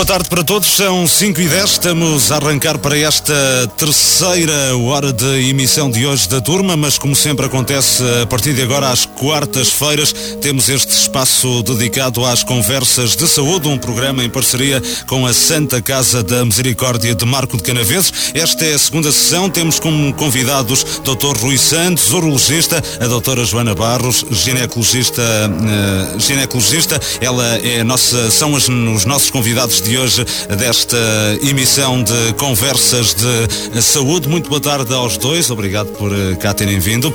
Boa 0.00 0.06
tarde 0.06 0.30
para 0.30 0.42
todos, 0.42 0.76
são 0.76 1.06
5 1.06 1.42
e 1.42 1.46
10, 1.46 1.72
estamos 1.72 2.32
a 2.32 2.36
arrancar 2.36 2.78
para 2.78 2.96
esta 2.96 3.34
terceira 3.76 4.74
hora 4.78 5.12
de 5.12 5.50
emissão 5.50 5.90
de 5.90 6.06
hoje 6.06 6.26
da 6.26 6.40
turma, 6.40 6.74
mas 6.74 6.96
como 6.96 7.14
sempre 7.14 7.44
acontece 7.44 8.02
a 8.22 8.26
partir 8.26 8.54
de 8.54 8.62
agora 8.62 8.88
às 8.88 9.04
quartas-feiras, 9.04 10.14
temos 10.40 10.70
este 10.70 10.90
espaço 10.90 11.62
dedicado 11.64 12.24
às 12.24 12.42
conversas 12.42 13.14
de 13.14 13.28
saúde, 13.28 13.68
um 13.68 13.76
programa 13.76 14.24
em 14.24 14.30
parceria 14.30 14.82
com 15.06 15.26
a 15.26 15.34
Santa 15.34 15.82
Casa 15.82 16.22
da 16.22 16.46
Misericórdia 16.46 17.14
de 17.14 17.26
Marco 17.26 17.58
de 17.58 17.62
Canaveses. 17.62 18.32
Esta 18.32 18.64
é 18.64 18.72
a 18.72 18.78
segunda 18.78 19.12
sessão, 19.12 19.50
temos 19.50 19.78
como 19.78 20.14
convidados 20.14 20.82
Dr. 21.04 21.36
Rui 21.36 21.58
Santos, 21.58 22.10
urologista, 22.10 22.82
a 22.98 23.06
doutora 23.06 23.44
Joana 23.44 23.74
Barros, 23.74 24.24
ginecologista, 24.30 25.20
uh, 25.20 26.18
ginecologista, 26.18 26.98
ela 27.20 27.44
é 27.58 27.84
nossa, 27.84 28.30
são 28.30 28.54
os, 28.54 28.66
os 28.66 29.04
nossos 29.04 29.28
convidados 29.28 29.82
de 29.82 29.89
hoje 29.98 30.24
desta 30.58 30.96
emissão 31.42 32.02
de 32.02 32.32
conversas 32.34 33.14
de 33.14 33.82
saúde. 33.82 34.28
Muito 34.28 34.48
boa 34.48 34.60
tarde 34.60 34.92
aos 34.92 35.16
dois, 35.16 35.50
obrigado 35.50 35.88
por 35.92 36.12
eh, 36.12 36.34
cá 36.36 36.52
terem 36.52 36.78
vindo. 36.78 37.12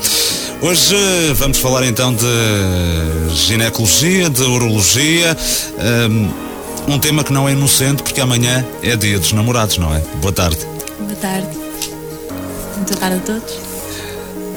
Hoje 0.62 0.96
eh, 0.96 1.34
vamos 1.34 1.58
falar 1.58 1.86
então 1.86 2.14
de 2.14 3.36
ginecologia, 3.36 4.30
de 4.30 4.42
urologia. 4.44 5.38
Um, 6.10 6.94
um 6.94 7.00
tema 7.00 7.24
que 7.24 7.34
não 7.34 7.48
é 7.48 7.52
inocente 7.52 8.04
porque 8.04 8.22
amanhã 8.22 8.66
é 8.82 8.96
dia 8.96 9.20
dos 9.20 9.32
namorados, 9.32 9.78
não 9.78 9.94
é? 9.94 10.00
Boa 10.22 10.34
tarde. 10.34 10.60
Boa 11.00 11.16
tarde. 11.16 11.48
Boa 12.76 13.00
tarde 13.00 13.18
a 13.18 13.20
todos. 13.20 13.54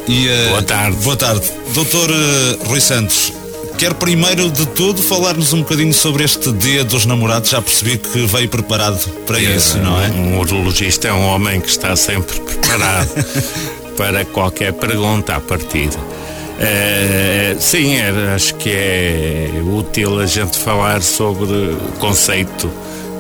E, 0.07 0.27
uh, 0.29 0.49
boa 0.51 0.63
tarde. 0.63 0.97
Boa 0.99 1.17
tarde. 1.17 1.53
Doutor 1.75 2.11
uh, 2.11 2.65
Rui 2.69 2.81
Santos, 2.81 3.33
Quer 3.79 3.95
primeiro 3.95 4.51
de 4.51 4.67
tudo 4.67 5.01
falar-nos 5.01 5.53
um 5.53 5.61
bocadinho 5.61 5.95
sobre 5.95 6.25
este 6.25 6.51
Dia 6.51 6.83
dos 6.83 7.07
Namorados. 7.07 7.51
Já 7.51 7.63
percebi 7.63 7.97
que 7.97 8.27
veio 8.27 8.49
preparado 8.49 9.09
para 9.25 9.39
é, 9.39 9.43
isso, 9.43 9.79
não 9.79 10.03
é? 10.03 10.09
Um 10.09 10.37
urologista 10.41 11.07
é 11.07 11.13
um 11.13 11.25
homem 11.29 11.61
que 11.61 11.69
está 11.69 11.95
sempre 11.95 12.41
preparado 12.41 13.09
para 13.97 14.25
qualquer 14.25 14.73
pergunta 14.73 15.37
à 15.37 15.41
partida. 15.41 15.97
Uh, 15.97 17.61
sim, 17.61 17.95
era, 17.95 18.35
acho 18.35 18.57
que 18.57 18.69
é 18.69 19.49
útil 19.65 20.19
a 20.19 20.27
gente 20.27 20.59
falar 20.59 21.01
sobre 21.01 21.45
o 21.45 21.93
conceito 22.01 22.69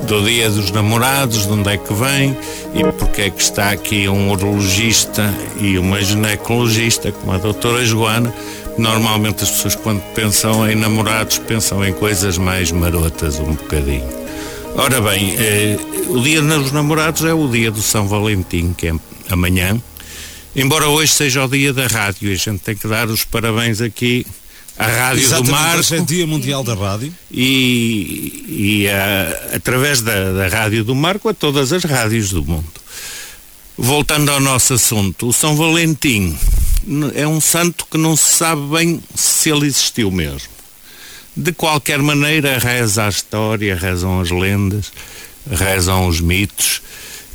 do 0.08 0.24
Dia 0.24 0.50
dos 0.50 0.72
Namorados, 0.72 1.46
de 1.46 1.52
onde 1.52 1.70
é 1.70 1.76
que 1.76 1.94
vem 1.94 2.36
e 2.74 2.82
porque 2.98 3.22
é 3.22 3.30
que 3.30 3.40
está 3.40 3.70
aqui 3.70 4.08
um 4.08 4.32
urologista 4.32 5.32
e 5.60 5.78
uma 5.78 6.02
ginecologista, 6.02 7.12
como 7.12 7.32
a 7.32 7.38
doutora 7.38 7.84
Joana, 7.84 8.34
Normalmente 8.78 9.42
as 9.42 9.50
pessoas 9.50 9.74
quando 9.74 10.00
pensam 10.14 10.70
em 10.70 10.76
namorados 10.76 11.38
pensam 11.38 11.84
em 11.84 11.92
coisas 11.92 12.38
mais 12.38 12.70
marotas 12.70 13.40
um 13.40 13.52
bocadinho. 13.54 14.08
Ora 14.76 15.00
bem, 15.00 15.34
eh, 15.36 15.76
o 16.08 16.20
dia 16.20 16.40
dos 16.40 16.70
namorados 16.70 17.24
é 17.24 17.34
o 17.34 17.48
dia 17.48 17.70
do 17.70 17.82
São 17.82 18.06
Valentim, 18.06 18.72
que 18.72 18.86
é 18.86 18.94
amanhã. 19.28 19.80
Embora 20.54 20.88
hoje 20.88 21.12
seja 21.12 21.44
o 21.44 21.48
dia 21.48 21.72
da 21.72 21.88
rádio, 21.88 22.30
a 22.32 22.34
gente 22.36 22.60
tem 22.60 22.76
que 22.76 22.86
dar 22.86 23.08
os 23.08 23.24
parabéns 23.24 23.80
aqui 23.80 24.24
à 24.78 24.86
Rádio 24.86 25.24
Exatamente, 25.24 25.46
do 25.46 25.52
Marco. 25.52 25.78
Hoje 25.78 25.96
é 25.96 26.00
Dia 26.00 26.26
Mundial 26.26 26.62
da 26.62 26.74
Rádio. 26.74 27.12
E, 27.30 28.44
e 28.48 28.88
a, 28.88 29.56
através 29.56 30.00
da, 30.00 30.32
da 30.32 30.48
Rádio 30.48 30.84
do 30.84 30.94
Marco 30.94 31.28
a 31.28 31.34
todas 31.34 31.72
as 31.72 31.82
rádios 31.82 32.30
do 32.30 32.44
mundo. 32.44 32.77
Voltando 33.80 34.32
ao 34.32 34.40
nosso 34.40 34.74
assunto, 34.74 35.28
o 35.28 35.32
São 35.32 35.54
Valentim 35.54 36.36
é 37.14 37.24
um 37.28 37.40
santo 37.40 37.86
que 37.86 37.96
não 37.96 38.16
se 38.16 38.34
sabe 38.34 38.60
bem 38.62 39.00
se 39.14 39.50
ele 39.50 39.66
existiu 39.66 40.10
mesmo. 40.10 40.48
De 41.36 41.52
qualquer 41.52 42.02
maneira, 42.02 42.58
reza 42.58 43.04
a 43.04 43.08
história, 43.08 43.76
rezam 43.76 44.20
as 44.20 44.32
lendas, 44.32 44.92
rezam 45.48 46.08
os 46.08 46.20
mitos, 46.20 46.82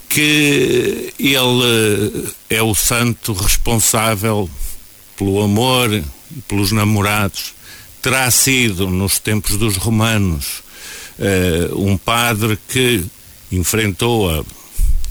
que 0.09 1.13
ele 1.17 2.33
é 2.49 2.61
o 2.61 2.75
santo 2.75 3.31
responsável 3.31 4.49
pelo 5.15 5.41
amor 5.41 5.93
e 5.93 6.03
pelos 6.45 6.73
namorados. 6.73 7.53
Terá 8.01 8.29
sido, 8.29 8.89
nos 8.89 9.17
tempos 9.17 9.55
dos 9.55 9.77
romanos, 9.77 10.61
eh, 11.17 11.69
um 11.71 11.95
padre 11.95 12.59
que 12.67 13.05
enfrentou 13.49 14.29
a, 14.29 14.39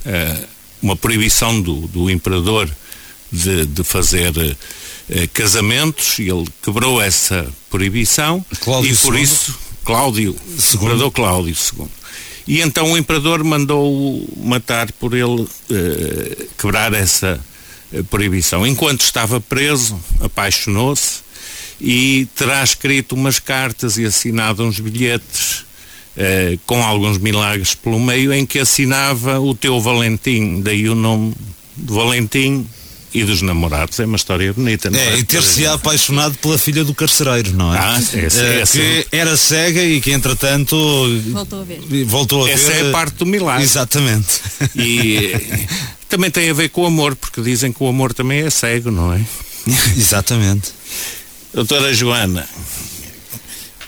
a 0.04 0.51
uma 0.82 0.96
proibição 0.96 1.60
do, 1.60 1.86
do 1.86 2.10
imperador 2.10 2.68
de, 3.30 3.64
de 3.66 3.84
fazer 3.84 4.56
eh, 5.08 5.26
casamentos 5.32 6.18
e 6.18 6.28
ele 6.28 6.46
quebrou 6.62 7.00
essa 7.00 7.48
proibição 7.70 8.44
Cláudio 8.60 8.92
e 8.92 8.96
por 8.98 9.14
II? 9.14 9.22
isso 9.22 9.58
Cláudio, 9.84 10.36
o 10.36 10.76
imperador 10.76 11.10
Cláudio 11.10 11.56
II. 11.78 11.86
E 12.46 12.60
então 12.60 12.92
o 12.92 12.98
imperador 12.98 13.42
mandou 13.42 14.28
matar 14.36 14.90
por 14.92 15.14
ele 15.14 15.46
eh, 15.70 16.46
quebrar 16.58 16.92
essa 16.92 17.40
eh, 17.92 18.02
proibição. 18.04 18.66
Enquanto 18.66 19.02
estava 19.02 19.40
preso, 19.40 19.98
apaixonou-se 20.20 21.20
e 21.80 22.28
terá 22.36 22.62
escrito 22.62 23.14
umas 23.14 23.38
cartas 23.38 23.98
e 23.98 24.04
assinado 24.04 24.64
uns 24.64 24.78
bilhetes 24.78 25.64
eh, 26.16 26.58
com 26.66 26.82
alguns 26.82 27.18
milagres 27.18 27.74
pelo 27.74 27.98
meio, 28.00 28.32
em 28.32 28.44
que 28.46 28.58
assinava 28.58 29.40
o 29.40 29.54
teu 29.54 29.80
Valentim, 29.80 30.60
daí 30.60 30.88
o 30.88 30.94
nome 30.94 31.34
de 31.76 31.92
Valentim 31.92 32.66
e 33.14 33.24
dos 33.24 33.42
namorados. 33.42 34.00
É 34.00 34.06
uma 34.06 34.16
história 34.16 34.52
bonita, 34.52 34.88
não 34.90 34.98
é? 34.98 35.14
É, 35.14 35.18
e 35.18 35.22
ter-se 35.24 35.66
apaixonado 35.66 36.34
pela 36.38 36.56
filha 36.58 36.82
do 36.82 36.94
carcereiro, 36.94 37.52
não 37.52 37.74
é? 37.74 37.78
Ah, 37.78 37.98
essa, 37.98 38.40
Eh, 38.42 38.60
essa, 38.60 38.78
que 38.78 39.06
era 39.12 39.36
cega 39.36 39.82
e 39.84 40.00
que 40.00 40.12
entretanto 40.12 40.76
Voltou 41.30 41.60
a 41.60 41.64
ver. 41.64 42.04
voltou 42.06 42.44
a 42.46 42.50
essa 42.50 42.72
ver. 42.72 42.84
é 42.86 42.88
a 42.88 42.92
parte 42.92 43.16
do 43.16 43.26
milagre. 43.26 43.62
Exatamente. 43.64 44.40
E 44.74 45.30
eh, 45.34 45.66
também 46.08 46.30
tem 46.30 46.48
a 46.48 46.54
ver 46.54 46.70
com 46.70 46.82
o 46.82 46.86
amor, 46.86 47.14
porque 47.16 47.42
dizem 47.42 47.70
que 47.72 47.82
o 47.82 47.88
amor 47.88 48.14
também 48.14 48.40
é 48.40 48.50
cego, 48.50 48.90
não 48.90 49.12
é? 49.12 49.20
Exatamente. 49.96 50.70
Doutora 51.54 51.92
Joana, 51.92 52.48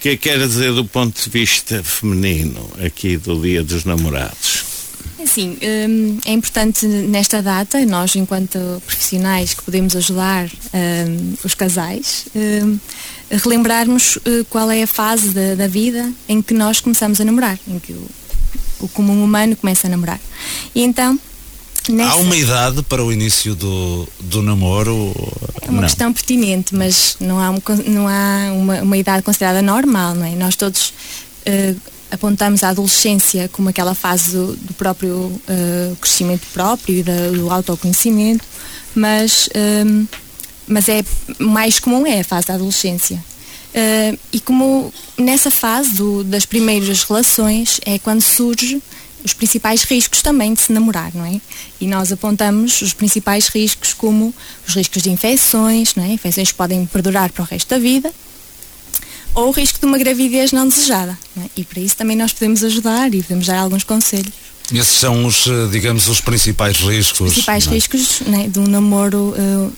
que 0.04 0.10
é 0.10 0.16
que 0.18 0.28
quer 0.28 0.38
dizer 0.38 0.70
do 0.74 0.84
ponto 0.84 1.18
de 1.18 1.30
vista 1.30 1.82
feminino 1.82 2.70
aqui 2.84 3.16
do 3.16 3.40
Dia 3.40 3.64
dos 3.64 3.86
Namorados? 3.86 4.62
Assim, 5.18 5.56
hum, 5.62 6.18
é 6.26 6.32
importante 6.32 6.86
nesta 6.86 7.40
data, 7.40 7.82
nós 7.86 8.14
enquanto 8.14 8.58
profissionais 8.84 9.54
que 9.54 9.62
podemos 9.62 9.96
ajudar 9.96 10.44
hum, 10.44 11.34
os 11.42 11.54
casais, 11.54 12.26
hum, 12.36 12.78
relembrarmos 13.30 14.18
eh, 14.26 14.44
qual 14.50 14.70
é 14.70 14.82
a 14.82 14.86
fase 14.86 15.30
da, 15.30 15.54
da 15.54 15.68
vida 15.68 16.12
em 16.28 16.42
que 16.42 16.52
nós 16.52 16.80
começamos 16.80 17.18
a 17.18 17.24
namorar, 17.24 17.58
em 17.66 17.78
que 17.78 17.94
o, 17.94 18.06
o 18.80 18.88
comum 18.88 19.24
humano 19.24 19.56
começa 19.56 19.86
a 19.86 19.90
namorar. 19.90 20.20
E 20.74 20.82
então, 20.82 21.18
nessa, 21.92 22.12
Há 22.12 22.16
uma 22.16 22.36
idade 22.36 22.82
para 22.84 23.04
o 23.04 23.12
início 23.12 23.54
do, 23.54 24.08
do 24.20 24.42
namoro? 24.42 25.12
é 25.62 25.68
uma 25.70 25.80
não. 25.82 25.88
questão 25.88 26.12
pertinente, 26.12 26.74
mas 26.74 27.16
não 27.20 27.38
há, 27.40 27.50
um 27.50 27.60
não 27.86 28.08
há 28.08 28.52
uma, 28.52 28.82
uma 28.82 28.96
idade 28.96 29.22
considerada 29.22 29.62
normal, 29.62 30.14
não 30.14 30.24
é? 30.26 30.30
Nós 30.34 30.56
todos 30.56 30.92
eh, 31.46 31.74
apontamos 32.10 32.62
a 32.62 32.68
adolescência 32.70 33.48
como 33.52 33.68
aquela 33.68 33.94
fase 33.94 34.32
do, 34.32 34.56
do 34.56 34.74
próprio 34.74 35.40
eh, 35.48 35.92
crescimento 36.00 36.46
próprio 36.52 36.98
e 36.98 37.02
da- 37.02 37.30
do 37.30 37.50
autoconhecimento, 37.50 38.44
mas, 38.94 39.48
ehm, 39.54 40.04
mas 40.66 40.88
é 40.88 41.04
mais 41.38 41.78
comum 41.78 42.06
é 42.06 42.20
a 42.20 42.24
fase 42.24 42.46
da 42.46 42.54
adolescência. 42.54 43.22
Eh, 43.74 44.16
e 44.32 44.38
como 44.40 44.92
nessa 45.18 45.50
fase 45.50 45.94
do- 45.94 46.22
das 46.22 46.46
primeiras 46.46 47.02
relações 47.02 47.80
é 47.84 47.98
quando 47.98 48.22
surge 48.22 48.80
os 49.24 49.32
principais 49.32 49.82
riscos 49.84 50.20
também 50.20 50.52
de 50.52 50.60
se 50.60 50.72
namorar, 50.72 51.10
não 51.14 51.24
é? 51.24 51.40
E 51.80 51.86
nós 51.86 52.12
apontamos 52.12 52.82
os 52.82 52.92
principais 52.92 53.48
riscos 53.48 53.94
como 53.94 54.34
os 54.68 54.74
riscos 54.74 55.02
de 55.02 55.10
infecções, 55.10 55.94
não 55.94 56.04
é? 56.04 56.08
Infecções 56.08 56.52
que 56.52 56.58
podem 56.58 56.84
perdurar 56.84 57.32
para 57.32 57.42
o 57.42 57.46
resto 57.46 57.70
da 57.70 57.78
vida, 57.78 58.12
ou 59.34 59.48
o 59.48 59.50
risco 59.50 59.80
de 59.80 59.86
uma 59.86 59.98
gravidez 59.98 60.52
não 60.52 60.68
desejada. 60.68 61.18
não 61.34 61.44
é? 61.44 61.50
E 61.56 61.64
para 61.64 61.80
isso 61.80 61.96
também 61.96 62.16
nós 62.16 62.32
podemos 62.32 62.62
ajudar 62.62 63.12
e 63.14 63.22
podemos 63.22 63.46
dar 63.46 63.58
alguns 63.58 63.82
conselhos. 63.82 64.32
Esses 64.72 64.96
são 64.96 65.26
os, 65.26 65.46
eh, 65.46 65.68
digamos, 65.70 66.08
os 66.08 66.20
principais 66.20 66.78
riscos. 66.78 67.20
Os 67.20 67.32
principais 67.32 67.66
é? 67.66 67.70
riscos 67.70 68.20
não 68.26 68.40
é? 68.40 68.46
de 68.46 68.58
um 68.58 68.66
namoro 68.66 69.34
eh, 69.36 69.70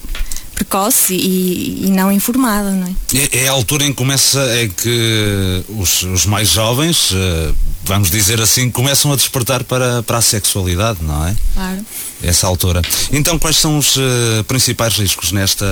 precoce 0.54 1.14
e, 1.14 1.86
e 1.86 1.90
não 1.90 2.12
informado, 2.12 2.70
não 2.70 2.86
é? 2.86 3.18
É, 3.18 3.44
é 3.44 3.48
a 3.48 3.52
altura 3.52 3.84
em 3.84 3.88
que 3.88 3.96
começa, 3.96 4.40
é 4.40 4.68
que 4.68 5.64
os, 5.68 6.02
os 6.02 6.24
mais 6.24 6.50
jovens, 6.50 7.10
eh, 7.12 7.52
vamos 7.86 8.10
dizer 8.10 8.40
assim, 8.40 8.70
começam 8.70 9.12
a 9.12 9.16
despertar 9.16 9.64
para, 9.64 10.02
para 10.02 10.18
a 10.18 10.22
sexualidade, 10.22 10.98
não 11.02 11.26
é? 11.26 11.34
Claro. 11.54 11.86
Essa 12.22 12.46
altura. 12.46 12.80
Então, 13.12 13.38
quais 13.38 13.56
são 13.56 13.78
os 13.78 13.96
eh, 13.98 14.42
principais 14.48 14.96
riscos 14.96 15.32
nesta, 15.32 15.66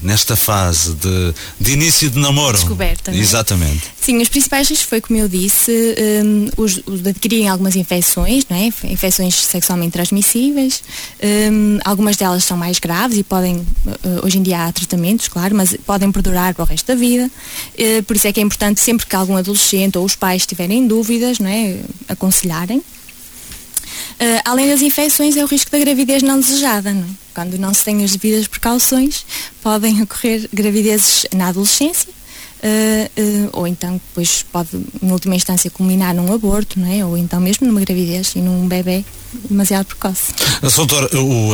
nesta 0.00 0.34
fase 0.34 0.94
de, 0.94 1.34
de 1.60 1.72
início 1.72 2.08
de 2.08 2.18
namoro? 2.18 2.56
Descoberta, 2.56 3.10
é? 3.10 3.16
Exatamente. 3.16 3.82
Sim, 4.00 4.20
os 4.20 4.28
principais 4.28 4.68
riscos 4.70 4.88
foi, 4.88 5.00
como 5.02 5.20
eu 5.20 5.28
disse, 5.28 5.94
hum, 6.24 6.48
os, 6.56 6.80
os 6.86 7.02
de 7.02 7.10
adquirirem 7.10 7.48
algumas 7.48 7.76
infecções, 7.76 8.44
não 8.48 8.56
é? 8.56 8.72
infecções 8.90 9.34
sexualmente 9.34 9.92
transmissíveis. 9.92 10.82
Hum, 11.22 11.78
algumas 11.84 12.16
delas 12.16 12.42
são 12.42 12.56
mais 12.56 12.78
graves 12.78 13.18
e 13.18 13.22
podem, 13.22 13.64
eh, 13.86 14.20
hoje 14.24 14.38
em 14.38 14.42
dia 14.42 14.64
há 14.64 14.72
tratamentos, 14.72 15.28
claro, 15.28 15.54
mas 15.54 15.76
podem 15.86 16.10
perdurar 16.10 16.54
para 16.54 16.62
o 16.64 16.66
resto 16.66 16.86
da 16.86 16.94
vida. 16.94 17.30
Eh, 17.76 18.00
por 18.02 18.16
isso 18.16 18.26
é 18.26 18.32
que 18.32 18.40
é 18.40 18.42
importante 18.42 18.80
sempre 18.80 19.06
que 19.06 19.14
algum 19.14 19.36
adolescente 19.36 19.98
ou 19.98 20.04
os 20.06 20.16
pais 20.16 20.46
tiverem 20.46 20.86
dúvidas, 20.86 21.38
não 21.38 21.50
é? 21.50 21.51
É? 21.52 21.80
aconselharem. 22.08 22.78
Uh, 22.78 24.40
além 24.44 24.68
das 24.68 24.82
infecções, 24.82 25.36
é 25.36 25.44
o 25.44 25.46
risco 25.46 25.70
da 25.70 25.78
gravidez 25.78 26.22
não 26.22 26.38
desejada. 26.38 26.92
Não 26.92 27.02
é? 27.02 27.10
Quando 27.34 27.58
não 27.58 27.74
se 27.74 27.84
tem 27.84 28.04
as 28.04 28.12
devidas 28.12 28.46
precauções, 28.46 29.24
podem 29.62 30.00
ocorrer 30.02 30.48
gravidezes 30.52 31.26
na 31.34 31.48
adolescência, 31.48 32.08
uh, 32.08 33.20
uh, 33.20 33.50
ou 33.52 33.66
então 33.66 33.94
depois 33.94 34.44
pode, 34.52 34.68
em 35.02 35.10
última 35.10 35.34
instância, 35.34 35.70
culminar 35.70 36.14
num 36.14 36.32
aborto, 36.32 36.78
não 36.78 36.92
é? 36.92 37.04
ou 37.04 37.16
então 37.16 37.40
mesmo 37.40 37.66
numa 37.66 37.80
gravidez 37.80 38.32
e 38.36 38.38
num 38.38 38.68
bebê 38.68 39.04
demasiado 39.48 39.86
precoce. 39.86 40.32
Doutor, 40.76 41.10
o, 41.14 41.52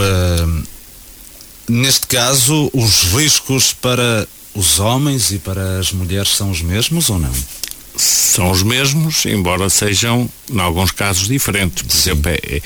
neste 1.69 2.07
caso, 2.07 2.71
os 2.75 3.05
riscos 3.15 3.73
para 3.73 4.29
os 4.55 4.81
homens 4.81 5.31
e 5.31 5.39
para 5.39 5.79
as 5.79 5.93
mulheres 5.93 6.37
são 6.37 6.51
os 6.51 6.61
mesmos 6.61 7.09
ou 7.09 7.19
não? 7.19 7.33
São 7.99 8.51
os 8.51 8.63
mesmos, 8.63 9.27
embora 9.27 9.69
sejam, 9.69 10.31
em 10.51 10.61
alguns 10.61 10.93
casos, 10.93 11.27
diferentes. 11.27 11.83
Por 11.83 11.97
exemplo, 11.97 12.31
é, 12.31 12.63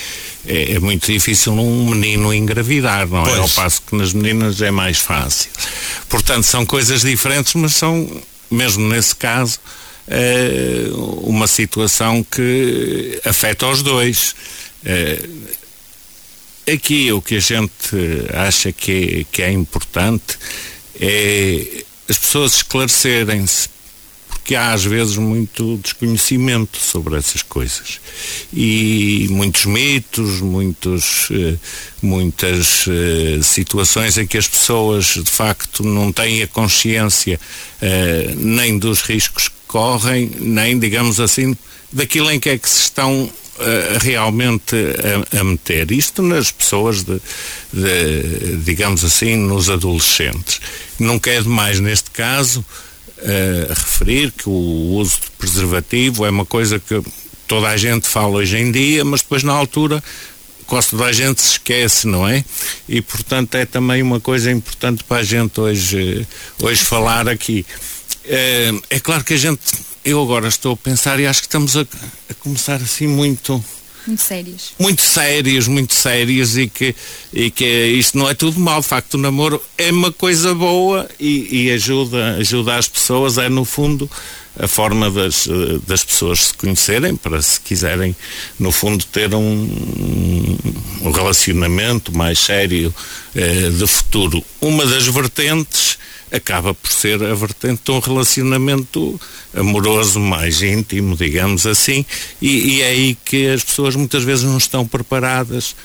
é, 0.46 0.72
é, 0.72 0.78
muito 0.78 1.10
difícil 1.10 1.54
um 1.54 1.90
menino 1.90 2.32
engravidar, 2.34 3.08
não 3.08 3.22
pois. 3.22 3.36
é? 3.36 3.38
Ao 3.38 3.48
passo 3.48 3.82
que 3.82 3.96
nas 3.96 4.12
meninas 4.12 4.60
é 4.60 4.70
mais 4.70 4.98
fácil. 4.98 5.50
Portanto, 6.08 6.44
são 6.44 6.66
coisas 6.66 7.00
diferentes, 7.00 7.54
mas 7.54 7.74
são, 7.74 8.08
mesmo 8.50 8.86
nesse 8.88 9.16
caso, 9.16 9.58
é, 10.06 10.88
uma 11.22 11.46
situação 11.46 12.22
que 12.22 13.18
afeta 13.24 13.66
os 13.68 13.82
dois. 13.82 14.34
É, 14.84 15.18
aqui 16.70 17.10
o 17.10 17.22
que 17.22 17.36
a 17.36 17.40
gente 17.40 17.96
acha 18.34 18.70
que 18.70 19.20
é, 19.20 19.32
que 19.32 19.42
é 19.42 19.50
importante 19.50 20.38
é 21.00 21.84
as 22.08 22.18
pessoas 22.18 22.56
esclarecerem-se 22.56 23.71
porque 24.42 24.56
há 24.56 24.72
às 24.72 24.84
vezes 24.84 25.16
muito 25.16 25.78
desconhecimento 25.78 26.76
sobre 26.76 27.16
essas 27.16 27.42
coisas 27.42 28.00
e 28.52 29.28
muitos 29.30 29.66
mitos, 29.66 30.40
muitos, 30.40 31.28
eh, 31.30 31.54
muitas 32.02 32.86
eh, 32.88 33.40
situações 33.40 34.18
em 34.18 34.26
que 34.26 34.36
as 34.36 34.48
pessoas 34.48 35.14
de 35.14 35.30
facto 35.30 35.84
não 35.84 36.12
têm 36.12 36.42
a 36.42 36.48
consciência 36.48 37.38
eh, 37.80 38.34
nem 38.36 38.76
dos 38.76 39.02
riscos 39.02 39.46
que 39.46 39.54
correm, 39.68 40.32
nem, 40.40 40.76
digamos 40.76 41.20
assim, 41.20 41.56
daquilo 41.92 42.28
em 42.28 42.40
que 42.40 42.50
é 42.50 42.58
que 42.58 42.68
se 42.68 42.82
estão 42.82 43.30
realmente 44.00 44.74
a, 45.34 45.40
a, 45.40 45.44
meter. 45.44 45.92
Isto 45.92 46.20
nas 46.20 46.50
pessoas, 46.50 47.04
de, 47.04 47.20
de, 47.72 48.56
digamos 48.64 49.04
assim, 49.04 49.36
nos 49.36 49.70
adolescentes. 49.70 50.60
Nunca 50.98 51.30
é 51.30 51.40
demais 51.40 51.78
neste 51.78 52.10
caso 52.10 52.64
a 53.24 53.74
referir 53.74 54.32
que 54.32 54.48
o 54.48 54.52
uso 54.96 55.20
de 55.20 55.30
preservativo 55.38 56.24
é 56.24 56.30
uma 56.30 56.44
coisa 56.44 56.78
que 56.78 57.02
toda 57.46 57.68
a 57.68 57.76
gente 57.76 58.08
fala 58.08 58.36
hoje 58.36 58.56
em 58.56 58.70
dia, 58.72 59.04
mas 59.04 59.22
depois 59.22 59.42
na 59.42 59.52
altura 59.52 60.02
quase 60.66 60.90
toda 60.90 61.04
a 61.04 61.12
gente 61.12 61.42
se 61.42 61.50
esquece, 61.50 62.06
não 62.06 62.26
é? 62.26 62.42
E 62.88 63.02
portanto 63.02 63.54
é 63.56 63.66
também 63.66 64.02
uma 64.02 64.20
coisa 64.20 64.50
importante 64.50 65.04
para 65.04 65.18
a 65.18 65.22
gente 65.22 65.60
hoje, 65.60 66.26
hoje 66.60 66.82
falar 66.82 67.28
aqui. 67.28 67.66
É, 68.24 68.72
é 68.88 69.00
claro 69.00 69.22
que 69.22 69.34
a 69.34 69.36
gente, 69.36 69.60
eu 70.04 70.22
agora 70.22 70.48
estou 70.48 70.72
a 70.72 70.76
pensar 70.76 71.20
e 71.20 71.26
acho 71.26 71.40
que 71.40 71.46
estamos 71.46 71.76
a, 71.76 71.82
a 71.82 72.34
começar 72.38 72.76
assim 72.76 73.06
muito 73.06 73.62
muito 74.06 74.22
sérios. 74.22 74.72
Muito 74.78 75.02
sérios, 75.02 75.68
muito 75.68 75.94
sérios 75.94 76.56
e 76.56 76.68
que, 76.68 76.94
e 77.32 77.50
que 77.50 77.64
isto 77.64 78.18
não 78.18 78.28
é 78.28 78.34
tudo 78.34 78.58
mal. 78.58 78.80
De 78.80 78.86
facto, 78.86 79.14
o 79.14 79.18
namoro 79.18 79.62
é 79.78 79.90
uma 79.90 80.12
coisa 80.12 80.54
boa 80.54 81.08
e, 81.18 81.66
e 81.66 81.70
ajuda, 81.70 82.36
ajuda 82.36 82.76
as 82.76 82.88
pessoas, 82.88 83.38
é 83.38 83.48
no 83.48 83.64
fundo 83.64 84.10
a 84.58 84.68
forma 84.68 85.10
das, 85.10 85.48
das 85.86 86.04
pessoas 86.04 86.40
se 86.46 86.54
conhecerem 86.54 87.16
para 87.16 87.40
se 87.40 87.58
quiserem 87.60 88.14
no 88.58 88.70
fundo 88.70 89.04
ter 89.06 89.34
um, 89.34 90.58
um 91.00 91.10
relacionamento 91.10 92.14
mais 92.14 92.38
sério 92.38 92.94
eh, 93.34 93.70
de 93.70 93.86
futuro. 93.86 94.44
Uma 94.60 94.84
das 94.84 95.06
vertentes 95.06 95.96
acaba 96.32 96.72
por 96.72 96.90
ser 96.90 97.22
a 97.22 97.34
vertente 97.34 97.82
de 97.84 97.90
um 97.90 97.98
relacionamento 97.98 99.20
amoroso 99.54 100.18
mais 100.18 100.62
íntimo, 100.62 101.14
digamos 101.14 101.66
assim, 101.66 102.04
e, 102.40 102.76
e 102.76 102.82
é 102.82 102.86
aí 102.86 103.18
que 103.24 103.48
as 103.48 103.62
pessoas 103.62 103.94
muitas 103.94 104.24
vezes 104.24 104.44
não 104.44 104.56
estão 104.56 104.86
preparadas 104.86 105.76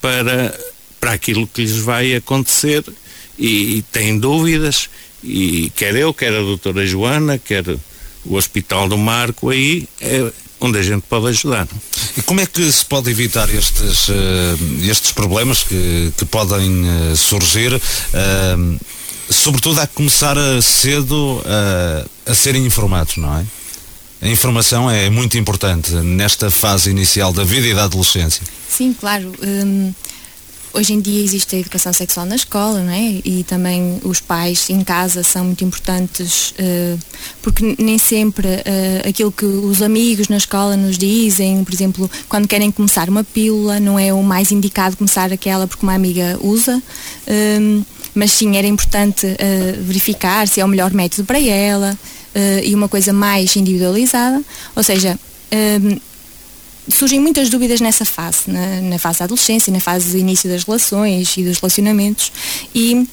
para, 0.00 0.58
para 1.00 1.12
aquilo 1.12 1.46
que 1.46 1.62
lhes 1.62 1.76
vai 1.76 2.16
acontecer 2.16 2.84
e, 3.38 3.76
e 3.76 3.82
têm 3.82 4.18
dúvidas, 4.18 4.90
e 5.22 5.70
quer 5.76 5.94
eu, 5.94 6.12
quer 6.12 6.32
a 6.32 6.40
doutora 6.40 6.84
Joana, 6.84 7.38
quer 7.38 7.64
o 8.24 8.34
Hospital 8.34 8.88
do 8.88 8.98
Marco, 8.98 9.50
aí 9.50 9.88
é 10.00 10.32
onde 10.60 10.78
a 10.78 10.82
gente 10.82 11.02
pode 11.08 11.28
ajudar. 11.28 11.66
E 12.16 12.22
como 12.22 12.40
é 12.40 12.46
que 12.46 12.70
se 12.70 12.84
pode 12.84 13.10
evitar 13.10 13.52
estes, 13.52 14.08
uh, 14.08 14.12
estes 14.88 15.12
problemas 15.12 15.62
que, 15.62 16.12
que 16.16 16.24
podem 16.24 16.84
uh, 16.84 17.16
surgir? 17.16 17.74
Uh, 17.74 18.78
sobretudo 19.32 19.80
a 19.80 19.86
começar 19.86 20.36
cedo 20.62 21.42
a, 21.44 22.30
a 22.30 22.34
serem 22.34 22.64
informados, 22.64 23.16
não 23.16 23.38
é? 23.38 23.44
A 24.22 24.28
informação 24.28 24.88
é 24.88 25.10
muito 25.10 25.36
importante 25.36 25.92
nesta 25.94 26.48
fase 26.50 26.90
inicial 26.90 27.32
da 27.32 27.42
vida 27.42 27.66
e 27.66 27.74
da 27.74 27.84
adolescência. 27.84 28.42
Sim, 28.68 28.92
claro. 28.92 29.32
Hum, 29.42 29.92
hoje 30.72 30.94
em 30.94 31.00
dia 31.00 31.22
existe 31.22 31.56
a 31.56 31.58
educação 31.58 31.92
sexual 31.92 32.24
na 32.24 32.36
escola, 32.36 32.80
não 32.80 32.92
é? 32.92 33.20
E 33.24 33.44
também 33.44 34.00
os 34.04 34.20
pais 34.20 34.70
em 34.70 34.82
casa 34.84 35.22
são 35.22 35.46
muito 35.46 35.64
importantes, 35.64 36.52
uh, 36.52 36.98
porque 37.42 37.74
nem 37.78 37.98
sempre 37.98 38.46
uh, 38.46 39.08
aquilo 39.08 39.32
que 39.32 39.44
os 39.44 39.82
amigos 39.82 40.28
na 40.28 40.36
escola 40.36 40.76
nos 40.76 40.96
dizem, 40.96 41.64
por 41.64 41.74
exemplo, 41.74 42.10
quando 42.28 42.46
querem 42.46 42.70
começar 42.70 43.08
uma 43.08 43.24
pílula, 43.24 43.80
não 43.80 43.98
é 43.98 44.12
o 44.12 44.22
mais 44.22 44.52
indicado 44.52 44.96
começar 44.96 45.32
aquela 45.32 45.66
porque 45.66 45.84
uma 45.84 45.94
amiga 45.94 46.38
usa. 46.40 46.82
Um, 47.26 47.82
mas 48.14 48.32
sim 48.32 48.56
era 48.56 48.66
importante 48.66 49.26
uh, 49.26 49.82
verificar 49.82 50.46
se 50.46 50.60
é 50.60 50.64
o 50.64 50.68
melhor 50.68 50.92
método 50.92 51.24
para 51.24 51.40
ela 51.40 51.98
uh, 52.34 52.64
e 52.64 52.74
uma 52.74 52.88
coisa 52.88 53.12
mais 53.12 53.56
individualizada, 53.56 54.42
ou 54.74 54.82
seja, 54.82 55.18
uh, 55.52 56.00
surgem 56.88 57.20
muitas 57.20 57.48
dúvidas 57.48 57.80
nessa 57.80 58.04
fase, 58.04 58.50
na, 58.50 58.80
na, 58.80 58.98
fase 58.98 59.20
da 59.20 59.24
adolescência, 59.26 59.72
na 59.72 59.80
fase 59.80 60.10
do 60.12 60.18
início 60.18 60.50
das 60.50 60.64
relações 60.64 61.36
e 61.36 61.44
dos 61.44 61.58
relacionamentos 61.58 62.32
e 62.74 63.06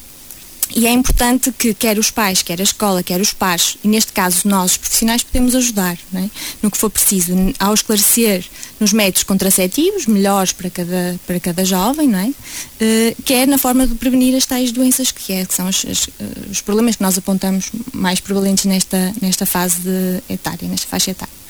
e 0.74 0.86
é 0.86 0.90
importante 0.90 1.52
que 1.52 1.74
quer 1.74 1.98
os 1.98 2.10
pais, 2.10 2.42
quer 2.42 2.60
a 2.60 2.62
escola, 2.62 3.02
quer 3.02 3.20
os 3.20 3.32
pais, 3.32 3.76
e 3.82 3.88
neste 3.88 4.12
caso 4.12 4.46
nós, 4.46 4.72
os 4.72 4.76
profissionais, 4.76 5.22
podemos 5.22 5.54
ajudar 5.54 5.98
é? 6.14 6.30
no 6.62 6.70
que 6.70 6.78
for 6.78 6.90
preciso, 6.90 7.34
ao 7.58 7.74
esclarecer 7.74 8.44
nos 8.78 8.92
métodos 8.92 9.24
contraceptivos, 9.24 10.06
melhores 10.06 10.52
para 10.52 10.70
cada, 10.70 11.20
para 11.26 11.40
cada 11.40 11.64
jovem, 11.64 12.10
é? 12.14 12.28
Uh, 12.28 13.22
quer 13.24 13.46
na 13.46 13.58
forma 13.58 13.86
de 13.86 13.94
prevenir 13.94 14.34
as 14.36 14.46
tais 14.46 14.72
doenças 14.72 15.10
que, 15.10 15.32
é, 15.32 15.44
que 15.44 15.54
são 15.54 15.68
os, 15.68 15.84
os, 16.50 16.60
problemas 16.60 16.96
que 16.96 17.02
nós 17.02 17.18
apontamos 17.18 17.70
mais 17.92 18.20
prevalentes 18.20 18.64
nesta, 18.64 19.12
nesta 19.20 19.44
fase 19.44 19.80
etária, 20.28 20.68
nesta 20.68 20.86
faixa 20.86 21.10
etária. 21.10 21.40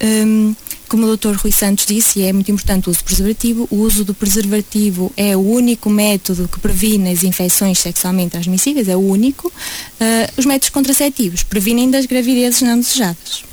Um, 0.00 0.54
como 0.88 1.06
o 1.06 1.16
Dr. 1.16 1.34
Rui 1.36 1.52
Santos 1.52 1.86
disse, 1.86 2.22
é 2.22 2.32
muito 2.32 2.50
importante 2.50 2.88
o 2.88 2.90
uso 2.90 3.04
preservativo. 3.04 3.68
O 3.70 3.76
uso 3.76 4.04
do 4.04 4.14
preservativo 4.14 5.12
é 5.16 5.36
o 5.36 5.40
único 5.40 5.90
método 5.90 6.48
que 6.48 6.58
previne 6.58 7.10
as 7.10 7.22
infecções 7.22 7.78
sexualmente 7.78 8.30
transmissíveis, 8.30 8.88
é 8.88 8.96
o 8.96 9.00
único. 9.00 9.48
Uh, 9.48 10.32
os 10.36 10.46
métodos 10.46 10.70
contraceptivos 10.70 11.42
previnem 11.42 11.90
das 11.90 12.06
gravidezes 12.06 12.62
não 12.62 12.80
desejadas. 12.80 13.44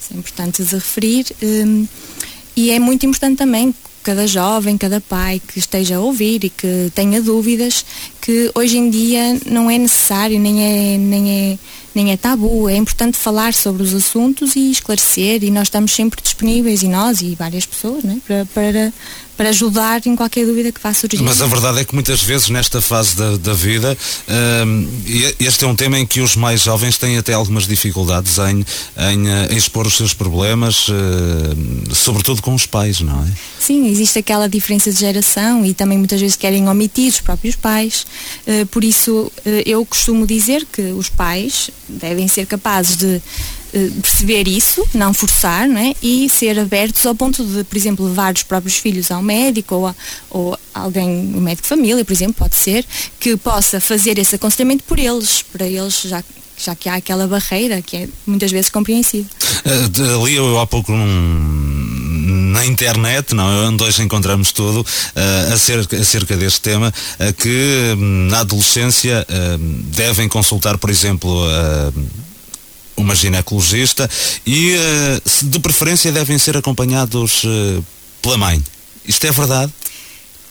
Isso 0.00 0.14
é 0.14 0.16
importante 0.16 0.62
de 0.62 0.74
referir. 0.74 1.26
Um, 1.42 1.86
e 2.56 2.70
é 2.70 2.78
muito 2.78 3.04
importante 3.04 3.38
também 3.38 3.74
cada 4.04 4.26
jovem, 4.26 4.76
cada 4.76 5.00
pai 5.00 5.40
que 5.40 5.58
esteja 5.58 5.96
a 5.96 6.00
ouvir 6.00 6.44
e 6.44 6.50
que 6.50 6.92
tenha 6.94 7.22
dúvidas, 7.22 7.84
que 8.24 8.50
hoje 8.54 8.78
em 8.78 8.88
dia 8.88 9.38
não 9.44 9.70
é 9.70 9.76
necessário, 9.76 10.40
nem 10.40 10.62
é, 10.62 10.98
nem 10.98 11.52
é 11.52 11.58
nem 11.94 12.10
é 12.10 12.16
tabu. 12.16 12.68
É 12.68 12.76
importante 12.76 13.16
falar 13.16 13.54
sobre 13.54 13.82
os 13.82 13.94
assuntos 13.94 14.56
e 14.56 14.70
esclarecer 14.70 15.44
e 15.44 15.50
nós 15.50 15.68
estamos 15.68 15.92
sempre 15.92 16.20
disponíveis 16.20 16.82
e 16.82 16.88
nós 16.88 17.22
e 17.22 17.34
várias 17.34 17.64
pessoas 17.64 18.02
né, 18.02 18.18
para, 18.26 18.44
para, 18.46 18.92
para 19.36 19.48
ajudar 19.50 20.04
em 20.06 20.16
qualquer 20.16 20.44
dúvida 20.44 20.72
que 20.72 20.80
vá 20.80 20.92
surgir. 20.92 21.22
Mas 21.22 21.40
a 21.40 21.46
verdade 21.46 21.80
é 21.80 21.84
que 21.84 21.94
muitas 21.94 22.22
vezes 22.22 22.48
nesta 22.48 22.82
fase 22.82 23.16
da, 23.16 23.36
da 23.36 23.54
vida 23.54 23.96
um, 24.66 24.88
este 25.38 25.64
é 25.64 25.68
um 25.68 25.76
tema 25.76 25.98
em 25.98 26.06
que 26.06 26.20
os 26.20 26.34
mais 26.34 26.62
jovens 26.62 26.98
têm 26.98 27.16
até 27.16 27.32
algumas 27.32 27.66
dificuldades 27.66 28.38
em, 28.38 28.64
em, 28.96 29.28
eh, 29.28 29.48
em 29.52 29.56
expor 29.56 29.86
os 29.86 29.96
seus 29.96 30.12
problemas, 30.12 30.88
uh, 30.88 31.94
sobretudo 31.94 32.42
com 32.42 32.54
os 32.54 32.66
pais, 32.66 33.00
não 33.00 33.24
é? 33.24 33.28
Sim, 33.58 33.86
existe 33.88 34.18
aquela 34.18 34.48
diferença 34.48 34.92
de 34.92 34.98
geração 34.98 35.64
e 35.64 35.72
também 35.72 35.96
muitas 35.96 36.20
vezes 36.20 36.36
querem 36.36 36.68
omitir 36.68 37.08
os 37.08 37.20
próprios 37.20 37.56
pais. 37.56 38.06
Uh, 38.46 38.66
por 38.66 38.84
isso 38.84 39.32
uh, 39.46 39.50
eu 39.64 39.84
costumo 39.84 40.26
dizer 40.26 40.66
que 40.66 40.82
os 40.92 41.08
pais 41.08 41.70
devem 41.88 42.28
ser 42.28 42.46
capazes 42.46 42.96
de 42.96 43.22
eh, 43.74 43.90
perceber 44.00 44.46
isso, 44.46 44.86
não 44.94 45.12
forçar, 45.12 45.68
não 45.68 45.80
é? 45.80 45.94
e 46.00 46.28
ser 46.28 46.56
abertos 46.60 47.04
ao 47.06 47.14
ponto 47.14 47.44
de, 47.44 47.64
por 47.64 47.76
exemplo, 47.76 48.06
levar 48.06 48.32
os 48.32 48.44
próprios 48.44 48.78
filhos 48.78 49.10
ao 49.10 49.20
médico 49.20 49.74
ou, 49.74 49.86
a, 49.88 49.94
ou 50.30 50.56
alguém, 50.72 51.08
um 51.08 51.40
médico 51.40 51.62
de 51.62 51.68
família, 51.70 52.04
por 52.04 52.12
exemplo, 52.12 52.34
pode 52.38 52.54
ser, 52.54 52.86
que 53.18 53.36
possa 53.36 53.80
fazer 53.80 54.16
esse 54.16 54.36
aconselhamento 54.36 54.84
por 54.84 55.00
eles, 55.00 55.42
para 55.42 55.66
eles 55.66 56.02
já 56.02 56.22
já 56.56 56.74
que 56.74 56.88
há 56.88 56.94
aquela 56.94 57.26
barreira 57.26 57.82
que 57.82 57.96
é 57.96 58.08
muitas 58.26 58.50
vezes 58.50 58.70
compreensível. 58.70 59.30
Uh, 59.64 60.28
eu 60.28 60.58
há 60.60 60.66
pouco 60.66 60.92
na 60.92 62.64
internet, 62.64 63.34
não, 63.34 63.68
onde 63.68 63.82
hoje 63.82 64.02
encontramos 64.02 64.52
tudo, 64.52 64.80
uh, 64.80 65.52
acerca, 65.52 65.96
acerca 65.96 66.36
deste 66.36 66.60
tema, 66.60 66.92
uh, 67.20 67.32
que 67.34 67.94
um, 67.96 68.28
na 68.28 68.40
adolescência 68.40 69.26
devem 69.90 70.28
consultar, 70.28 70.78
por 70.78 70.90
exemplo, 70.90 71.30
uma 72.96 73.14
ginecologista 73.14 74.08
e 74.46 74.76
de 75.42 75.58
preferência 75.60 76.12
devem 76.12 76.38
ser 76.38 76.56
acompanhados 76.56 77.42
pela 78.22 78.38
mãe. 78.38 78.62
Isto 79.06 79.26
é 79.26 79.32
verdade? 79.32 79.72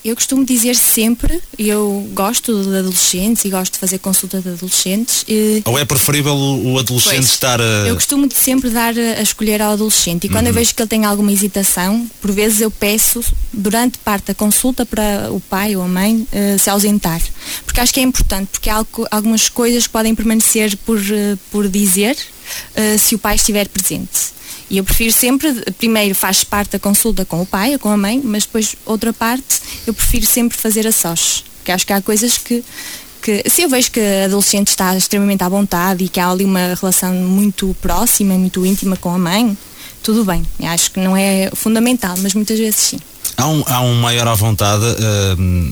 Eu 0.04 0.16
costumo 0.16 0.46
dizer 0.46 0.76
sempre, 0.76 1.40
eu 1.58 2.10
gosto 2.14 2.62
de 2.62 2.78
adolescentes 2.78 3.46
e 3.46 3.50
gosto 3.50 3.74
de 3.74 3.80
fazer 3.80 4.00
consulta 4.00 4.42
de 4.42 4.50
adolescentes. 4.50 5.24
E, 5.28 5.62
Ou 5.64 5.80
é 5.80 5.86
preferível 5.86 6.36
o 6.36 6.78
adolescente 6.78 7.16
pois, 7.16 7.30
estar 7.30 7.62
a... 7.62 7.88
Eu 7.88 7.96
costumo 7.96 8.28
sempre 8.34 8.70
dar 8.70 8.94
a 8.98 9.22
escolher 9.22 9.62
ao 9.62 9.72
adolescente 9.72 10.26
e 10.26 10.30
quando 10.30 10.44
uhum. 10.44 10.50
eu 10.50 10.54
vejo 10.56 10.76
que 10.76 10.82
ele 10.82 10.90
tem 10.90 11.06
alguma 11.06 11.32
hesitação, 11.32 12.10
por 12.22 12.32
vezes 12.32 12.60
eu 12.60 12.70
peço 12.70 13.24
durante 13.54 13.98
parte 14.00 14.28
da 14.28 14.34
consulta 14.34 14.86
para 14.86 15.32
o 15.32 15.40
pai 15.40 15.76
ou 15.76 15.82
a 15.82 15.88
mãe 15.88 16.28
uh, 16.34 16.60
se 16.60 16.70
ausentar. 16.70 17.22
Porque 17.66 17.80
acho 17.80 17.94
que 17.94 18.02
é 18.02 18.04
importante, 18.04 18.50
porque 18.52 18.70
há 18.70 18.86
algumas 19.10 19.48
coisas 19.48 19.88
que 19.88 19.94
podem 19.94 20.14
permanecer 20.14 20.76
por, 20.86 21.00
uh, 21.00 21.38
por 21.50 21.70
dizer 21.70 22.18
uh, 22.18 23.00
se 23.00 23.16
o 23.16 23.20
pai 23.20 23.36
estiver 23.36 23.70
presente. 23.70 24.34
E 24.74 24.80
eu 24.80 24.84
prefiro 24.84 25.13
sempre, 25.13 25.53
primeiro 25.77 26.15
faz 26.15 26.44
parte 26.44 26.72
da 26.72 26.80
consulta 26.80 27.24
com 27.24 27.39
o 27.39 27.46
pai 27.46 27.74
ou 27.74 27.80
com 27.80 27.89
a 27.89 27.96
mãe, 27.96 28.20
mas 28.24 28.44
depois 28.44 28.75
outra 28.88 29.13
parte 29.13 29.62
eu 29.86 29.94
prefiro 29.94 30.25
sempre 30.25 30.58
fazer 30.58 30.88
a 30.88 30.92
sós. 30.92 31.44
Que 31.63 31.72
acho 31.72 31.86
que 31.86 31.94
há 31.94 32.01
coisas 32.01 32.39
que, 32.39 32.63
que 33.22 33.48
se 33.48 33.62
eu 33.62 33.70
vejo 33.70 33.92
que 33.92 34.00
a 34.00 34.25
adolescente 34.25 34.70
está 34.70 34.98
extremamente 34.98 35.44
à 35.44 35.48
vontade 35.48 36.06
e 36.06 36.10
que 36.10 36.20
há 36.20 36.27
ali 36.27 36.44
uma 36.44 36.74
relação 36.74 37.13
muito 37.13 37.75
próxima, 37.84 38.34
muito 38.34 38.65
íntima 38.65 38.96
com 38.98 39.12
a 39.12 39.18
mãe, 39.20 39.56
tudo 40.01 40.25
bem. 40.25 40.44
Eu 40.60 40.70
acho 40.70 40.89
que 40.89 41.00
não 41.00 41.15
é 41.15 41.51
fundamental, 41.53 42.15
mas 42.18 42.34
muitas 42.34 42.58
vezes 42.58 42.77
sim. 42.77 43.00
Há 43.38 43.48
um, 43.48 43.63
há 43.68 43.80
um 43.82 43.94
maior 44.01 44.27
à 44.27 44.34
vontade. 44.34 44.86
Uh, 44.86 45.72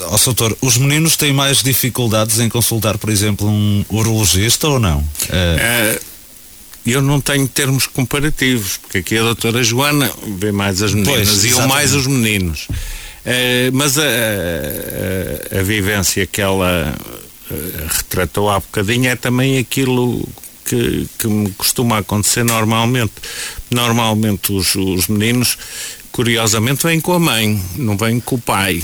oh, 0.00 0.18
doutor, 0.22 0.54
os 0.60 0.76
meninos 0.76 1.16
têm 1.16 1.32
mais 1.32 1.62
dificuldades 1.62 2.38
em 2.40 2.50
consultar, 2.50 2.98
por 2.98 3.08
exemplo, 3.08 3.48
um 3.48 3.82
urologista 3.88 4.68
ou 4.68 4.78
não? 4.78 4.98
Uh 4.98 6.13
eu 6.92 7.00
não 7.00 7.20
tenho 7.20 7.48
termos 7.48 7.86
comparativos, 7.86 8.76
porque 8.76 8.98
aqui 8.98 9.16
a 9.16 9.22
doutora 9.22 9.62
Joana 9.62 10.10
vê 10.38 10.52
mais 10.52 10.82
as 10.82 10.92
meninas 10.92 11.28
pois, 11.28 11.44
e 11.44 11.50
eu 11.50 11.66
mais 11.66 11.94
os 11.94 12.06
meninos. 12.06 12.68
Uh, 13.24 13.72
mas 13.72 13.98
a, 13.98 14.02
a, 14.02 15.60
a, 15.60 15.62
vivência 15.62 16.26
que 16.26 16.42
ela 16.42 16.94
uh, 17.50 17.54
retratou 17.88 18.50
há 18.50 18.60
bocadinho 18.60 19.08
é 19.08 19.16
também 19.16 19.56
aquilo 19.56 20.28
que, 20.64 21.08
que 21.18 21.26
me 21.26 21.50
costuma 21.52 21.98
acontecer 21.98 22.44
normalmente. 22.44 23.12
Normalmente 23.70 24.52
os, 24.52 24.74
os 24.74 25.08
meninos, 25.08 25.56
curiosamente, 26.12 26.86
vêm 26.86 27.00
com 27.00 27.14
a 27.14 27.18
mãe, 27.18 27.62
não 27.76 27.96
vêm 27.96 28.20
com 28.20 28.36
o 28.36 28.40
pai. 28.40 28.82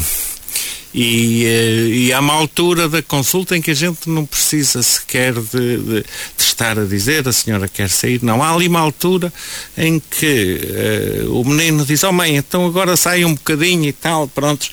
E, 0.93 1.45
eh, 1.45 1.87
e, 1.87 2.13
há 2.13 2.19
uma 2.19 2.35
altura 2.35 2.89
da 2.89 3.01
consulta 3.01 3.57
em 3.57 3.63
que 3.63 3.71
a 3.71 3.75
gente 3.75 4.11
não 4.11 4.27
precisa 4.27 4.83
sequer 4.83 5.35
de, 5.35 5.77
de, 5.77 6.03
de, 6.03 6.05
estar 6.39 6.77
a 6.79 6.85
dizer 6.85 7.29
a 7.29 7.33
senhora 7.33 7.69
quer 7.69 7.89
sair, 7.89 8.21
não. 8.23 8.43
Há 8.43 8.53
ali 8.53 8.67
uma 8.67 8.81
altura 8.81 9.33
em 9.79 10.01
que 10.01 10.61
uh, 11.29 11.41
o 11.41 11.45
menino 11.45 11.85
diz, 11.85 12.03
oh 12.03 12.11
mãe, 12.11 12.37
então 12.37 12.67
agora 12.67 12.97
sai 12.97 13.25
um 13.25 13.35
bocadinho 13.35 13.89
e 13.89 13.93
tal, 13.93 14.27
prontos 14.27 14.71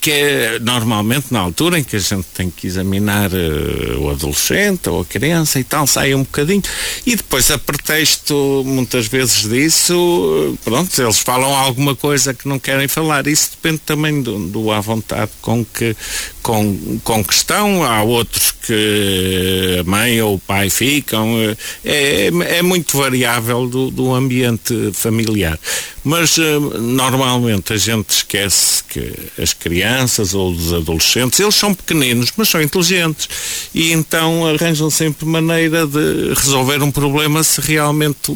que 0.00 0.10
é 0.10 0.58
normalmente 0.58 1.26
na 1.30 1.40
altura 1.40 1.78
em 1.78 1.84
que 1.84 1.96
a 1.96 1.98
gente 1.98 2.26
tem 2.34 2.50
que 2.50 2.66
examinar 2.66 3.30
uh, 3.32 4.00
o 4.00 4.10
adolescente 4.10 4.88
ou 4.88 5.02
a 5.02 5.04
criança 5.04 5.60
e 5.60 5.64
tal, 5.64 5.86
sai 5.86 6.14
um 6.14 6.22
bocadinho. 6.22 6.62
E 7.06 7.14
depois 7.14 7.50
a 7.50 7.58
pretexto 7.58 8.62
muitas 8.64 9.06
vezes 9.06 9.48
disso, 9.48 10.56
pronto, 10.64 10.90
eles 11.00 11.18
falam 11.18 11.54
alguma 11.54 11.94
coisa 11.94 12.32
que 12.32 12.48
não 12.48 12.58
querem 12.58 12.88
falar, 12.88 13.26
isso 13.26 13.50
depende 13.50 13.82
também 13.84 14.22
do, 14.22 14.38
do 14.48 14.70
à 14.70 14.80
vontade 14.80 15.30
com 15.42 15.64
que 15.64 15.94
com, 16.42 17.00
com 17.04 17.24
que 17.24 17.32
estão, 17.32 17.84
há 17.84 18.02
outros 18.02 18.50
que 18.50 19.78
a 19.80 19.84
mãe 19.84 20.20
ou 20.22 20.34
o 20.34 20.38
pai 20.38 20.70
ficam, 20.70 21.28
eh, 21.38 21.56
é, 21.84 22.58
é 22.58 22.62
muito 22.62 22.96
variável 22.96 23.66
do, 23.66 23.90
do 23.90 24.14
ambiente 24.14 24.90
familiar. 24.92 25.58
Mas 26.02 26.38
uh, 26.38 26.60
normalmente 26.80 27.72
a 27.72 27.76
gente 27.76 28.10
esquece 28.10 28.82
que 28.84 29.12
as 29.40 29.52
crianças 29.52 30.34
ou 30.34 30.50
os 30.50 30.72
adolescentes, 30.72 31.38
eles 31.40 31.54
são 31.54 31.74
pequeninos, 31.74 32.32
mas 32.36 32.48
são 32.48 32.62
inteligentes. 32.62 33.28
E 33.74 33.92
então 33.92 34.46
arranjam 34.46 34.88
sempre 34.88 35.26
maneira 35.26 35.86
de 35.86 36.32
resolver 36.34 36.82
um 36.82 36.90
problema 36.90 37.44
se 37.44 37.60
realmente 37.60 38.34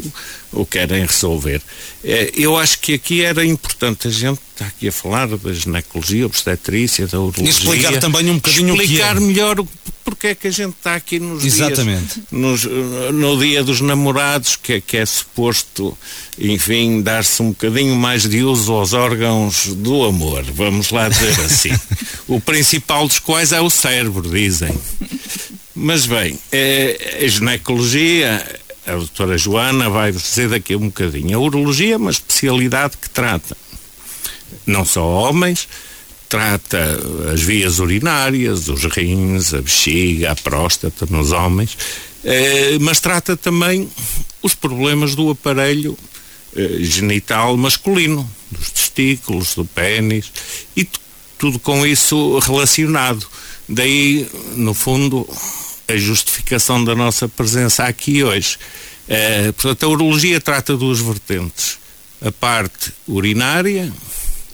o, 0.54 0.62
o 0.62 0.66
querem 0.66 1.04
resolver. 1.04 1.60
É, 2.02 2.32
eu 2.34 2.56
acho 2.56 2.78
que 2.80 2.94
aqui 2.94 3.22
era 3.22 3.44
importante 3.44 4.08
a 4.08 4.10
gente 4.10 4.40
estar 4.52 4.66
aqui 4.66 4.88
a 4.88 4.92
falar 4.92 5.26
da 5.26 5.52
ginecologia, 5.52 6.26
obstetrícia, 6.26 7.06
da 7.06 7.18
urologia. 7.18 7.46
E 7.46 7.48
explicar 7.48 7.98
também 7.98 8.30
um 8.30 8.36
bocadinho 8.36 8.74
explicar 8.74 9.16
o 9.16 9.18
que 9.18 9.24
é. 9.24 9.26
melhor 9.26 9.64
porque 10.04 10.28
é 10.28 10.34
que 10.34 10.48
a 10.48 10.50
gente 10.50 10.74
está 10.74 10.94
aqui 10.94 11.18
nos 11.18 11.44
Exatamente. 11.44 12.14
dias, 12.14 12.26
nos, 12.30 12.64
no 12.64 13.38
dia 13.38 13.64
dos 13.64 13.80
namorados, 13.80 14.54
que 14.54 14.74
é, 14.74 14.80
que 14.80 14.98
é 14.98 15.06
suposto, 15.06 15.96
enfim, 16.38 17.00
dar-se 17.00 17.42
um 17.42 17.48
bocadinho 17.48 17.96
mais 17.96 18.28
de 18.28 18.42
uso 18.42 18.72
aos 18.74 18.92
órgãos 18.92 19.68
do 19.68 20.04
amor, 20.04 20.44
vamos 20.44 20.90
lá 20.90 21.08
dizer 21.08 21.40
assim. 21.40 21.70
o 22.28 22.38
principal 22.38 23.08
dos 23.08 23.18
quais 23.18 23.52
é 23.52 23.60
o 23.60 23.70
cérebro, 23.70 24.28
dizem. 24.28 24.78
Mas 25.74 26.06
bem, 26.06 26.38
a 27.22 27.26
ginecologia 27.26 28.60
a 28.86 28.92
doutora 28.92 29.38
Joana 29.38 29.88
vai 29.88 30.12
dizer 30.12 30.48
daqui 30.48 30.74
a 30.74 30.76
um 30.76 30.86
bocadinho. 30.86 31.36
A 31.36 31.40
urologia 31.40 31.94
é 31.94 31.96
uma 31.96 32.10
especialidade 32.10 32.96
que 32.96 33.08
trata 33.08 33.56
não 34.66 34.84
só 34.84 35.04
homens, 35.04 35.68
trata 36.28 36.98
as 37.32 37.42
vias 37.42 37.78
urinárias, 37.78 38.68
os 38.68 38.84
rins, 38.84 39.54
a 39.54 39.60
bexiga, 39.60 40.32
a 40.32 40.36
próstata 40.36 41.06
nos 41.06 41.32
homens, 41.32 41.76
eh, 42.24 42.78
mas 42.80 43.00
trata 43.00 43.36
também 43.36 43.88
os 44.42 44.54
problemas 44.54 45.14
do 45.14 45.30
aparelho 45.30 45.96
eh, 46.56 46.78
genital 46.80 47.56
masculino, 47.56 48.28
dos 48.50 48.70
testículos, 48.70 49.54
do 49.54 49.64
pênis 49.64 50.32
e 50.76 50.88
tudo 51.38 51.58
com 51.58 51.86
isso 51.86 52.38
relacionado. 52.38 53.26
Daí, 53.68 54.28
no 54.56 54.74
fundo, 54.74 55.28
a 55.88 55.96
justificação 55.96 56.82
da 56.84 56.94
nossa 56.94 57.28
presença 57.28 57.84
aqui 57.84 58.22
hoje. 58.22 58.56
Uh, 59.08 59.52
portanto, 59.52 59.84
a 59.84 59.88
urologia 59.88 60.40
trata 60.40 60.76
duas 60.76 61.00
vertentes. 61.00 61.78
A 62.24 62.32
parte 62.32 62.92
urinária, 63.06 63.92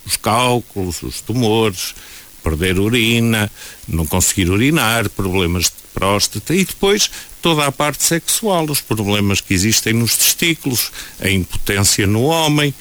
os 0.05 0.17
cálculos, 0.17 1.03
os 1.03 1.21
tumores, 1.21 1.95
perder 2.43 2.79
urina, 2.79 3.51
não 3.87 4.07
conseguir 4.07 4.51
urinar, 4.51 5.09
problemas 5.11 5.65
de 5.65 5.73
próstata 5.95 6.55
e 6.55 6.65
depois 6.65 7.11
toda 7.41 7.67
a 7.67 7.73
parte 7.73 8.03
sexual, 8.03 8.65
os 8.65 8.81
problemas 8.81 9.41
que 9.41 9.55
existem 9.55 9.93
nos 9.93 10.17
testículos, 10.17 10.91
a 11.21 11.29
impotência 11.29 12.07
no 12.07 12.23
homem. 12.23 12.75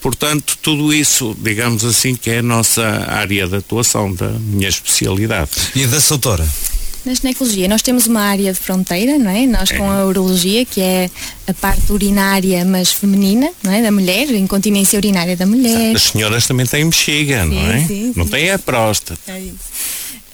Portanto, 0.00 0.56
tudo 0.62 0.92
isso, 0.92 1.36
digamos 1.38 1.84
assim, 1.84 2.16
que 2.16 2.30
é 2.30 2.38
a 2.38 2.42
nossa 2.42 2.82
área 3.08 3.46
de 3.46 3.56
atuação, 3.56 4.12
da 4.12 4.30
minha 4.30 4.68
especialidade. 4.68 5.50
E 5.74 5.86
da 5.86 5.98
doutora? 5.98 6.48
Na 7.04 7.14
ginecologia 7.14 7.68
nós 7.68 7.82
temos 7.82 8.06
uma 8.06 8.20
área 8.20 8.52
de 8.52 8.58
fronteira, 8.58 9.18
não 9.18 9.30
é? 9.30 9.46
Nós 9.46 9.70
com 9.72 9.90
a 9.90 10.04
urologia, 10.04 10.64
que 10.64 10.80
é 10.80 11.10
a 11.46 11.54
parte 11.54 11.92
urinária, 11.92 12.64
mas 12.64 12.92
feminina, 12.92 13.50
não 13.62 13.72
é? 13.72 13.82
Da 13.82 13.90
mulher, 13.90 14.28
a 14.28 14.36
incontinência 14.36 14.98
urinária 14.98 15.36
da 15.36 15.46
mulher. 15.46 15.96
As 15.96 16.02
senhoras 16.02 16.46
também 16.46 16.66
têm 16.66 16.84
bexiga, 16.88 17.42
sim, 17.42 17.48
não 17.48 17.70
é? 17.70 17.84
Sim, 17.86 18.12
não 18.14 18.24
sim. 18.24 18.30
têm 18.30 18.50
a 18.50 18.58
próstata. 18.58 19.18
É 19.28 19.40
isso. 19.40 19.54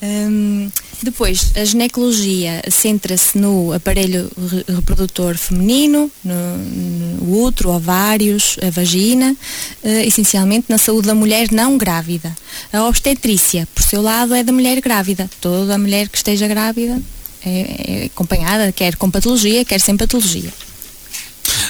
Hum, 0.01 0.69
depois, 1.01 1.51
a 1.55 1.65
ginecologia 1.65 2.61
centra-se 2.69 3.37
no 3.37 3.73
aparelho 3.73 4.29
reprodutor 4.67 5.35
feminino, 5.35 6.11
no, 6.23 6.57
no 6.57 7.45
útero, 7.45 7.71
ovários, 7.71 8.57
a 8.61 8.69
vagina, 8.69 9.35
uh, 9.83 9.87
essencialmente 10.05 10.67
na 10.69 10.77
saúde 10.77 11.07
da 11.07 11.15
mulher 11.15 11.51
não 11.51 11.77
grávida. 11.77 12.35
A 12.71 12.83
obstetrícia, 12.85 13.67
por 13.73 13.83
seu 13.83 14.01
lado, 14.01 14.35
é 14.35 14.43
da 14.43 14.51
mulher 14.51 14.79
grávida. 14.81 15.29
Toda 15.41 15.77
mulher 15.77 16.09
que 16.09 16.17
esteja 16.17 16.47
grávida 16.47 17.01
é, 17.43 18.03
é 18.03 18.05
acompanhada, 18.05 18.71
quer 18.71 18.95
com 18.95 19.09
patologia, 19.09 19.65
quer 19.65 19.81
sem 19.81 19.97
patologia. 19.97 20.51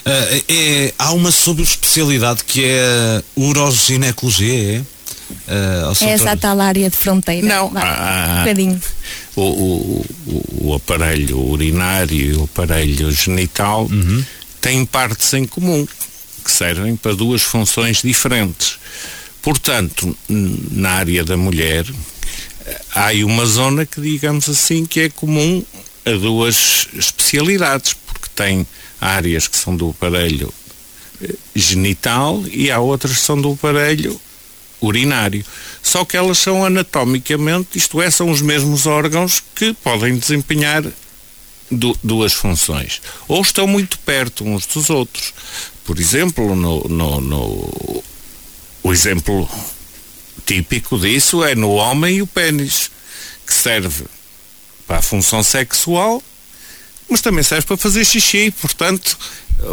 Uh, 0.05 0.43
é, 0.49 0.93
há 0.97 1.13
uma 1.13 1.31
subespecialidade 1.31 2.43
que 2.43 2.63
é 2.65 3.23
uroginecologia, 3.37 4.79
é? 4.79 4.96
Uh, 5.29 6.05
é 6.05 6.09
essa 6.09 6.31
a 6.31 6.37
tal 6.37 6.59
área 6.59 6.89
de 6.89 6.95
fronteira. 6.95 7.45
Não, 7.45 7.71
há, 7.75 8.35
um 8.35 8.39
bocadinho. 8.39 8.81
O, 9.35 9.41
o, 9.41 10.05
o, 10.61 10.73
aparelho 10.73 11.39
urinário 11.39 12.17
e 12.17 12.33
o 12.33 12.43
aparelho 12.43 13.11
genital 13.11 13.85
uhum. 13.85 14.23
têm 14.61 14.85
partes 14.85 15.33
em 15.33 15.45
comum 15.45 15.85
que 16.43 16.51
servem 16.51 16.95
para 16.95 17.13
duas 17.13 17.41
funções 17.41 18.01
diferentes. 18.01 18.79
Portanto, 19.41 20.17
na 20.27 20.91
área 20.91 21.23
da 21.23 21.37
mulher 21.37 21.85
há 22.93 23.07
aí 23.07 23.23
uma 23.23 23.45
zona 23.45 23.85
que, 23.85 24.01
digamos 24.01 24.49
assim, 24.49 24.85
que 24.85 25.01
é 25.01 25.09
comum 25.09 25.63
a 26.05 26.11
duas 26.11 26.87
especialidades, 26.93 27.93
porque 27.93 28.27
tem 28.35 28.65
áreas 28.99 29.47
que 29.47 29.57
são 29.57 29.75
do 29.75 29.89
aparelho 29.89 30.53
eh, 31.21 31.35
genital 31.55 32.43
e 32.51 32.71
há 32.71 32.79
outras 32.79 33.13
que 33.13 33.23
são 33.23 33.39
do 33.39 33.51
aparelho 33.51 34.19
urinário. 34.81 35.45
Só 35.81 36.05
que 36.05 36.17
elas 36.17 36.37
são 36.37 36.65
anatomicamente, 36.65 37.77
isto 37.77 38.01
é, 38.01 38.09
são 38.09 38.29
os 38.29 38.41
mesmos 38.41 38.85
órgãos 38.85 39.41
que 39.55 39.73
podem 39.73 40.17
desempenhar 40.17 40.83
du 41.69 41.97
duas 42.03 42.33
funções. 42.33 43.01
Ou 43.27 43.41
estão 43.41 43.67
muito 43.67 43.99
perto 43.99 44.43
uns 44.43 44.65
dos 44.65 44.89
outros. 44.89 45.33
Por 45.83 45.99
exemplo, 45.99 46.55
no, 46.55 46.83
no, 46.87 47.21
no 47.21 48.03
o 48.83 48.93
exemplo 48.93 49.49
típico 50.45 50.97
disso 50.97 51.43
é 51.43 51.55
no 51.55 51.71
homem 51.71 52.21
o 52.21 52.27
pênis, 52.27 52.89
que 53.45 53.53
serve 53.53 54.05
para 54.85 54.97
a 54.97 55.01
função 55.01 55.43
sexual, 55.43 56.23
mas 57.09 57.21
também 57.21 57.43
serve 57.43 57.67
para 57.67 57.77
fazer 57.77 58.05
xixi, 58.05 58.51
portanto, 58.51 59.17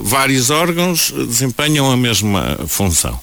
vários 0.02 0.50
órgãos 0.50 1.10
desempenham 1.10 1.90
a 1.90 1.96
mesma 1.96 2.58
função. 2.66 3.18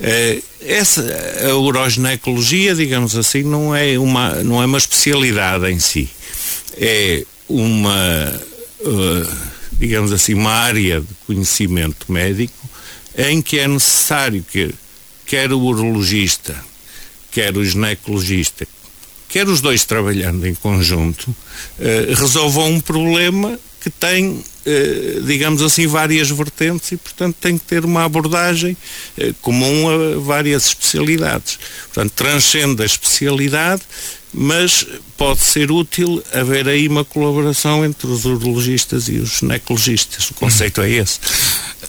Eh, 0.00 0.42
essa, 0.60 1.02
a 1.48 1.56
uroginecologia, 1.56 2.74
digamos 2.74 3.16
assim, 3.16 3.42
não 3.42 3.74
é 3.74 3.98
uma, 3.98 4.34
não 4.42 4.62
é 4.62 4.66
uma 4.66 4.78
especialidade 4.78 5.70
em 5.70 5.78
si. 5.78 6.10
É 6.76 7.24
uma, 7.48 8.40
uh, 8.80 9.36
digamos 9.72 10.12
assim, 10.12 10.34
uma 10.34 10.52
área 10.52 11.00
de 11.00 11.06
conhecimento 11.26 12.10
médico 12.12 12.68
em 13.16 13.42
que 13.42 13.58
é 13.58 13.66
necessário 13.66 14.44
que 14.50 14.72
quer 15.26 15.52
o 15.52 15.60
urologista, 15.60 16.56
quer 17.30 17.56
o 17.56 17.64
ginecologista, 17.64 18.66
quer 19.28 19.48
os 19.48 19.60
dois 19.60 19.84
trabalhando 19.84 20.46
em 20.46 20.54
conjunto, 20.54 21.28
uh, 21.30 22.14
resolvam 22.14 22.70
um 22.72 22.80
problema 22.80 23.58
que 23.80 23.88
tem, 23.88 24.44
eh, 24.66 25.20
digamos 25.24 25.62
assim, 25.62 25.86
várias 25.86 26.30
vertentes 26.30 26.92
e, 26.92 26.96
portanto, 26.96 27.36
tem 27.40 27.56
que 27.56 27.64
ter 27.64 27.84
uma 27.84 28.04
abordagem 28.04 28.76
eh, 29.16 29.32
comum 29.40 29.88
a 29.88 30.18
várias 30.20 30.66
especialidades. 30.66 31.58
Portanto, 31.86 32.12
transcende 32.14 32.82
a 32.82 32.86
especialidade, 32.86 33.82
mas 34.32 34.86
pode 35.16 35.40
ser 35.40 35.70
útil 35.70 36.22
haver 36.32 36.68
aí 36.68 36.88
uma 36.88 37.04
colaboração 37.04 37.84
entre 37.84 38.06
os 38.06 38.24
urologistas 38.24 39.08
e 39.08 39.18
os 39.18 39.38
ginecologistas. 39.38 40.30
O 40.30 40.34
conceito 40.34 40.80
é 40.80 40.90
esse. 40.90 41.18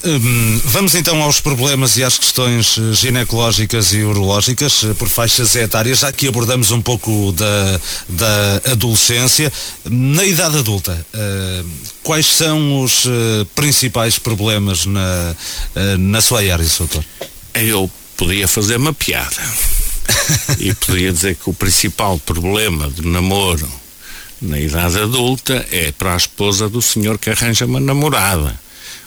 Hum, 0.04 0.60
vamos 0.66 0.96
então 0.96 1.22
aos 1.22 1.40
problemas 1.40 1.96
e 1.98 2.04
às 2.04 2.18
questões 2.18 2.78
eh, 2.78 2.94
ginecológicas 2.94 3.94
e 3.94 4.00
urológicas 4.02 4.84
eh, 4.84 4.94
por 4.96 5.08
faixas 5.08 5.56
etárias. 5.56 6.00
Já 6.00 6.12
que 6.12 6.28
abordamos 6.28 6.72
um 6.72 6.82
pouco 6.82 7.32
da, 7.34 7.80
da 8.10 8.72
adolescência. 8.72 9.52
Na 9.86 10.26
idade 10.26 10.58
adulta, 10.58 11.06
uh, 11.14 11.70
quais 12.04 12.26
são 12.26 12.82
os 12.82 13.06
uh, 13.06 13.46
principais 13.54 14.18
problemas 14.18 14.86
na, 14.86 15.36
uh, 15.76 15.98
na 15.98 16.22
sua 16.22 16.40
área, 16.40 16.66
doutor? 16.78 17.04
Eu 17.54 17.90
podia 18.18 18.48
fazer 18.48 18.78
uma 18.78 18.94
piada 18.94 19.42
e 20.60 20.74
podia 20.74 21.12
dizer 21.12 21.36
que 21.36 21.50
o 21.50 21.54
principal 21.54 22.20
problema 22.20 22.90
do 22.90 23.04
namoro 23.08 23.70
na 24.42 24.60
idade 24.60 25.00
adulta 25.00 25.66
é 25.72 25.92
para 25.92 26.14
a 26.14 26.18
esposa 26.18 26.68
do 26.68 26.82
senhor 26.82 27.18
que 27.20 27.30
arranja 27.30 27.66
uma 27.66 27.80
namorada. 27.80 28.60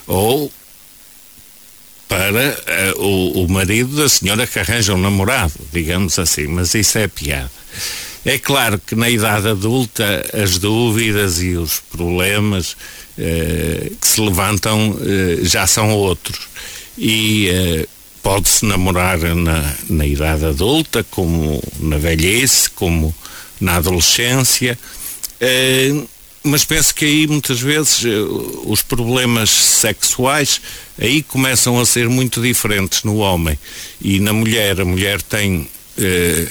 Ou 0.06 0.52
para 2.06 2.94
uh, 2.96 3.02
o, 3.02 3.44
o 3.44 3.48
marido 3.48 3.96
da 3.96 4.08
senhora 4.08 4.46
que 4.46 4.58
arranja 4.58 4.94
um 4.94 4.98
namorado, 4.98 5.54
digamos 5.72 6.18
assim, 6.18 6.46
mas 6.46 6.74
isso 6.74 6.98
é 6.98 7.08
piada. 7.08 7.50
É 8.24 8.38
claro 8.38 8.78
que 8.78 8.94
na 8.94 9.10
idade 9.10 9.48
adulta 9.48 10.24
as 10.32 10.58
dúvidas 10.58 11.42
e 11.42 11.56
os 11.56 11.80
problemas 11.80 12.72
uh, 12.72 13.96
que 14.00 14.06
se 14.06 14.20
levantam 14.20 14.90
uh, 14.90 15.44
já 15.44 15.66
são 15.66 15.90
outros. 15.90 16.48
E 16.96 17.86
pode-se 18.24 18.66
namorar 18.66 19.18
na, 19.18 19.74
na 19.88 20.04
idade 20.04 20.44
adulta, 20.44 21.04
como 21.04 21.62
na 21.78 21.96
velhice, 21.96 22.68
como 22.70 23.14
na 23.60 23.76
adolescência 23.76 24.76
mas 26.46 26.62
penso 26.62 26.94
que 26.94 27.06
aí 27.06 27.26
muitas 27.26 27.58
vezes 27.58 28.04
eh, 28.04 28.10
os 28.66 28.82
problemas 28.82 29.48
sexuais 29.48 30.60
aí 31.00 31.22
começam 31.22 31.80
a 31.80 31.86
ser 31.86 32.06
muito 32.06 32.40
diferentes 32.40 33.02
no 33.02 33.16
homem 33.16 33.58
e 33.98 34.20
na 34.20 34.32
mulher. 34.34 34.78
A 34.78 34.84
mulher 34.84 35.22
tem 35.22 35.66
eh, 35.96 36.46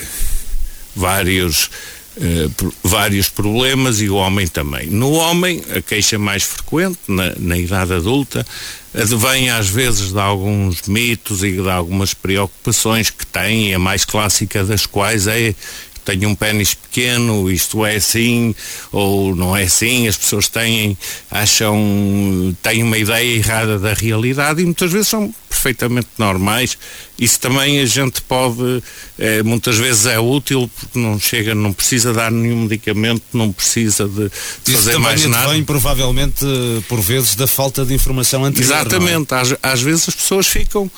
vários, 0.96 1.70
eh, 2.19 2.47
vários 2.84 3.28
problemas 3.28 3.99
e 3.99 4.10
o 4.10 4.15
homem 4.15 4.47
também. 4.47 4.88
No 4.88 5.12
homem, 5.13 5.63
a 5.76 5.82
queixa 5.82 6.19
mais 6.19 6.43
frequente, 6.43 6.99
na, 7.08 7.34
na 7.38 7.58
idade 7.58 7.93
adulta, 7.93 8.45
advém 8.93 9.49
às 9.49 9.67
vezes 9.67 10.12
de 10.12 10.19
alguns 10.19 10.84
mitos 10.84 11.43
e 11.43 11.54
de 11.54 11.69
algumas 11.69 12.13
preocupações 12.13 13.10
que 13.10 13.26
tem, 13.26 13.73
a 13.73 13.80
mais 13.80 14.06
clássica 14.06 14.63
das 14.63 14.86
quais 14.86 15.26
é 15.26 15.56
tenho 16.04 16.30
um 16.30 16.36
pênis 16.36 16.74
pequeno, 16.74 17.50
isto 17.50 17.86
é 17.86 17.96
assim 17.96 18.54
ou 18.92 19.36
não 19.36 19.56
é 19.56 19.63
assim, 19.63 20.08
as 20.08 20.18
pessoas 20.18 20.48
têm, 20.48 20.98
acham, 21.32 22.56
têm 22.62 22.84
uma 22.84 22.98
ideia 22.98 23.36
errada 23.38 23.80
da 23.80 23.94
realidade 23.94 24.62
e 24.62 24.66
muitas 24.66 24.92
vezes 24.92 25.08
são 25.08 25.34
perfeitamente 25.50 26.10
normais. 26.18 26.78
Isso 27.18 27.39
também 27.39 27.80
a 27.80 27.86
gente 27.86 28.22
pode, 28.22 28.84
é, 29.18 29.42
muitas 29.44 29.78
vezes 29.78 30.06
é 30.06 30.20
útil 30.20 30.70
porque 30.80 31.00
não 31.00 31.20
chega, 31.20 31.56
não 31.56 31.72
precisa 31.72 32.12
dar 32.12 32.32
nenhum 32.32 32.63
medicamento, 32.63 33.24
não 33.32 33.52
precisa 33.52 34.08
de, 34.08 34.30
de 34.66 34.74
fazer 34.74 34.98
mais 34.98 35.26
nada. 35.26 35.54
Vem 35.54 35.63
provavelmente 35.63 36.46
por 36.89 37.00
vezes 37.00 37.36
da 37.36 37.48
falta 37.48 37.86
de 37.86 37.94
informação 37.94 38.44
anterior. 38.44 38.74
É? 38.74 38.82
Exatamente, 38.82 39.34
é? 39.34 39.38
às, 39.38 39.56
às 39.62 39.82
vezes 39.82 40.10
as 40.10 40.16
pessoas 40.16 40.48
ficam 40.48 40.92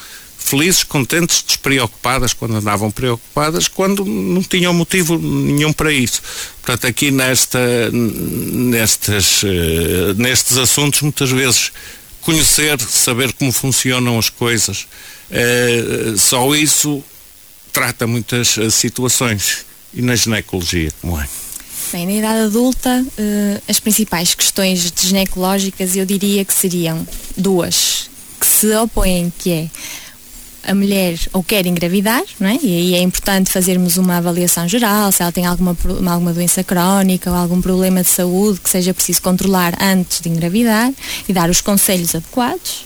felizes, 0.46 0.84
contentes, 0.84 1.44
despreocupadas 1.46 2.32
quando 2.32 2.56
andavam 2.56 2.92
preocupadas, 2.92 3.68
quando 3.68 4.06
não 4.06 4.44
tinham 4.44 4.72
motivo 4.74 5.18
nenhum 5.18 5.74
para 5.74 5.92
isso. 5.92 6.22
Portanto, 6.62 6.86
aqui 6.86 7.10
nesta, 7.10 7.60
nestes, 7.92 9.42
uh, 9.42 10.14
nestes 10.16 10.58
assuntos, 10.58 11.02
muitas 11.02 11.32
vezes 11.32 11.72
conhecer, 12.22 12.80
saber 12.80 13.34
como 13.34 13.52
funcionam 13.52 14.20
as 14.20 14.30
coisas, 14.30 14.88
uh, 15.32 16.18
só 16.18 16.54
isso 16.56 17.04
trata 17.74 18.06
muitas 18.06 18.56
uh, 18.58 18.70
situações. 18.70 19.66
E 19.96 20.02
na 20.02 20.16
ginecologia, 20.16 20.92
como 21.02 21.20
é? 21.20 21.28
Bem, 21.92 22.06
na 22.06 22.14
idade 22.14 22.40
adulta, 22.48 23.06
as 23.70 23.80
principais 23.80 24.36
questões 24.36 24.92
ginecológicas 25.00 25.96
eu 25.96 26.06
diria 26.06 26.44
que 26.44 26.54
seriam 26.54 27.08
duas 27.38 28.10
que 28.38 28.46
se 28.46 28.76
opõem, 28.76 29.32
que 29.40 29.52
é 29.52 29.70
a 30.66 30.74
mulher 30.74 31.18
ou 31.32 31.44
quer 31.44 31.66
engravidar, 31.66 32.24
não 32.40 32.50
é? 32.50 32.58
E 32.62 32.78
aí 32.78 32.96
é 32.96 33.02
importante 33.02 33.52
fazermos 33.52 33.98
uma 33.98 34.18
avaliação 34.18 34.68
geral, 34.68 35.12
se 35.12 35.22
ela 35.22 35.32
tem 35.32 35.46
alguma, 35.46 35.78
alguma 36.12 36.34
doença 36.34 36.64
crónica 36.64 37.30
ou 37.30 37.36
algum 37.36 37.62
problema 37.62 38.02
de 38.02 38.10
saúde 38.10 38.60
que 38.60 38.70
seja 38.70 38.94
preciso 38.94 39.22
controlar 39.22 39.78
antes 39.82 40.22
de 40.22 40.30
engravidar 40.30 40.92
e 41.28 41.34
dar 41.34 41.50
os 41.50 41.62
conselhos 41.62 42.16
adequados. 42.16 42.86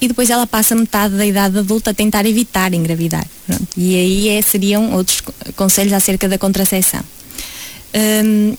E 0.00 0.08
depois 0.08 0.30
ela 0.30 0.46
passa 0.46 0.74
metade 0.74 1.14
da 1.14 1.26
idade 1.26 1.58
adulta 1.58 1.90
a 1.90 1.94
tentar 1.94 2.24
evitar 2.24 2.72
engravidar. 2.72 3.26
Pronto. 3.46 3.68
E 3.76 3.94
aí 3.94 4.28
é, 4.30 4.40
seriam 4.40 4.94
outros 4.94 5.22
conselhos 5.54 5.92
acerca 5.92 6.26
da 6.26 6.38
contracepção. 6.38 7.02
Hum, 7.94 8.56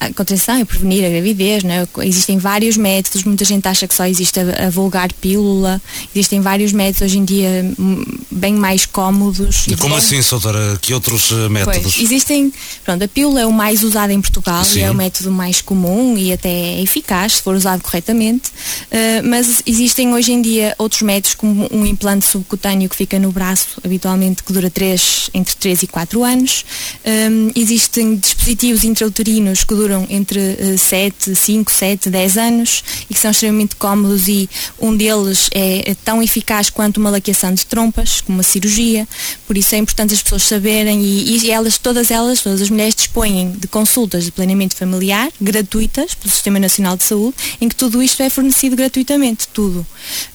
a 0.00 0.12
contracepção 0.12 0.58
e 0.60 0.64
prevenir 0.64 1.04
a 1.04 1.08
gravidez, 1.08 1.62
né? 1.62 1.86
existem 2.02 2.38
vários 2.38 2.76
métodos, 2.76 3.24
muita 3.24 3.44
gente 3.44 3.66
acha 3.66 3.86
que 3.86 3.94
só 3.94 4.06
existe 4.06 4.38
a, 4.40 4.66
a, 4.66 4.70
vulgar 4.70 5.12
pílula, 5.12 5.80
existem 6.14 6.40
vários 6.40 6.72
métodos 6.72 7.02
hoje 7.02 7.18
em 7.18 7.24
dia 7.24 7.74
hum, 7.78 8.04
bem 8.30 8.54
mais 8.54 8.86
cómodos. 8.86 9.66
E 9.68 9.76
como 9.76 9.90
bom. 9.90 9.96
assim, 9.96 10.20
doutora? 10.20 10.78
Que 10.80 10.94
outros 10.94 11.30
uh, 11.30 11.50
métodos? 11.50 11.94
Pois, 11.94 12.04
existem, 12.04 12.52
pronto, 12.84 13.02
a 13.04 13.08
pílula 13.08 13.40
é 13.40 13.46
o 13.46 13.52
mais 13.52 13.82
usado 13.82 14.10
em 14.10 14.20
Portugal 14.20 14.64
Sim. 14.64 14.80
e 14.80 14.82
é 14.82 14.90
o 14.90 14.94
método 14.94 15.30
mais 15.30 15.60
comum 15.60 16.16
e 16.16 16.32
até 16.32 16.50
é 16.52 16.82
eficaz 16.82 17.34
se 17.34 17.42
for 17.42 17.54
usado 17.54 17.82
corretamente, 17.82 18.48
uh, 18.48 19.26
mas 19.26 19.62
existem 19.66 20.12
hoje 20.12 20.32
em 20.32 20.42
dia 20.42 20.74
outros 20.78 21.02
métodos 21.02 21.34
como 21.34 21.68
um 21.72 21.86
implante 21.86 22.26
subcutâneo 22.26 22.88
que 22.88 22.96
fica 22.96 23.18
no 23.18 23.32
braço, 23.32 23.80
habitualmente 23.84 24.42
que 24.42 24.52
dura 24.52 24.70
3, 24.70 25.30
entre 25.34 25.54
3 25.56 25.84
e 25.84 25.86
4 25.86 26.24
anos. 26.24 26.64
Um, 27.04 27.50
existem 27.54 28.16
dispositivos 28.16 28.84
intrauterinos 28.84 29.61
que 29.64 29.74
duram 29.74 30.06
entre 30.08 30.38
uh, 30.38 30.78
7, 30.78 31.34
5, 31.34 31.70
7, 31.70 32.10
10 32.10 32.36
anos 32.36 32.84
e 33.08 33.14
que 33.14 33.20
são 33.20 33.30
extremamente 33.30 33.76
cómodos 33.76 34.28
e 34.28 34.48
um 34.80 34.96
deles 34.96 35.48
é, 35.52 35.90
é 35.90 35.94
tão 35.94 36.22
eficaz 36.22 36.70
quanto 36.70 36.98
uma 36.98 37.10
laqueação 37.10 37.52
de 37.54 37.66
trompas, 37.66 38.20
como 38.20 38.38
uma 38.38 38.42
cirurgia, 38.42 39.06
por 39.46 39.56
isso 39.56 39.74
é 39.74 39.78
importante 39.78 40.14
as 40.14 40.22
pessoas 40.22 40.42
saberem 40.42 41.02
e, 41.02 41.38
e 41.38 41.50
elas, 41.50 41.78
todas 41.78 42.10
elas, 42.10 42.40
todas 42.40 42.60
as 42.60 42.70
mulheres 42.70 42.94
dispõem 42.94 43.52
de 43.52 43.66
consultas 43.68 44.24
de 44.24 44.32
planeamento 44.32 44.76
familiar 44.76 45.30
gratuitas 45.40 46.14
pelo 46.14 46.30
Sistema 46.30 46.58
Nacional 46.58 46.96
de 46.96 47.04
Saúde, 47.04 47.34
em 47.60 47.68
que 47.68 47.74
tudo 47.74 48.02
isto 48.02 48.22
é 48.22 48.30
fornecido 48.30 48.76
gratuitamente, 48.76 49.48
tudo. 49.48 49.80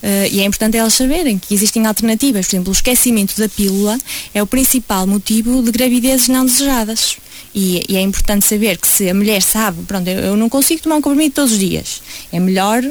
Uh, 0.01 0.27
e 0.31 0.39
é 0.41 0.45
importante 0.45 0.77
elas 0.77 0.93
saberem 0.93 1.37
que 1.37 1.53
existem 1.53 1.85
alternativas, 1.85 2.47
por 2.47 2.55
exemplo, 2.55 2.69
o 2.69 2.73
esquecimento 2.73 3.37
da 3.37 3.49
pílula 3.49 3.97
é 4.33 4.41
o 4.41 4.47
principal 4.47 5.07
motivo 5.07 5.61
de 5.61 5.71
gravidezes 5.71 6.27
não 6.27 6.45
desejadas. 6.45 7.17
E, 7.59 7.83
e, 7.89 7.97
é 7.97 8.01
importante 8.01 8.45
saber 8.45 8.77
que 8.77 8.87
se 8.87 9.09
a 9.09 9.15
mulher 9.15 9.41
sabe, 9.41 9.81
pronto, 9.87 10.07
eu, 10.07 10.19
eu 10.19 10.37
não 10.37 10.47
consigo 10.47 10.79
tomar 10.83 10.97
um 10.97 11.01
comprimido 11.01 11.33
todos 11.33 11.53
os 11.53 11.57
dias, 11.57 12.03
é 12.31 12.39
melhor 12.39 12.83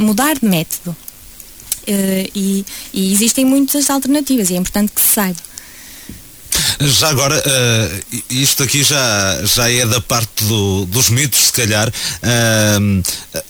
mudar 0.00 0.34
de 0.36 0.46
método. 0.46 0.96
Uh, 1.82 2.28
e, 2.34 2.66
e, 2.92 3.12
existem 3.12 3.44
muitas 3.44 3.88
alternativas 3.88 4.50
e 4.50 4.54
é 4.54 4.56
importante 4.56 4.90
que 4.90 5.00
se 5.00 5.10
saiba. 5.10 5.38
Já 6.80 7.08
agora, 7.08 7.38
uh, 7.38 8.22
isto 8.28 8.64
aqui 8.64 8.82
já, 8.82 9.44
já 9.44 9.70
é 9.70 9.86
da 9.86 10.00
parte 10.00 10.42
do, 10.44 10.86
dos 10.86 11.08
mitos, 11.08 11.46
se 11.46 11.52
calhar. 11.52 11.88
Uh, 11.88 13.02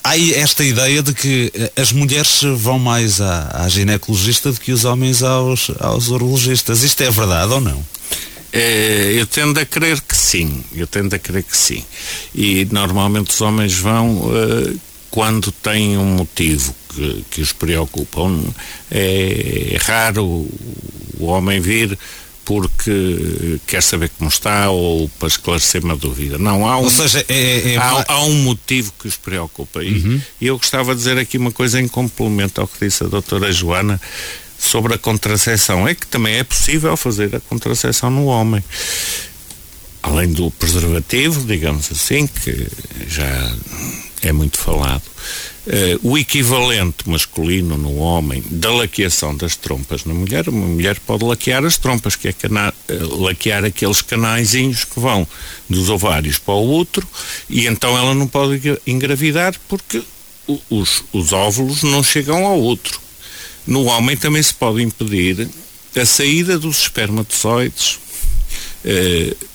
há 0.05 0.19
esta 0.19 0.63
ideia 0.63 1.03
de 1.03 1.15
que 1.15 1.51
as 1.75 1.91
mulheres 1.91 2.43
vão 2.59 2.79
mais 2.79 3.19
à, 3.19 3.65
à 3.65 3.69
ginecologista 3.71 4.53
do 4.53 4.61
que 4.61 4.73
os 4.73 4.85
homens 4.85 5.23
aos, 5.23 5.71
aos 5.81 6.09
urologistas. 6.09 6.83
Isto 6.83 7.03
é 7.03 7.11
verdade 7.11 7.51
ou 7.51 7.63
não? 7.63 7.83
É, 8.53 9.13
eu 9.15 9.27
tendo 9.27 9.59
a 9.59 9.65
crer 9.65 10.01
que 10.01 10.17
sim, 10.17 10.65
eu 10.75 10.87
tendo 10.87 11.15
a 11.15 11.19
crer 11.19 11.43
que 11.43 11.57
sim. 11.57 11.85
E 12.35 12.67
normalmente 12.71 13.31
os 13.31 13.41
homens 13.41 13.75
vão 13.75 14.29
uh, 14.29 14.81
quando 15.11 15.53
têm 15.53 15.97
um 15.97 16.17
motivo 16.17 16.75
que, 16.95 17.25
que 17.31 17.41
os 17.41 17.53
preocupam. 17.53 18.43
É, 18.91 19.75
é 19.75 19.77
raro 19.79 20.49
o 21.19 21.27
homem 21.27 21.61
vir 21.61 21.99
porque 22.45 23.61
quer 23.65 23.81
saber 23.81 24.11
como 24.19 24.29
está 24.29 24.71
ou 24.71 25.09
para 25.09 25.29
esclarecer 25.29 25.85
uma 25.85 25.95
dúvida. 25.95 26.37
Não, 26.37 26.67
há 26.67 26.79
um, 26.79 26.85
ou 26.85 26.91
seja, 26.91 27.25
é, 27.29 27.75
é, 27.75 27.77
há, 27.77 28.05
há, 28.09 28.25
um 28.25 28.43
motivo 28.43 28.93
que 28.99 29.07
os 29.07 29.17
preocupa. 29.17 29.85
E, 29.85 29.93
uhum. 29.93 30.21
e 30.41 30.47
eu 30.49 30.59
gostava 30.59 30.93
de 30.93 30.99
dizer 30.99 31.17
aqui 31.17 31.39
uma 31.39 31.53
coisa 31.53 31.81
em 31.81 31.87
complemento 31.87 32.61
ao 32.61 32.67
que 32.67 32.85
disse 32.85 33.05
a 33.05 33.07
doutora 33.07 33.53
Joana 33.53 34.01
sobre 34.61 34.95
a 34.95 34.99
contracepção. 34.99 35.89
É 35.89 35.95
que 35.95 36.07
também 36.07 36.37
é 36.37 36.45
possível 36.45 36.97
fazer 36.97 37.35
a 37.35 37.41
contracepção 37.41 38.11
no 38.11 38.27
homem. 38.27 38.63
Além 40.03 40.33
do 40.33 40.51
preservativo, 40.53 41.45
digamos 41.45 41.91
assim, 41.91 42.27
que 42.27 42.67
já 43.09 43.55
é 44.23 44.33
muito 44.33 44.59
falado. 44.59 45.03
Uh, 45.67 46.11
o 46.11 46.19
equivalente 46.19 47.09
masculino 47.09 47.77
no 47.77 47.97
homem 47.97 48.43
da 48.51 48.73
laqueação 48.73 49.37
das 49.37 49.57
trompas 49.57 50.05
na 50.05 50.15
mulher, 50.15 50.49
uma 50.49 50.67
mulher 50.67 50.99
pode 51.01 51.25
laquear 51.25 51.65
as 51.65 51.77
trompas, 51.77 52.17
que 52.17 52.29
é 52.29 52.33
cana 52.33 52.73
uh, 52.89 53.23
laquear 53.23 53.65
aqueles 53.65 54.01
canaizinhos 54.01 54.85
que 54.85 54.99
vão 54.99 55.29
dos 55.69 55.91
ovários 55.91 56.39
para 56.39 56.55
o 56.55 56.79
útero, 56.79 57.07
e 57.49 57.67
então 57.67 57.97
ela 57.97 58.15
não 58.15 58.27
pode 58.27 58.79
engravidar 58.87 59.55
porque 59.69 60.03
os, 60.71 61.05
os 61.13 61.33
óvulos 61.33 61.83
não 61.83 62.03
chegam 62.03 62.47
ao 62.47 62.61
útero. 62.61 62.99
No 63.71 63.85
homem 63.85 64.17
também 64.17 64.43
se 64.43 64.53
pode 64.53 64.83
impedir 64.83 65.49
a 65.95 66.05
saída 66.05 66.59
dos 66.59 66.81
espermatozoides 66.81 68.01
uh, 68.85 69.47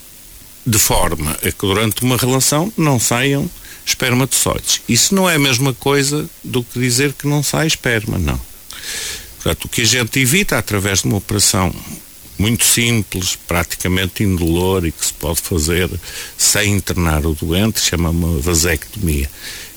de 0.66 0.80
forma 0.80 1.32
a 1.32 1.52
que 1.52 1.68
durante 1.68 2.02
uma 2.02 2.16
relação 2.16 2.72
não 2.78 2.98
saiam 2.98 3.52
espermatozoides. 3.86 4.82
Isso 4.88 5.14
não 5.14 5.30
é 5.30 5.36
a 5.36 5.40
mesma 5.40 5.74
coisa 5.74 6.30
do 6.42 6.64
que 6.64 6.80
dizer 6.80 7.12
que 7.12 7.28
não 7.28 7.44
sai 7.44 7.68
esperma, 7.68 8.18
não. 8.18 8.40
Portanto, 9.36 9.66
o 9.66 9.70
que 9.70 9.82
a 9.82 9.86
gente 9.86 10.18
evita 10.18 10.58
através 10.58 11.02
de 11.02 11.08
uma 11.08 11.18
operação 11.18 11.76
muito 12.38 12.64
simples, 12.64 13.36
praticamente 13.36 14.24
indolor 14.24 14.86
e 14.86 14.94
que 14.94 15.06
se 15.06 15.14
pode 15.14 15.42
fazer 15.42 15.90
sem 16.38 16.72
internar 16.72 17.26
o 17.26 17.36
doente, 17.36 17.82
chama 17.82 18.12
uma 18.12 18.40
vasectomia, 18.40 19.30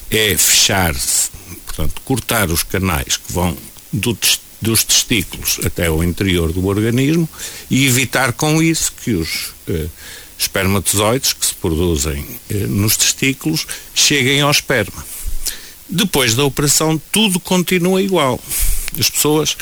é 0.08 0.36
fechar-se, 0.36 1.28
portanto, 1.66 2.00
cortar 2.04 2.50
os 2.50 2.62
canais 2.62 3.16
que 3.16 3.32
vão 3.32 3.56
do, 3.92 4.16
dos 4.60 4.84
testículos 4.84 5.60
até 5.64 5.86
ao 5.86 6.02
interior 6.02 6.52
do 6.52 6.66
organismo 6.66 7.28
e 7.70 7.86
evitar 7.86 8.32
com 8.32 8.62
isso 8.62 8.92
que 9.02 9.12
os 9.12 9.50
eh, 9.68 9.86
espermatozoides 10.38 11.32
que 11.32 11.46
se 11.46 11.54
produzem 11.54 12.24
eh, 12.50 12.54
nos 12.66 12.96
testículos 12.96 13.66
cheguem 13.94 14.40
ao 14.40 14.50
esperma. 14.50 15.04
Depois 15.88 16.34
da 16.34 16.44
operação, 16.44 17.00
tudo 17.10 17.40
continua 17.40 18.02
igual. 18.02 18.38
As 18.98 19.08
pessoas 19.08 19.56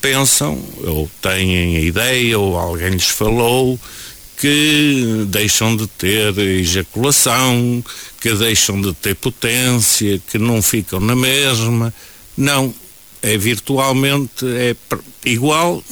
pensam, 0.00 0.62
ou 0.84 1.10
têm 1.20 1.76
a 1.76 1.80
ideia, 1.80 2.38
ou 2.38 2.56
alguém 2.56 2.90
lhes 2.90 3.08
falou, 3.08 3.78
que 4.38 5.26
deixam 5.28 5.76
de 5.76 5.86
ter 5.86 6.38
ejaculação, 6.38 7.84
que 8.20 8.32
deixam 8.34 8.80
de 8.80 8.94
ter 8.94 9.14
potência, 9.14 10.20
que 10.30 10.38
não 10.38 10.62
ficam 10.62 11.00
na 11.00 11.14
mesma. 11.14 11.92
Não, 12.36 12.72
é 13.22 13.36
virtualmente 13.36 14.44
é 14.46 14.76
igual, 15.24 15.82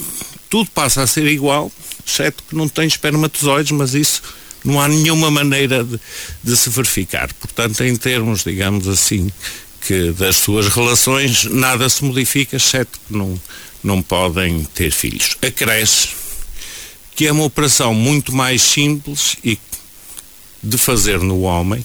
tudo 0.48 0.70
passa 0.70 1.02
a 1.02 1.06
ser 1.06 1.26
igual, 1.26 1.70
exceto 2.06 2.42
que 2.48 2.54
não 2.54 2.68
tem 2.68 2.86
espermatozoides, 2.86 3.72
mas 3.72 3.94
isso 3.94 4.22
não 4.64 4.80
há 4.80 4.88
nenhuma 4.88 5.30
maneira 5.30 5.84
de, 5.84 6.00
de 6.42 6.56
se 6.56 6.70
verificar. 6.70 7.32
Portanto, 7.34 7.82
em 7.84 7.94
termos, 7.96 8.44
digamos 8.44 8.88
assim, 8.88 9.30
que 9.80 10.10
das 10.12 10.36
suas 10.36 10.68
relações 10.68 11.44
nada 11.44 11.88
se 11.88 12.04
modifica, 12.04 12.56
exceto 12.56 12.98
que 13.06 13.16
não, 13.16 13.40
não 13.82 14.02
podem 14.02 14.64
ter 14.74 14.90
filhos. 14.90 15.36
Acresce 15.42 16.08
que 17.14 17.26
é 17.26 17.32
uma 17.32 17.44
operação 17.44 17.92
muito 17.92 18.32
mais 18.32 18.62
simples 18.62 19.36
e 19.44 19.58
de 20.62 20.78
fazer 20.78 21.18
no 21.20 21.40
homem, 21.40 21.84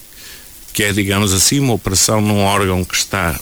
que 0.74 0.84
é, 0.84 0.94
digamos 0.94 1.34
assim, 1.34 1.60
uma 1.60 1.74
operação 1.74 2.22
num 2.22 2.40
órgão 2.40 2.84
que 2.84 2.96
está 2.96 3.40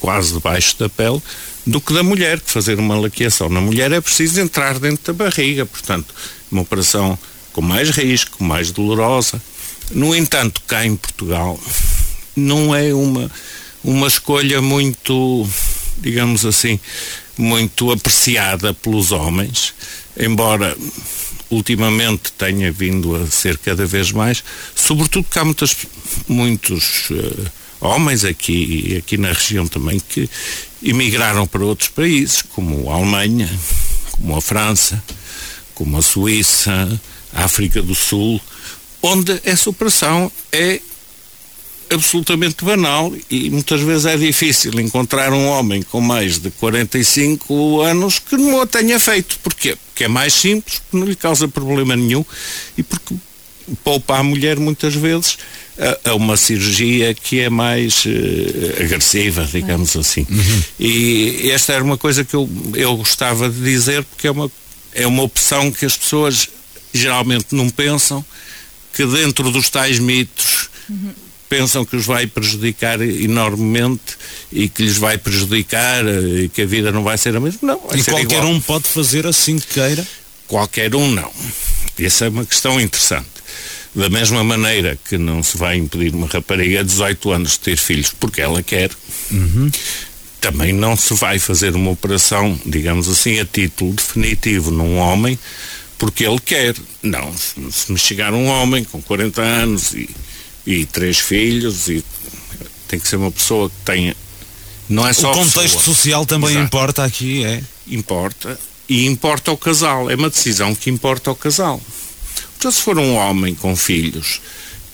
quase 0.00 0.32
debaixo 0.32 0.78
da 0.78 0.88
pele, 0.88 1.22
do 1.66 1.80
que 1.80 1.92
da 1.92 2.02
mulher, 2.02 2.40
que 2.40 2.50
fazer 2.50 2.78
uma 2.78 2.98
laqueação 2.98 3.48
na 3.48 3.60
mulher 3.60 3.92
é 3.92 4.00
preciso 4.00 4.40
entrar 4.40 4.78
dentro 4.78 5.12
da 5.12 5.24
barriga, 5.24 5.66
portanto, 5.66 6.14
uma 6.50 6.62
operação 6.62 7.18
com 7.52 7.60
mais 7.60 7.90
risco, 7.90 8.42
mais 8.42 8.70
dolorosa. 8.70 9.40
No 9.90 10.14
entanto, 10.14 10.62
cá 10.66 10.86
em 10.86 10.96
Portugal, 10.96 11.60
não 12.34 12.74
é 12.74 12.94
uma, 12.94 13.30
uma 13.84 14.06
escolha 14.06 14.62
muito, 14.62 15.48
digamos 15.98 16.46
assim, 16.46 16.80
muito 17.36 17.90
apreciada 17.90 18.72
pelos 18.72 19.12
homens, 19.12 19.74
embora 20.16 20.76
ultimamente 21.50 22.32
tenha 22.38 22.70
vindo 22.70 23.16
a 23.16 23.26
ser 23.26 23.58
cada 23.58 23.84
vez 23.84 24.12
mais, 24.12 24.42
sobretudo 24.74 25.24
porque 25.24 25.38
há 25.38 25.44
muitas, 25.44 25.76
muitos 26.28 27.10
uh, 27.10 27.50
homens 27.80 28.24
aqui, 28.24 28.96
aqui 28.98 29.16
na 29.16 29.32
região 29.32 29.66
também 29.66 30.00
que 30.00 30.28
emigraram 30.82 31.46
para 31.46 31.64
outros 31.64 31.88
países, 31.88 32.42
como 32.42 32.90
a 32.90 32.94
Alemanha, 32.94 33.48
como 34.12 34.36
a 34.36 34.40
França, 34.40 35.02
como 35.74 35.96
a 35.96 36.02
Suíça, 36.02 37.00
a 37.32 37.44
África 37.44 37.82
do 37.82 37.94
Sul, 37.94 38.40
onde 39.02 39.40
essa 39.44 39.70
operação 39.70 40.30
é 40.52 40.80
absolutamente 41.92 42.64
banal 42.64 43.12
e 43.28 43.50
muitas 43.50 43.80
vezes 43.80 44.06
é 44.06 44.16
difícil 44.16 44.78
encontrar 44.80 45.32
um 45.32 45.46
homem 45.48 45.82
com 45.82 46.00
mais 46.00 46.38
de 46.38 46.50
45 46.52 47.80
anos 47.80 48.18
que 48.18 48.36
não 48.36 48.60
a 48.60 48.66
tenha 48.66 48.98
feito. 48.98 49.38
Porquê? 49.42 49.76
Porque 49.86 50.04
é 50.04 50.08
mais 50.08 50.32
simples, 50.32 50.78
porque 50.78 50.96
não 50.96 51.06
lhe 51.06 51.16
causa 51.16 51.48
problema 51.48 51.96
nenhum 51.96 52.24
e 52.78 52.82
porque 52.82 53.14
poupa 53.82 54.18
à 54.18 54.22
mulher 54.22 54.58
muitas 54.58 54.94
vezes 54.94 55.38
a, 55.80 56.10
a 56.10 56.14
uma 56.14 56.36
cirurgia 56.36 57.14
que 57.14 57.40
é 57.40 57.48
mais 57.48 58.04
uh, 58.04 58.82
agressiva, 58.82 59.48
digamos 59.50 59.96
assim. 59.96 60.26
Uhum. 60.28 60.62
E 60.78 61.50
esta 61.50 61.72
era 61.72 61.82
uma 61.82 61.96
coisa 61.96 62.24
que 62.24 62.34
eu, 62.34 62.48
eu 62.74 62.96
gostava 62.96 63.48
de 63.48 63.60
dizer 63.60 64.04
porque 64.04 64.26
é 64.26 64.30
uma, 64.30 64.50
é 64.94 65.06
uma 65.06 65.22
opção 65.22 65.72
que 65.72 65.86
as 65.86 65.96
pessoas 65.96 66.48
geralmente 66.92 67.54
não 67.54 67.70
pensam, 67.70 68.24
que 68.92 69.06
dentro 69.06 69.50
dos 69.50 69.70
tais 69.70 69.98
mitos 69.98 70.68
uhum. 70.88 71.12
pensam 71.48 71.84
que 71.84 71.96
os 71.96 72.04
vai 72.04 72.26
prejudicar 72.26 73.00
enormemente 73.00 74.18
e 74.52 74.68
que 74.68 74.82
lhes 74.82 74.98
vai 74.98 75.16
prejudicar 75.16 76.04
eh, 76.06 76.44
e 76.44 76.48
que 76.48 76.62
a 76.62 76.66
vida 76.66 76.90
não 76.90 77.04
vai 77.04 77.16
ser 77.16 77.34
a 77.36 77.40
mesma. 77.40 77.60
Não, 77.62 77.80
e 77.94 78.02
qualquer 78.02 78.38
igual. 78.38 78.46
um 78.48 78.60
pode 78.60 78.88
fazer 78.88 79.26
assim 79.26 79.58
que 79.58 79.74
queira? 79.74 80.06
Qualquer 80.48 80.94
um 80.96 81.10
não. 81.12 81.30
Essa 81.98 82.24
é 82.24 82.28
uma 82.28 82.44
questão 82.44 82.80
interessante. 82.80 83.39
Da 83.94 84.08
mesma 84.08 84.44
maneira 84.44 84.98
que 85.08 85.18
não 85.18 85.42
se 85.42 85.56
vai 85.56 85.76
impedir 85.76 86.14
uma 86.14 86.26
rapariga 86.26 86.84
de 86.84 86.90
18 86.90 87.30
anos 87.32 87.52
de 87.52 87.60
ter 87.60 87.76
filhos 87.76 88.12
porque 88.18 88.40
ela 88.40 88.62
quer, 88.62 88.90
uhum. 89.30 89.70
também 90.40 90.72
não 90.72 90.96
se 90.96 91.12
vai 91.14 91.40
fazer 91.40 91.74
uma 91.74 91.90
operação, 91.90 92.58
digamos 92.64 93.08
assim, 93.08 93.40
a 93.40 93.44
título 93.44 93.92
definitivo 93.92 94.70
num 94.70 94.96
homem 94.96 95.36
porque 96.00 96.24
ele 96.24 96.40
quer. 96.40 96.74
Não, 97.02 97.32
se 97.36 97.92
me 97.92 97.98
chegar 97.98 98.32
um 98.32 98.46
homem 98.46 98.82
com 98.82 99.00
40 99.00 99.40
anos 99.40 99.92
e, 99.92 100.08
e 100.66 100.86
três 100.86 101.18
filhos, 101.18 101.88
e 101.88 102.02
tem 102.88 102.98
que 102.98 103.06
ser 103.06 103.16
uma 103.16 103.30
pessoa 103.30 103.68
que 103.68 103.76
tenha. 103.84 104.16
Não 104.88 105.06
é 105.06 105.12
só 105.12 105.30
o 105.30 105.34
contexto 105.34 105.80
social 105.82 106.26
também 106.26 106.50
Exato. 106.50 106.64
importa 106.64 107.04
aqui, 107.04 107.44
é? 107.44 107.62
Importa. 107.86 108.58
E 108.88 109.06
importa 109.06 109.52
ao 109.52 109.56
casal. 109.56 110.10
É 110.10 110.16
uma 110.16 110.30
decisão 110.30 110.74
que 110.74 110.90
importa 110.90 111.30
ao 111.30 111.36
casal. 111.36 111.80
Então, 112.60 112.70
se 112.70 112.82
for 112.82 112.98
um 112.98 113.14
homem 113.14 113.54
com 113.54 113.74
filhos 113.74 114.38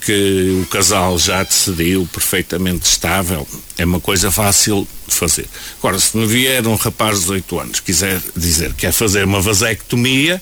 que 0.00 0.60
o 0.62 0.66
casal 0.66 1.18
já 1.18 1.42
decidiu 1.42 2.08
perfeitamente 2.12 2.86
estável, 2.86 3.44
é 3.76 3.84
uma 3.84 3.98
coisa 3.98 4.30
fácil 4.30 4.86
de 5.08 5.12
fazer. 5.12 5.48
Agora, 5.80 5.98
se 5.98 6.16
me 6.16 6.28
vier 6.28 6.64
um 6.64 6.76
rapaz 6.76 7.16
de 7.16 7.20
18 7.22 7.58
anos 7.58 7.80
quiser 7.80 8.22
dizer 8.36 8.68
que 8.68 8.82
quer 8.82 8.92
fazer 8.92 9.24
uma 9.24 9.40
vasectomia, 9.40 10.40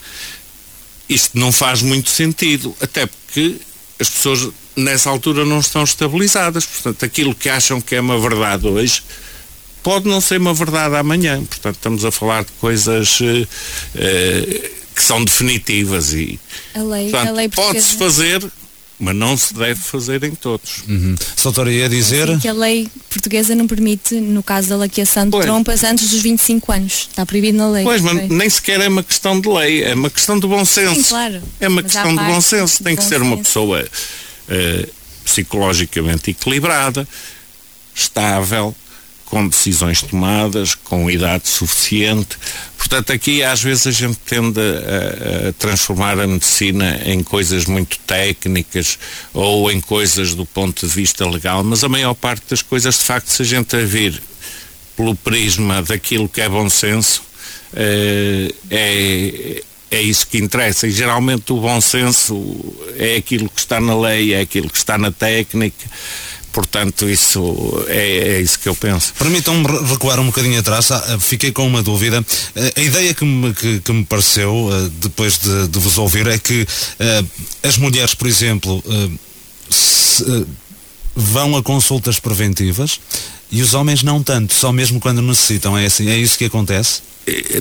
isto 1.09 1.39
não 1.39 1.51
faz 1.51 1.81
muito 1.81 2.11
sentido, 2.11 2.77
até 2.79 3.07
porque 3.07 3.57
as 3.99 4.11
pessoas 4.11 4.51
nessa 4.77 5.09
altura 5.09 5.47
não 5.47 5.61
estão 5.61 5.83
estabilizadas. 5.83 6.67
Portanto, 6.67 7.07
aquilo 7.07 7.35
que 7.35 7.49
acham 7.49 7.81
que 7.81 7.95
é 7.95 8.03
uma 8.03 8.21
verdade 8.21 8.67
hoje 8.67 9.03
pode 9.83 10.07
não 10.07 10.21
ser 10.21 10.39
uma 10.39 10.53
verdade 10.53 10.95
amanhã. 10.95 11.43
Portanto, 11.43 11.77
estamos 11.77 12.05
a 12.05 12.11
falar 12.11 12.45
de 12.45 12.53
coisas 12.53 13.19
uh, 13.21 13.25
uh, 13.25 14.84
que 14.95 15.03
são 15.03 15.25
definitivas 15.25 16.13
e 16.13 16.39
a 16.75 16.83
lei, 16.83 17.11
portanto, 17.11 17.35
lei 17.35 17.49
pode-se 17.49 17.97
fazer 17.97 18.43
mas 18.99 19.15
não 19.15 19.37
se 19.37 19.53
deve 19.53 19.81
fazer 19.81 20.23
em 20.23 20.35
todos. 20.35 20.83
Uhum. 20.89 21.17
Soutora, 21.37 21.71
ia 21.71 21.89
dizer... 21.89 22.29
Sim, 22.29 22.39
que 22.39 22.49
a 22.49 22.53
lei 22.53 22.89
portuguesa 23.11 23.55
não 23.55 23.67
permite, 23.67 24.15
no 24.15 24.43
caso 24.43 24.69
da 24.69 24.77
laqueação 24.77 25.25
de 25.25 25.31
pois. 25.31 25.45
trompas, 25.45 25.83
antes 25.83 26.09
dos 26.09 26.23
25 26.23 26.73
anos. 26.73 27.09
Está 27.11 27.27
proibido 27.27 27.59
na 27.59 27.69
lei. 27.69 27.85
Pois, 27.85 28.01
mas 28.01 28.29
nem 28.31 28.49
sequer 28.49 28.81
é 28.81 28.89
uma 28.89 29.03
questão 29.03 29.41
de 29.41 29.49
lei, 29.49 29.83
é 29.83 29.95
uma 29.95 30.11
questão 30.11 30.39
de 30.39 30.47
bom 30.47 30.65
senso. 30.65 30.95
Sim, 30.95 31.09
claro. 31.09 31.43
É 31.61 31.69
uma 31.69 31.83
mas 31.83 31.93
questão 31.93 32.17
de 32.17 32.23
bom 32.23 32.41
senso. 32.41 32.85
Tem 32.85 32.97
que 32.97 33.03
ser 33.03 33.19
senso. 33.19 33.25
uma 33.25 33.37
pessoa 33.37 33.85
uh, 33.85 34.93
psicologicamente 35.25 36.31
equilibrada, 36.31 37.07
estável, 37.95 38.75
com 39.25 39.49
decisões 39.49 40.03
tomadas, 40.03 40.75
com 40.75 41.11
idade 41.11 41.49
suficiente. 41.49 42.37
Portanto, 42.77 43.13
aqui 43.13 43.43
às 43.43 43.63
vezes 43.63 43.87
a 43.87 43.91
gente 43.91 44.17
tende 44.27 44.61
a, 44.61 45.49
a, 45.49 45.53
transformar 45.55 46.21
a 46.21 46.27
medicina 46.27 47.01
em 47.05 47.23
coisas 47.23 47.65
muito 47.65 47.99
técnicas 48.01 48.99
ou 49.33 49.71
em 49.71 49.81
coisas 49.81 50.35
do 50.35 50.45
ponto 50.45 50.87
de 50.87 50.93
vista 50.93 51.29
legal, 51.29 51.65
mas 51.65 51.83
a 51.83 51.89
maior 51.89 52.15
parte 52.15 52.45
das 52.51 52.63
coisas, 52.63 52.99
de 52.99 53.05
facto, 53.05 53.29
se 53.29 53.43
a 53.43 53.45
gente 53.45 53.75
a 53.75 53.85
vir 53.85 54.21
pelo 54.97 55.15
prisma 55.17 55.83
daquilo 55.83 56.29
que 56.29 56.41
é 56.41 56.49
bom 56.49 56.69
senso, 56.69 57.23
é, 57.75 58.55
é, 58.71 59.63
é 59.91 60.03
isso 60.03 60.27
que 60.27 60.39
interessa. 60.39 60.87
E 60.87 60.91
geralmente 60.91 61.53
o 61.53 61.61
bom 61.61 61.81
senso 61.81 62.37
é 62.97 63.17
aquilo 63.17 63.49
que 63.49 63.61
está 63.61 63.81
na 63.81 63.99
lei, 63.99 64.35
é 64.35 64.41
aquilo 64.41 64.71
que 64.71 64.77
está 64.77 64.97
na 64.97 65.11
técnica. 65.11 65.85
Portanto, 66.55 67.11
isso 67.11 67.85
é, 67.89 68.37
é 68.37 68.41
isso 68.41 68.61
que 68.61 68.69
eu 68.69 68.77
penso. 68.77 69.13
Permitam-me 69.19 69.67
recuar 69.89 70.21
um 70.21 70.27
bocadinho 70.27 70.61
atrás, 70.61 70.89
ah, 70.93 71.19
fiquei 71.19 71.51
com 71.51 71.67
uma 71.67 71.83
dúvida. 71.83 72.25
Ah, 72.55 72.61
a 72.77 72.81
ideia 72.81 73.13
que 73.13 73.25
me, 73.25 73.53
que, 73.53 73.81
que 73.81 73.93
me 73.93 74.05
pareceu, 74.05 74.71
ah, 74.73 74.89
depois 75.03 75.37
de, 75.39 75.67
de, 75.67 75.79
vos 75.81 75.99
ouvir, 75.99 76.29
é 76.29 76.39
que 76.39 76.65
as 77.61 77.77
mulheres, 77.77 78.15
por 78.15 78.29
exemplo, 78.29 78.83
se, 79.69 80.47
vão 81.17 81.57
a 81.57 81.63
consultas 81.63 82.21
preventivas 82.21 83.01
e 83.51 83.61
os 83.61 83.75
homens 83.75 84.05
não 84.05 84.23
tanto, 84.23 84.55
só 84.55 84.71
mesmo 84.71 85.01
quando 85.01 85.21
necessitam. 85.21 85.77
É, 85.77 85.87
assim, 85.87 86.09
é 86.09 86.17
isso 86.17 86.39
que 86.39 86.45
acontece? 86.45 87.03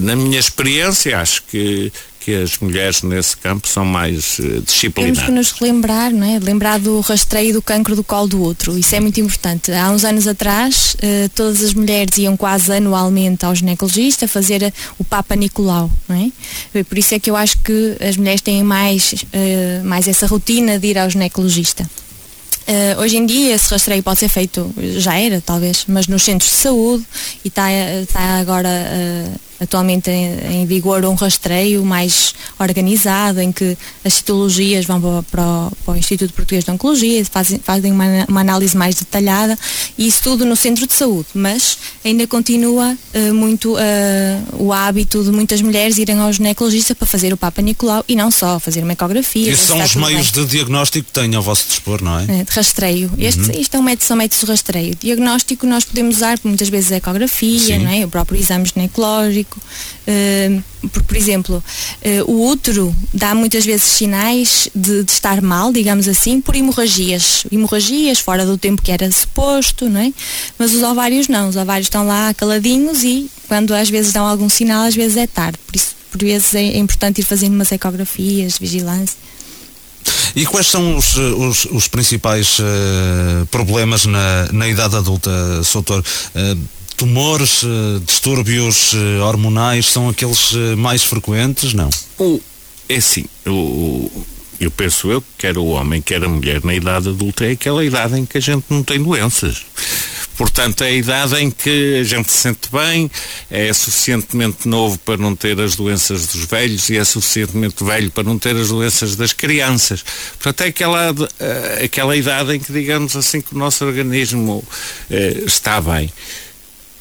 Na 0.01 0.15
minha 0.15 0.39
experiência, 0.39 1.19
acho 1.19 1.41
que 1.49 1.91
que 2.23 2.33
as 2.35 2.57
mulheres 2.57 3.01
nesse 3.01 3.35
campo 3.35 3.67
são 3.67 3.83
mais 3.83 4.39
uh, 4.39 4.61
disciplinadas. 4.61 5.17
Temos 5.17 5.21
que 5.23 5.31
nos 5.31 5.51
relembrar, 5.51 6.11
não 6.11 6.25
é? 6.25 6.39
Lembrar 6.39 6.79
do 6.79 7.01
rastreio 7.01 7.53
do 7.53 7.61
cancro 7.61 7.95
do 7.95 8.03
colo 8.03 8.27
do 8.27 8.41
outro. 8.41 8.77
Isso 8.77 8.95
é 8.95 8.99
muito 8.99 9.19
importante. 9.19 9.71
Há 9.71 9.91
uns 9.91 10.05
anos 10.05 10.27
atrás, 10.27 10.95
uh, 10.95 11.29
todas 11.35 11.61
as 11.61 11.73
mulheres 11.73 12.17
iam 12.17 12.37
quase 12.37 12.71
anualmente 12.71 13.45
ao 13.45 13.53
ginecologista 13.53 14.27
fazer 14.27 14.73
o 14.97 15.03
Papa 15.03 15.35
Nicolau, 15.35 15.91
não 16.07 16.15
é? 16.15 16.83
Por 16.83 16.97
isso 16.97 17.13
é 17.13 17.19
que 17.19 17.29
eu 17.29 17.35
acho 17.35 17.57
que 17.59 17.97
as 17.99 18.15
mulheres 18.15 18.41
têm 18.41 18.63
mais, 18.63 19.13
uh, 19.13 19.85
mais 19.85 20.07
essa 20.07 20.25
rotina 20.25 20.79
de 20.79 20.87
ir 20.87 20.97
ao 20.97 21.09
ginecologista. 21.09 21.87
Uh, 22.65 23.01
hoje 23.01 23.17
em 23.17 23.25
dia 23.25 23.55
esse 23.55 23.69
rastreio 23.69 24.01
pode 24.01 24.21
ser 24.21 24.29
feito, 24.29 24.73
já 24.97 25.19
era 25.19 25.41
talvez, 25.41 25.83
mas 25.85 26.07
nos 26.07 26.23
centros 26.23 26.49
de 26.49 26.57
saúde 26.57 27.03
e 27.43 27.49
está 27.49 27.67
tá 28.11 28.39
agora 28.39 28.69
uh, 28.69 29.39
atualmente 29.63 30.09
em, 30.09 30.61
em, 30.61 30.65
vigor 30.65 31.03
um 31.05 31.13
rastreio 31.13 31.83
mais 31.85 32.33
organizado 32.59 33.41
em 33.41 33.51
que 33.51 33.77
as 34.03 34.15
citologias 34.15 34.85
vão 34.85 35.01
para, 35.01 35.23
para, 35.23 35.43
o, 35.43 35.71
para 35.85 35.93
o, 35.93 35.97
Instituto 35.97 36.33
Português 36.33 36.63
de 36.63 36.71
Oncologia, 36.71 37.23
fazem, 37.25 37.59
fazem 37.59 37.91
uma, 37.91 38.25
uma, 38.27 38.41
análise 38.41 38.75
mais 38.75 38.95
detalhada 38.95 39.57
e 39.97 40.07
isso 40.07 40.21
tudo 40.23 40.45
no 40.45 40.55
centro 40.55 40.85
de 40.85 40.93
saúde, 40.93 41.27
mas 41.33 41.77
ainda 42.03 42.27
continua 42.27 42.95
uh, 43.13 43.33
muito 43.33 43.75
o 44.53 44.71
hábito 44.71 45.23
de 45.23 45.31
muitas 45.31 45.61
mulheres 45.61 45.97
irem 45.97 46.19
ao 46.19 46.31
ginecologista 46.31 46.93
para 46.93 47.07
fazer 47.07 47.33
o 47.33 47.37
Papa 47.37 47.61
Nicolau 47.61 48.03
e 48.07 48.15
não 48.15 48.29
só, 48.29 48.59
fazer 48.59 48.83
uma 48.83 48.93
ecografia. 48.93 49.51
Esses 49.51 49.67
são 49.67 49.81
os 49.81 49.95
meios 49.95 50.31
bem. 50.31 50.43
de 50.45 50.51
diagnóstico 50.51 51.07
que 51.07 51.11
têm 51.11 51.33
ao 51.35 51.41
vosso 51.41 51.67
dispor, 51.67 52.01
não 52.01 52.19
é? 52.19 52.25
rastreio. 52.49 53.11
Este, 53.17 53.41
uhum. 53.41 53.59
Isto 53.59 53.77
é 53.77 53.79
um 53.79 53.83
método, 53.83 54.03
são 54.03 54.17
métodos 54.17 54.39
de 54.43 54.45
rastreio. 54.45 54.95
Diagnóstico 54.95 55.65
nós 55.65 55.83
podemos 55.83 56.17
usar 56.17 56.39
muitas 56.43 56.69
vezes 56.69 56.91
a 56.91 56.97
ecografia, 56.97 57.75
é? 57.75 58.05
o 58.05 58.09
próprio 58.09 58.39
exame 58.39 58.65
ginecológico. 58.65 59.52
Por, 61.07 61.15
exemplo, 61.15 61.63
uh, 62.01 62.31
o 62.31 62.49
útero 62.49 62.93
dá 63.13 63.33
muitas 63.33 63.65
vezes 63.65 63.83
sinais 63.83 64.69
de, 64.75 65.03
de, 65.03 65.11
estar 65.11 65.41
mal, 65.41 65.71
digamos 65.71 66.07
assim, 66.07 66.41
por 66.41 66.55
hemorragias. 66.55 67.45
Hemorragias 67.51 68.19
fora 68.19 68.45
do 68.45 68.57
tempo 68.57 68.81
que 68.81 68.91
era 68.91 69.09
suposto, 69.11 69.89
não 69.89 70.01
é? 70.01 70.13
Mas 70.57 70.73
os 70.73 70.83
ovários 70.83 71.27
não. 71.27 71.49
Os 71.49 71.55
ovários 71.55 71.87
estão 71.87 72.05
lá 72.05 72.33
caladinhos 72.33 73.03
e 73.03 73.29
quando 73.47 73.73
às 73.73 73.89
vezes 73.89 74.11
dão 74.11 74.25
algum 74.25 74.49
sinal, 74.49 74.85
às 74.85 74.95
vezes 74.95 75.17
é 75.17 75.27
tarde. 75.27 75.57
Por 75.65 75.75
isso, 75.75 75.95
por 76.11 76.21
vezes 76.21 76.53
é, 76.53 76.63
é 76.63 76.77
importante 76.77 77.21
ir 77.21 77.23
fazendo 77.23 77.53
umas 77.53 77.71
ecografias, 77.71 78.57
vigilância. 78.57 79.17
E 80.35 80.45
quais 80.45 80.67
são 80.67 80.97
os, 80.97 81.15
os, 81.15 81.65
os 81.65 81.87
principais 81.87 82.59
uh, 82.59 83.45
problemas 83.51 84.05
na, 84.05 84.51
na 84.51 84.67
idade 84.67 84.95
adulta, 84.95 85.31
Soutor? 85.63 86.03
Uh, 86.35 86.82
tumores, 86.95 87.63
uh, 87.63 87.99
distúrbios 88.05 88.93
hormonais 89.25 89.87
são 89.87 90.09
aqueles 90.09 90.51
mais 90.77 91.03
frequentes, 91.03 91.73
não? 91.73 91.89
O, 92.17 92.39
é 92.87 92.95
assim, 92.95 93.25
o, 93.45 94.09
eu 94.59 94.71
penso 94.71 95.11
eu 95.11 95.21
que 95.21 95.27
quer 95.37 95.57
o 95.57 95.65
homem, 95.65 96.01
quer 96.01 96.23
a 96.23 96.29
mulher 96.29 96.63
na 96.63 96.73
idade 96.73 97.09
adulta 97.09 97.45
é 97.45 97.51
aquela 97.51 97.83
idade 97.83 98.17
em 98.19 98.25
que 98.25 98.37
a 98.37 98.41
gente 98.41 98.65
não 98.69 98.83
tem 98.83 99.01
doenças. 99.01 99.65
Portanto, 100.35 100.83
é 100.83 100.87
a 100.87 100.91
idade 100.91 101.35
em 101.35 101.51
que 101.51 101.99
a 101.99 102.03
gente 102.03 102.31
se 102.31 102.39
sente 102.39 102.69
bem, 102.71 103.09
é 103.51 103.71
suficientemente 103.71 104.67
novo 104.67 104.97
para 104.99 105.17
não 105.17 105.35
ter 105.35 105.59
as 105.59 105.75
doenças 105.75 106.27
dos 106.27 106.45
velhos 106.45 106.89
e 106.89 106.97
é 106.97 107.05
suficientemente 107.05 107.83
velho 107.83 108.09
para 108.09 108.23
não 108.23 108.39
ter 108.39 108.55
as 108.55 108.69
doenças 108.69 109.15
das 109.15 109.31
crianças. 109.31 110.03
Portanto, 110.39 110.61
é 110.61 110.67
aquela, 110.67 111.13
eh, 111.39 111.81
aquela 111.85 112.15
idade 112.15 112.55
em 112.55 112.59
que, 112.59 112.73
digamos 112.73 113.15
assim, 113.15 113.41
que 113.41 113.53
o 113.53 113.57
nosso 113.57 113.85
organismo 113.85 114.63
eh, 115.09 115.43
está 115.45 115.79
bem. 115.79 116.11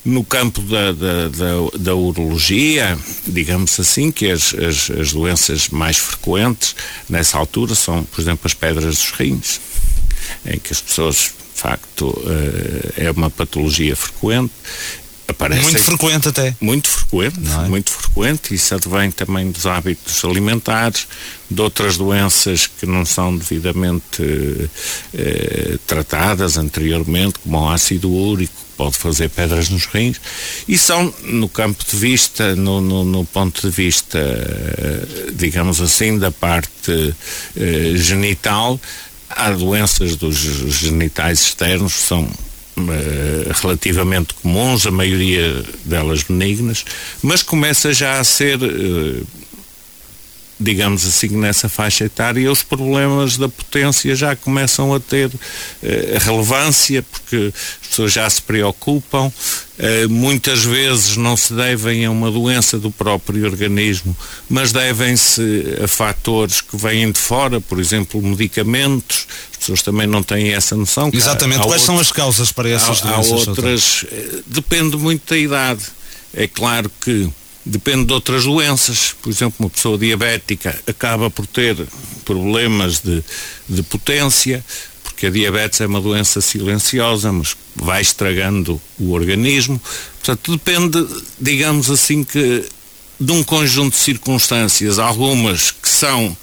No 0.05 0.25
campo 0.25 0.61
da, 0.62 0.91
da, 0.93 1.29
da, 1.29 1.79
da, 1.79 1.95
urologia, 1.95 2.99
digamos 3.25 3.79
assim, 3.79 4.11
que 4.11 4.31
as, 4.31 4.53
as, 4.53 4.91
as 4.91 5.12
doenças 5.12 5.69
mais 5.69 5.97
frequentes 5.97 6.75
nessa 7.09 7.38
altura 7.38 7.75
são, 7.77 8.03
por 8.05 8.21
exemplo, 8.21 8.41
as 8.45 8.55
pedras 8.55 8.97
dos 8.97 9.11
rins, 9.12 9.61
em 10.45 10.59
que 10.59 10.73
as 10.73 10.81
pessoas 10.81 11.33
facto 11.62 12.12
eh, 12.27 13.05
é 13.05 13.11
uma 13.12 13.31
patologia 13.31 13.95
frequente. 13.95 14.53
Aparece 15.33 15.62
muito 15.62 15.83
frequente 15.83 16.29
até. 16.29 16.57
Muito 16.61 16.88
frequente, 16.88 17.40
é? 17.64 17.68
muito 17.68 17.90
frequente. 17.90 18.55
Isso 18.55 18.75
advém 18.75 19.11
também 19.11 19.51
dos 19.51 19.66
hábitos 19.66 20.25
alimentares, 20.25 21.07
de 21.51 21.61
outras 21.61 21.97
doenças 21.97 22.66
que 22.66 22.87
não 22.87 23.05
são 23.05 23.37
devidamente 23.37 24.71
eh, 25.14 25.79
tratadas 25.87 26.57
anteriormente, 26.57 27.38
como 27.40 27.59
o 27.59 27.68
ácido 27.68 28.11
úrico, 28.11 28.55
pode 28.77 28.97
fazer 28.97 29.29
pedras 29.29 29.68
nos 29.68 29.87
rins, 29.87 30.21
e 30.66 30.79
são, 30.79 31.12
no 31.25 31.49
campo 31.49 31.85
de 31.88 31.97
vista, 31.97 32.57
no, 32.57 32.81
no, 32.81 33.05
no 33.05 33.25
ponto 33.25 33.61
de 33.61 33.75
vista, 33.75 34.18
eh, 34.18 35.31
digamos 35.35 35.81
assim, 35.81 36.18
da 36.18 36.31
parte 36.31 37.14
eh, 37.57 37.92
genital, 37.97 38.81
Há 39.35 39.51
doenças 39.51 40.16
dos 40.16 40.37
genitais 40.37 41.40
externos 41.40 41.95
que 41.95 42.03
são 42.03 42.29
relativamente 43.62 44.35
comuns, 44.35 44.87
a 44.87 44.90
maioria 44.90 45.62
delas 45.85 46.22
benignas, 46.22 46.85
mas 47.22 47.42
começa 47.42 47.92
já 47.92 48.18
a 48.18 48.24
ser 48.24 48.58
uh, 48.62 49.26
digamos 50.59 51.07
assim, 51.07 51.29
nessa 51.29 51.69
faixa 51.69 52.05
etária, 52.05 52.51
os 52.51 52.62
problemas 52.62 53.37
da 53.37 53.49
potência 53.49 54.15
já 54.15 54.37
começam 54.37 54.95
a 54.95 55.01
ter 55.01 55.31
eh, 55.83 56.19
relevância, 56.21 57.03
porque 57.03 57.53
as 57.83 57.88
pessoas 57.88 58.12
já 58.12 58.29
se 58.31 58.41
preocupam, 58.43 59.33
eh, 59.79 60.07
muitas 60.07 60.65
vezes 60.65 61.17
não 61.17 61.37
se 61.37 61.53
devem 61.55 62.05
a 62.05 62.11
uma 62.11 62.31
doença 62.31 62.79
do 62.79 62.91
próprio 62.91 63.45
organismo, 63.45 64.17
mas 64.49 64.73
devem-se 64.73 65.43
a 65.83 65.88
fatores 65.88 66.61
que 66.61 66.77
vêm 66.77 67.11
de 67.11 67.19
fora, 67.19 67.61
por 67.61 67.81
exemplo, 67.81 68.23
medicamentos, 68.23 69.27
as 69.51 69.57
pessoas 69.59 69.83
também 69.83 70.07
não 70.07 70.23
têm 70.23 70.53
essa 70.53 70.77
noção. 70.77 71.11
Exatamente, 71.12 71.61
há, 71.61 71.62
há 71.65 71.67
quais 71.67 71.83
são 71.83 71.99
as 71.99 72.12
causas 72.12 72.53
para 72.53 72.69
essas 72.69 73.05
há, 73.05 73.09
doenças? 73.11 73.33
Há 73.33 73.51
outras, 73.51 74.05
eh, 74.11 74.43
depende 74.47 74.97
muito 74.97 75.29
da 75.29 75.37
idade. 75.37 75.83
É 76.35 76.47
claro 76.47 76.91
que 77.01 77.31
depende 77.64 78.07
de 78.07 78.12
outras 78.12 78.44
doenças. 78.44 79.14
Por 79.22 79.31
exemplo, 79.31 79.57
uma 79.61 79.70
pessoa 79.70 79.98
diabética 79.98 80.79
acaba 80.87 81.31
por 81.31 81.46
ter 81.46 81.77
problemas 82.25 83.01
de, 83.01 83.22
de 83.68 83.83
potência, 83.83 84.64
porque 85.03 85.27
a 85.27 85.31
diabetes 85.31 85.81
é 85.81 85.87
uma 85.87 86.01
doença 86.01 86.40
silenciosa, 86.40 87.33
mas 87.33 87.57
vai 87.75 88.03
estragando 88.03 88.81
o 88.98 89.12
organismo. 89.12 89.81
Portanto, 90.16 90.53
depende, 90.53 91.07
digamos 91.40 91.90
assim, 91.90 92.25
que 92.25 92.64
de 93.18 93.33
um 93.33 93.42
conjunto 93.42 93.94
de 93.94 94.01
circunstâncias, 94.01 94.98
algumas 94.98 95.70
que 95.70 95.88
são 95.88 96.37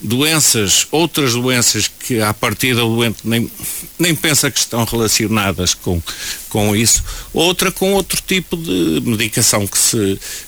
doenças, 0.00 0.86
outras 0.90 1.32
doenças 1.32 1.88
que 1.88 2.20
a 2.20 2.32
partir 2.32 2.74
do 2.74 2.94
doente 2.94 3.18
nem, 3.24 3.50
nem 3.98 4.14
pensa 4.14 4.50
que 4.50 4.58
estão 4.58 4.84
relacionadas 4.84 5.74
com, 5.74 6.00
com 6.48 6.74
isso, 6.74 7.02
outra 7.32 7.72
com 7.72 7.92
outro 7.92 8.20
tipo 8.24 8.56
de 8.56 9.00
medicação 9.04 9.66
que 9.66 9.78
se, 9.78 10.18
que 10.18 10.26
se 10.28 10.47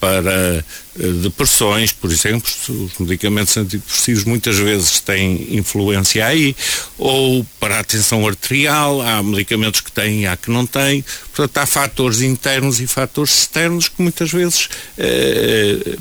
para 0.00 0.64
uh, 0.96 1.12
depressões, 1.22 1.92
por 1.92 2.10
exemplo, 2.10 2.50
os 2.68 2.98
medicamentos 2.98 3.56
antidepressivos 3.56 4.24
muitas 4.24 4.56
vezes 4.56 5.00
têm 5.00 5.56
influência 5.56 6.26
aí, 6.26 6.54
ou 6.96 7.44
para 7.58 7.80
a 7.80 7.84
tensão 7.84 8.26
arterial, 8.26 9.00
há 9.00 9.22
medicamentos 9.22 9.80
que 9.80 9.92
têm 9.92 10.22
e 10.22 10.26
há 10.26 10.36
que 10.36 10.50
não 10.50 10.66
têm, 10.66 11.04
portanto 11.34 11.58
há 11.58 11.66
fatores 11.66 12.20
internos 12.20 12.80
e 12.80 12.86
fatores 12.86 13.38
externos 13.40 13.88
que 13.88 14.02
muitas 14.02 14.30
vezes 14.30 14.68
uh, 14.98 15.98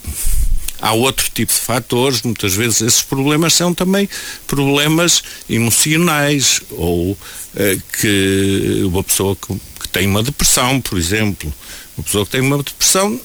há 0.82 0.94
outro 0.94 1.30
tipo 1.34 1.52
de 1.52 1.60
fatores, 1.60 2.22
muitas 2.22 2.54
vezes 2.54 2.82
esses 2.82 3.02
problemas 3.02 3.54
são 3.54 3.74
também 3.74 4.10
problemas 4.46 5.24
emocionais 5.50 6.62
ou 6.72 7.18
eh, 7.56 7.78
que 8.00 8.84
uma 8.86 9.04
pessoa 9.04 9.36
que, 9.36 9.54
que, 9.80 9.90
tem 9.90 10.08
uma 10.08 10.22
depressão, 10.22 10.80
por 10.80 10.98
exemplo, 10.98 11.52
uma 11.98 12.04
pessoa 12.04 12.26
que 12.26 12.32
tem 12.32 12.42
uma 12.42 12.58
depressão 12.58 13.20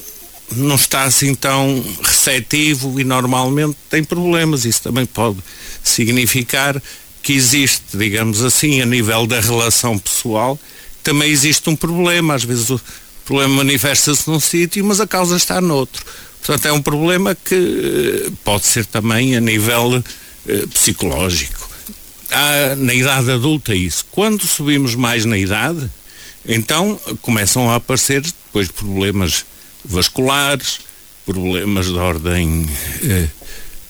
não 0.57 0.77
está 0.77 1.05
assim 1.05 1.35
tão 1.35 1.85
receptivo 2.03 3.01
e 3.01 3.05
normalmente 3.05 3.77
tem 3.91 4.03
problemas. 4.03 4.65
Isso 4.65 4.83
também 4.83 5.07
pode 5.07 5.39
significar 5.83 6.81
que 7.23 7.33
existe, 7.33 7.97
digamos 7.97 8.43
assim, 8.43 8.81
a 8.81 8.87
nível 8.87 9.27
da 9.27 9.41
relação 9.41 9.99
pessoal, 9.99 10.59
também 11.03 11.31
existe 11.31 11.69
um 11.71 11.77
problema. 11.77 12.35
Às 12.35 12.45
vezes 12.45 12.69
o 12.71 12.81
problema 13.25 13.57
manifesta-se 13.57 14.29
num 14.29 14.41
sítio, 14.41 14.85
mas 14.85 15.01
a 15.01 15.07
causa 15.07 15.37
está 15.37 15.61
noutro. 15.61 16.05
Portanto, 16.45 16.67
é 16.67 16.73
um 16.73 16.83
problema 16.83 17.37
que 17.37 17.55
eh, 17.55 18.33
pode 18.43 18.67
ser 18.67 18.85
também 18.85 19.37
a 19.37 19.41
nível 19.41 20.03
eh, 20.49 20.67
psicológico. 20.75 21.71
Há, 22.31 22.75
na 22.75 22.93
idade 22.93 23.31
adulta 23.31 23.75
isso. 23.75 24.05
Quando 24.11 24.45
subimos 24.45 24.97
mais 24.97 25.25
na 25.25 25.39
idade, 25.39 25.89
então 26.47 26.99
começam 27.21 27.71
a 27.71 27.77
aparecer 27.77 28.23
depois 28.23 28.69
problemas 28.69 29.45
vasculares, 29.85 30.81
problemas 31.25 31.87
de 31.87 31.99
ordem 31.99 32.69
eh, 33.05 33.29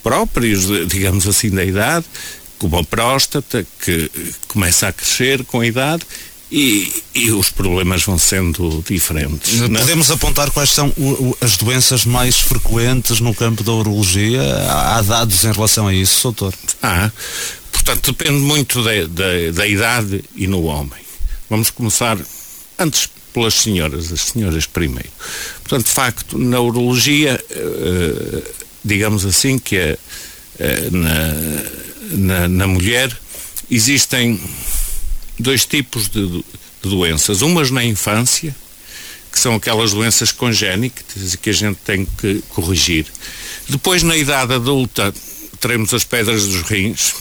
próprios, 0.03 0.67
digamos 0.89 1.27
assim, 1.27 1.51
da 1.51 1.65
idade, 1.65 2.05
como 2.59 2.79
a 2.79 2.85
próstata, 2.85 3.67
que 3.85 4.11
começa 4.49 4.89
a 4.89 4.93
crescer 4.93 5.45
com 5.45 5.61
a 5.61 5.67
idade, 5.67 6.05
e, 6.51 7.03
e, 7.15 7.31
os 7.31 7.49
problemas 7.49 8.03
vão 8.05 8.19
sendo 8.19 8.85
diferentes. 8.87 9.63
É? 9.63 9.69
Podemos 9.69 10.09
não? 10.09 10.17
apontar 10.17 10.51
quais 10.51 10.71
são 10.71 10.93
o, 10.99 11.31
o, 11.31 11.39
as 11.41 11.57
doenças 11.57 12.05
mais 12.05 12.41
frequentes 12.41 13.21
no 13.21 13.35
campo 13.35 13.65
da 13.65 13.73
urologia? 13.73 14.43
Há, 14.69 14.99
há 14.99 15.03
dados 15.03 15.45
em 15.45 15.53
relação 15.53 15.89
a 15.89 15.95
isso, 15.95 16.23
doutor? 16.25 16.53
Ah, 16.83 17.11
portanto, 17.73 18.13
depende 18.13 18.39
muito 18.39 18.85
da, 18.85 18.91
da, 19.09 19.51
da 19.55 19.67
idade 19.67 20.23
e 20.37 20.47
no 20.47 20.65
homem. 20.65 21.01
Vamos 21.49 21.71
começar 21.71 22.19
antes 22.79 23.09
pelas 23.33 23.55
senhoras, 23.55 24.12
as 24.12 24.21
senhoras 24.21 24.66
primeiro. 24.66 25.11
Portanto, 25.62 25.87
de 25.87 25.92
facto, 25.92 26.38
na 26.38 26.61
urologia, 26.61 27.42
eh, 27.51 28.53
digamos 28.85 29.25
assim, 29.25 29.59
que 29.59 29.77
é, 29.77 29.99
eh, 30.59 30.88
na, 30.90 32.16
na, 32.16 32.49
na 32.49 32.66
mulher 32.66 33.16
existem 33.71 34.40
dois 35.38 35.64
tipos 35.64 36.09
de, 36.09 36.27
de 36.27 36.45
doenças. 36.83 37.42
Umas 37.42 37.71
na 37.71 37.85
infância, 37.85 38.55
que 39.31 39.40
são 39.40 39.55
aquelas 39.55 39.92
doenças 39.92 40.31
congénitas 40.31 41.37
que 41.37 41.51
a 41.51 41.55
gente 41.55 41.79
tem 41.85 42.07
que 42.18 42.42
corrigir. 42.51 43.07
Depois, 43.68 44.03
na 44.03 44.16
idade 44.16 44.53
adulta, 44.53 45.12
teremos 45.59 45.95
as 45.95 46.05
pedras 46.05 46.47
dos 46.47 46.62
rins. 46.62 47.14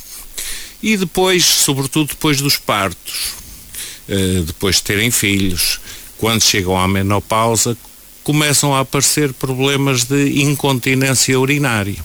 E 0.83 0.97
depois, 0.97 1.45
sobretudo 1.45 2.09
depois 2.09 2.41
dos 2.41 2.57
partos, 2.57 3.33
uh, 4.09 4.43
depois 4.43 4.77
de 4.77 4.83
terem 4.83 5.11
filhos, 5.11 5.79
quando 6.21 6.43
chegam 6.43 6.77
à 6.77 6.87
menopausa, 6.87 7.75
começam 8.23 8.75
a 8.75 8.81
aparecer 8.81 9.33
problemas 9.33 10.03
de 10.03 10.43
incontinência 10.43 11.37
urinária. 11.39 11.97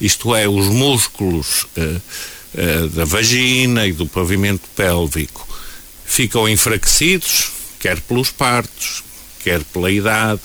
Isto 0.00 0.34
é, 0.34 0.48
os 0.48 0.66
músculos 0.66 1.68
uh, 1.76 2.02
uh, 2.52 2.88
da 2.88 3.04
vagina 3.04 3.86
e 3.86 3.92
do 3.92 4.06
pavimento 4.06 4.68
pélvico 4.74 5.46
ficam 6.04 6.48
enfraquecidos, 6.48 7.52
quer 7.78 8.00
pelos 8.00 8.32
partos, 8.32 9.04
quer 9.44 9.62
pela 9.62 9.88
idade, 9.88 10.40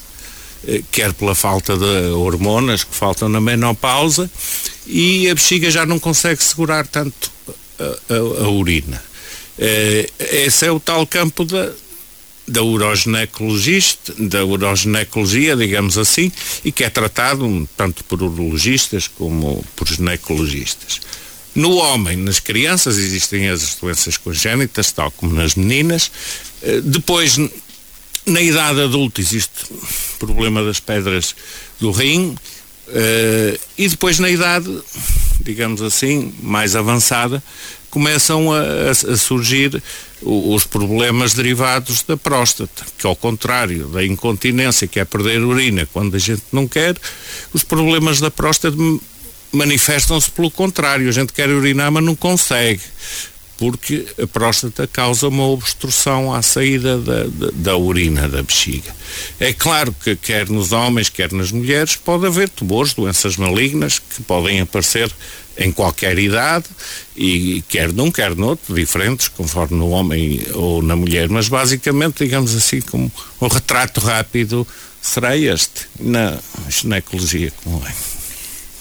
eh, 0.68 0.84
quer 0.92 1.12
pela 1.12 1.34
falta 1.34 1.76
de 1.76 2.12
hormonas 2.12 2.84
que 2.84 2.94
faltam 2.94 3.28
na 3.28 3.42
menopausa 3.42 4.30
e 4.86 5.28
a 5.32 5.34
bexiga 5.34 5.72
já 5.72 5.84
não 5.84 5.98
consegue 5.98 6.44
segurar 6.44 6.86
tanto 6.86 7.32
a, 7.80 8.14
a, 8.14 8.44
a 8.46 8.50
urina. 8.50 9.04
Eh, 9.58 10.08
esse 10.20 10.68
é 10.68 10.72
o 10.72 10.80
tal 10.80 11.08
campo 11.08 11.44
da, 11.44 11.72
da 12.47 12.62
uroginecologista, 12.62 14.13
da 14.17 14.43
digamos 15.55 15.97
assim, 15.97 16.31
e 16.63 16.71
que 16.71 16.84
é 16.84 16.89
tratado 16.89 17.67
tanto 17.75 18.03
por 18.03 18.21
urologistas 18.21 19.08
como 19.08 19.65
por 19.75 19.88
ginecologistas. 19.88 21.01
No 21.55 21.75
homem, 21.77 22.17
nas 22.17 22.39
crianças, 22.39 22.97
existem 22.97 23.49
as 23.49 23.75
doenças 23.75 24.17
congénitas, 24.17 24.91
tal 24.91 25.10
como 25.10 25.34
nas 25.34 25.55
meninas. 25.55 26.12
Eh, 26.62 26.81
depois, 26.81 27.38
na 28.25 28.41
idade 28.41 28.81
adulta, 28.81 29.21
existe 29.21 29.63
o 29.71 30.17
problema 30.19 30.63
das 30.63 30.81
pedras 30.81 31.34
do 31.79 31.91
rim. 31.91 32.36
Eh, 32.89 33.58
e 33.77 33.88
depois, 33.88 34.19
na 34.19 34.29
idade, 34.29 34.67
digamos 35.39 35.81
assim, 35.81 36.34
mais 36.43 36.75
avançada, 36.75 37.41
começam 37.95 38.51
a, 38.51 38.89
a, 38.89 39.15
surgir 39.15 39.81
os 40.21 40.65
problemas 40.65 41.34
derivados 41.34 42.03
da 42.03 42.17
próstata, 42.17 42.86
que 42.97 43.08
ao 43.08 43.15
contrário 43.15 43.88
da 43.88 44.05
incontinência, 44.05 44.86
que 44.86 44.99
é 44.99 45.05
perder 45.05 45.39
urina 45.39 45.88
quando 45.93 46.13
a 46.13 46.19
gente 46.19 46.43
não 46.51 46.67
quer, 46.67 46.97
os 47.53 47.63
problemas 47.63 48.19
da 48.19 48.29
próstata 48.29 48.75
manifestam-se 49.53 50.29
pelo 50.29 50.51
contrário. 50.51 51.08
A 51.08 51.12
gente 51.13 51.31
quer 51.31 51.47
urinar, 51.47 51.89
mas 51.89 52.03
não 52.03 52.17
consegue. 52.17 52.81
Porque 53.58 54.05
a 54.21 54.27
próstata 54.27 54.86
causa 54.86 55.29
uma 55.29 55.47
obstrução 55.47 56.34
à 56.34 56.41
saída 56.41 56.97
da, 56.97 57.23
da, 57.23 57.51
da 57.53 57.77
urina 57.77 58.27
da 58.27 58.43
bexiga. 58.43 58.93
É 59.39 59.53
claro 59.53 59.95
que, 60.03 60.17
quer 60.17 60.49
nos 60.49 60.73
homens, 60.73 61.08
quer 61.08 61.31
nas 61.31 61.49
mulheres, 61.49 61.95
pode 61.95 62.25
haver 62.25 62.49
tumores, 62.49 62.93
doenças 62.93 63.38
malignas 63.38 63.99
que 63.99 64.21
podem 64.23 64.60
aparecer 64.60 65.10
em 65.58 65.72
qualquer 65.72 66.18
idade 66.18 66.65
e 67.15 67.63
quer 67.70 67.91
num, 67.94 68.12
quer 68.12 68.36
noutro, 68.36 68.74
diferentes, 68.76 69.28
conforme 69.28 69.78
no 69.78 69.89
homem 69.89 70.41
ou 70.54 70.82
na 70.82 70.96
mulher, 70.96 71.30
mas 71.30 71.48
basicamente, 71.48 72.24
digamos 72.24 72.56
assim, 72.56 72.82
como 72.82 73.12
um 73.41 73.48
retrato 73.48 74.00
rápido 74.00 74.68
será 75.02 75.38
este, 75.38 75.88
na 76.00 76.38
ginecologia 76.70 77.52
como 77.63 77.82
é. 77.86 77.94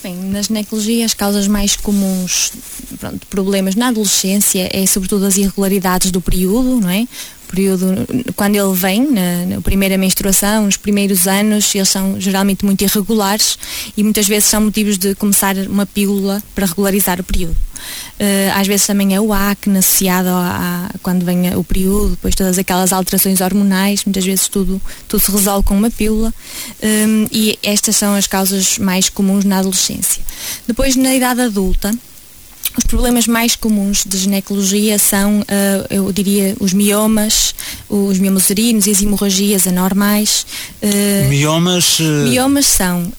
Bem, 0.03 0.15
na 0.15 0.41
ginecologia 0.41 1.03
as 1.05 1.15
causas 1.15 1.47
mais 1.47 1.75
comuns 1.75 2.51
pronto, 2.99 3.25
problemas 3.27 3.73
na 3.73 3.87
adolescência 3.87 4.69
é 4.71 4.85
sobretudo 4.85 5.25
as 5.25 5.35
irregularidades 5.35 6.11
do 6.11 6.21
período, 6.21 6.79
não 6.79 6.89
é? 6.89 7.07
Período, 7.55 8.05
quando 8.35 8.55
ele 8.55 8.73
vem, 8.73 9.09
na, 9.09 9.45
na, 9.45 9.61
primeira 9.61 9.97
menstruação, 9.97 10.65
nos 10.65 10.75
primeiros 10.75 11.25
anos, 11.25 11.73
eles 11.73 11.87
são 11.87 12.19
geralmente 12.19 12.65
muito 12.65 12.83
irregulares 12.83 13.57
e 13.95 14.03
muitas 14.03 14.27
vezes 14.27 14.49
são 14.49 14.61
motivos 14.61 14.97
de 14.97 15.15
começar 15.15 15.55
uma 15.55 15.85
pílula 15.85 16.43
para 16.53 16.65
regularizar 16.65 17.19
o 17.21 17.23
período. 17.23 17.55
Uh, 18.19 18.51
às 18.55 18.67
vezes 18.67 18.87
também 18.87 19.15
é 19.15 19.21
o 19.21 19.31
acne 19.31 19.77
associado 19.77 20.29
a, 20.29 20.89
a, 20.93 20.97
quando 20.99 21.23
vem 21.23 21.55
o 21.55 21.63
período, 21.63 22.11
depois 22.11 22.35
todas 22.35 22.57
aquelas 22.57 22.91
alterações 22.91 23.41
hormonais, 23.41 24.03
muitas 24.05 24.25
vezes 24.25 24.47
tudo, 24.47 24.81
tudo 25.07 25.21
se 25.21 25.31
resolve 25.31 25.65
com 25.65 25.77
uma 25.77 25.91
pílula 25.91 26.33
um, 26.81 27.23
eh, 27.25 27.27
e 27.31 27.59
estas 27.61 27.95
são 27.95 28.15
as 28.15 28.27
causas 28.27 28.79
mais 28.79 29.09
comuns 29.09 29.45
na 29.45 29.59
adolescência. 29.59 30.23
Depois 30.67 30.95
na 30.95 31.13
idade 31.13 31.41
adulta, 31.41 31.91
os 32.77 32.83
problemas 32.85 33.27
mais 33.27 33.55
comuns 33.55 34.03
de 34.05 34.17
ginecologia 34.17 34.99
são, 34.99 35.41
uh, 35.41 35.45
eu 35.89 36.11
diria, 36.11 36.55
os 36.59 36.73
miomas, 36.73 37.55
os 37.89 38.19
miomas 38.19 38.49
urinos 38.49 38.87
e 38.87 38.91
as 38.91 39.01
hemorragias 39.01 39.67
anormais. 39.67 40.45
Uh, 40.81 41.29
miomas? 41.29 41.99
Uh... 41.99 42.29
Miomas 42.29 42.65
são 42.65 43.11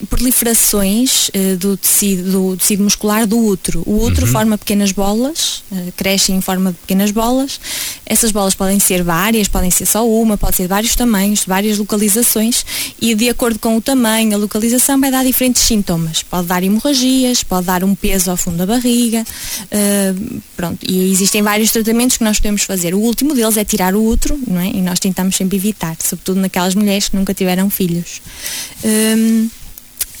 proliferações 0.00 1.28
uh, 1.28 1.56
do, 1.56 1.76
tecido, 1.76 2.30
do 2.30 2.56
tecido 2.56 2.82
muscular 2.82 3.26
do 3.26 3.38
útero. 3.38 3.82
O 3.86 4.04
útero 4.04 4.26
uhum. 4.26 4.32
forma 4.32 4.58
pequenas 4.58 4.92
bolas, 4.92 5.62
uh, 5.70 5.92
cresce 5.96 6.32
em 6.32 6.40
forma 6.40 6.72
de 6.72 6.78
pequenas 6.78 7.10
bolas. 7.10 7.60
Essas 8.06 8.32
bolas 8.32 8.54
podem 8.54 8.78
ser 8.80 9.02
várias, 9.02 9.48
podem 9.48 9.70
ser 9.70 9.86
só 9.86 10.06
uma, 10.06 10.36
pode 10.36 10.56
ser 10.56 10.64
de 10.64 10.68
vários 10.68 10.94
tamanhos, 10.94 11.40
de 11.40 11.46
várias 11.46 11.78
localizações 11.78 12.64
e 13.00 13.14
de 13.14 13.28
acordo 13.28 13.58
com 13.58 13.76
o 13.76 13.80
tamanho, 13.80 14.34
a 14.34 14.38
localização 14.38 15.00
vai 15.00 15.10
dar 15.10 15.24
diferentes 15.24 15.62
sintomas. 15.62 16.22
Pode 16.22 16.46
dar 16.46 16.62
hemorragias, 16.62 17.42
pode 17.42 17.66
dar 17.66 17.84
um 17.84 17.94
peso 17.94 18.30
ao 18.30 18.36
fundo 18.36 18.56
da 18.56 18.66
barriga, 18.66 19.24
uh, 19.24 20.42
pronto. 20.56 20.78
E 20.88 21.10
existem 21.10 21.42
vários 21.42 21.70
tratamentos 21.72 22.16
que 22.16 22.24
nós 22.24 22.38
podemos 22.38 22.62
fazer. 22.62 22.94
O 22.94 23.00
último 23.00 23.34
deles 23.34 23.56
é 23.56 23.64
tirar 23.64 23.94
o 23.94 24.04
útero, 24.04 24.38
não 24.46 24.60
é? 24.60 24.68
E 24.68 24.80
nós 24.80 24.98
tentamos 24.98 25.36
sempre 25.36 25.56
evitar, 25.56 25.96
sobretudo 26.00 26.40
naquelas 26.40 26.74
mulheres 26.74 27.08
que 27.08 27.16
nunca 27.16 27.34
tiveram 27.34 27.68
filhos. 27.70 28.20
Um, 28.84 29.48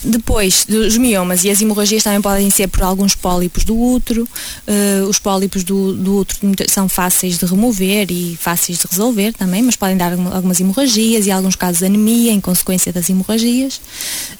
depois, 0.04 0.66
os 0.68 0.96
miomas 0.96 1.44
e 1.44 1.50
as 1.50 1.60
hemorragias 1.60 2.02
também 2.02 2.20
podem 2.20 2.50
ser 2.50 2.66
por 2.68 2.82
alguns 2.82 3.14
pólipos 3.14 3.64
do 3.64 3.78
útero. 3.78 4.28
Uh, 4.66 5.08
os 5.08 5.18
pólipos 5.18 5.62
do, 5.62 5.94
do 5.94 6.18
útero 6.18 6.38
são 6.68 6.88
fáceis 6.88 7.38
de 7.38 7.46
remover 7.46 8.10
e 8.10 8.36
fáceis 8.40 8.78
de 8.78 8.86
resolver 8.88 9.32
também, 9.32 9.62
mas 9.62 9.76
podem 9.76 9.96
dar 9.96 10.12
algumas 10.12 10.60
hemorragias 10.60 11.26
e 11.26 11.30
alguns 11.30 11.56
casos 11.56 11.82
anemia 11.82 12.32
em 12.32 12.40
consequência 12.40 12.92
das 12.92 13.08
hemorragias. 13.08 13.80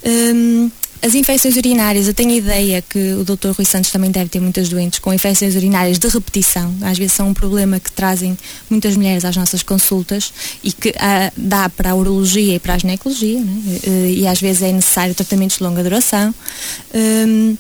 Um, 0.05 0.71
as 1.03 1.14
infecções 1.14 1.57
urinárias, 1.57 2.07
eu 2.07 2.14
tenho 2.14 2.30
a 2.30 2.36
ideia 2.36 2.80
que 2.80 3.14
o 3.14 3.24
Dr. 3.24 3.50
Rui 3.57 3.64
Santos 3.64 3.90
também 3.90 4.11
deve 4.11 4.30
ter 4.30 4.40
muitas 4.40 4.68
doentes 4.68 5.00
com 5.00 5.12
infecções 5.12 5.57
urinárias 5.57 5.98
de 5.98 6.07
repetição. 6.07 6.72
Às 6.80 6.96
vezes 6.96 7.12
são 7.12 7.28
um 7.28 7.34
problema 7.34 7.80
que 7.80 7.90
trazem 7.90 8.38
muitas 8.70 8.96
mulheres 8.96 9.24
às 9.24 9.36
nossas 9.36 9.64
consultas 9.64 10.32
e 10.62 10.70
que 10.70 10.94
ah, 10.98 11.32
dá 11.36 11.68
para 11.68 11.90
a 11.90 11.94
urologia 11.96 12.55
e 12.55 12.61
para 12.61 12.74
a 12.74 12.78
ginecologia, 12.78 13.40
né? 13.40 13.62
e, 13.84 14.20
e 14.20 14.26
às 14.28 14.40
vezes 14.40 14.62
é 14.62 14.70
necessário 14.70 15.12
tratamentos 15.12 15.59
de 15.59 15.64
longa 15.64 15.82
duração. 15.82 16.32
Um, 16.94 17.57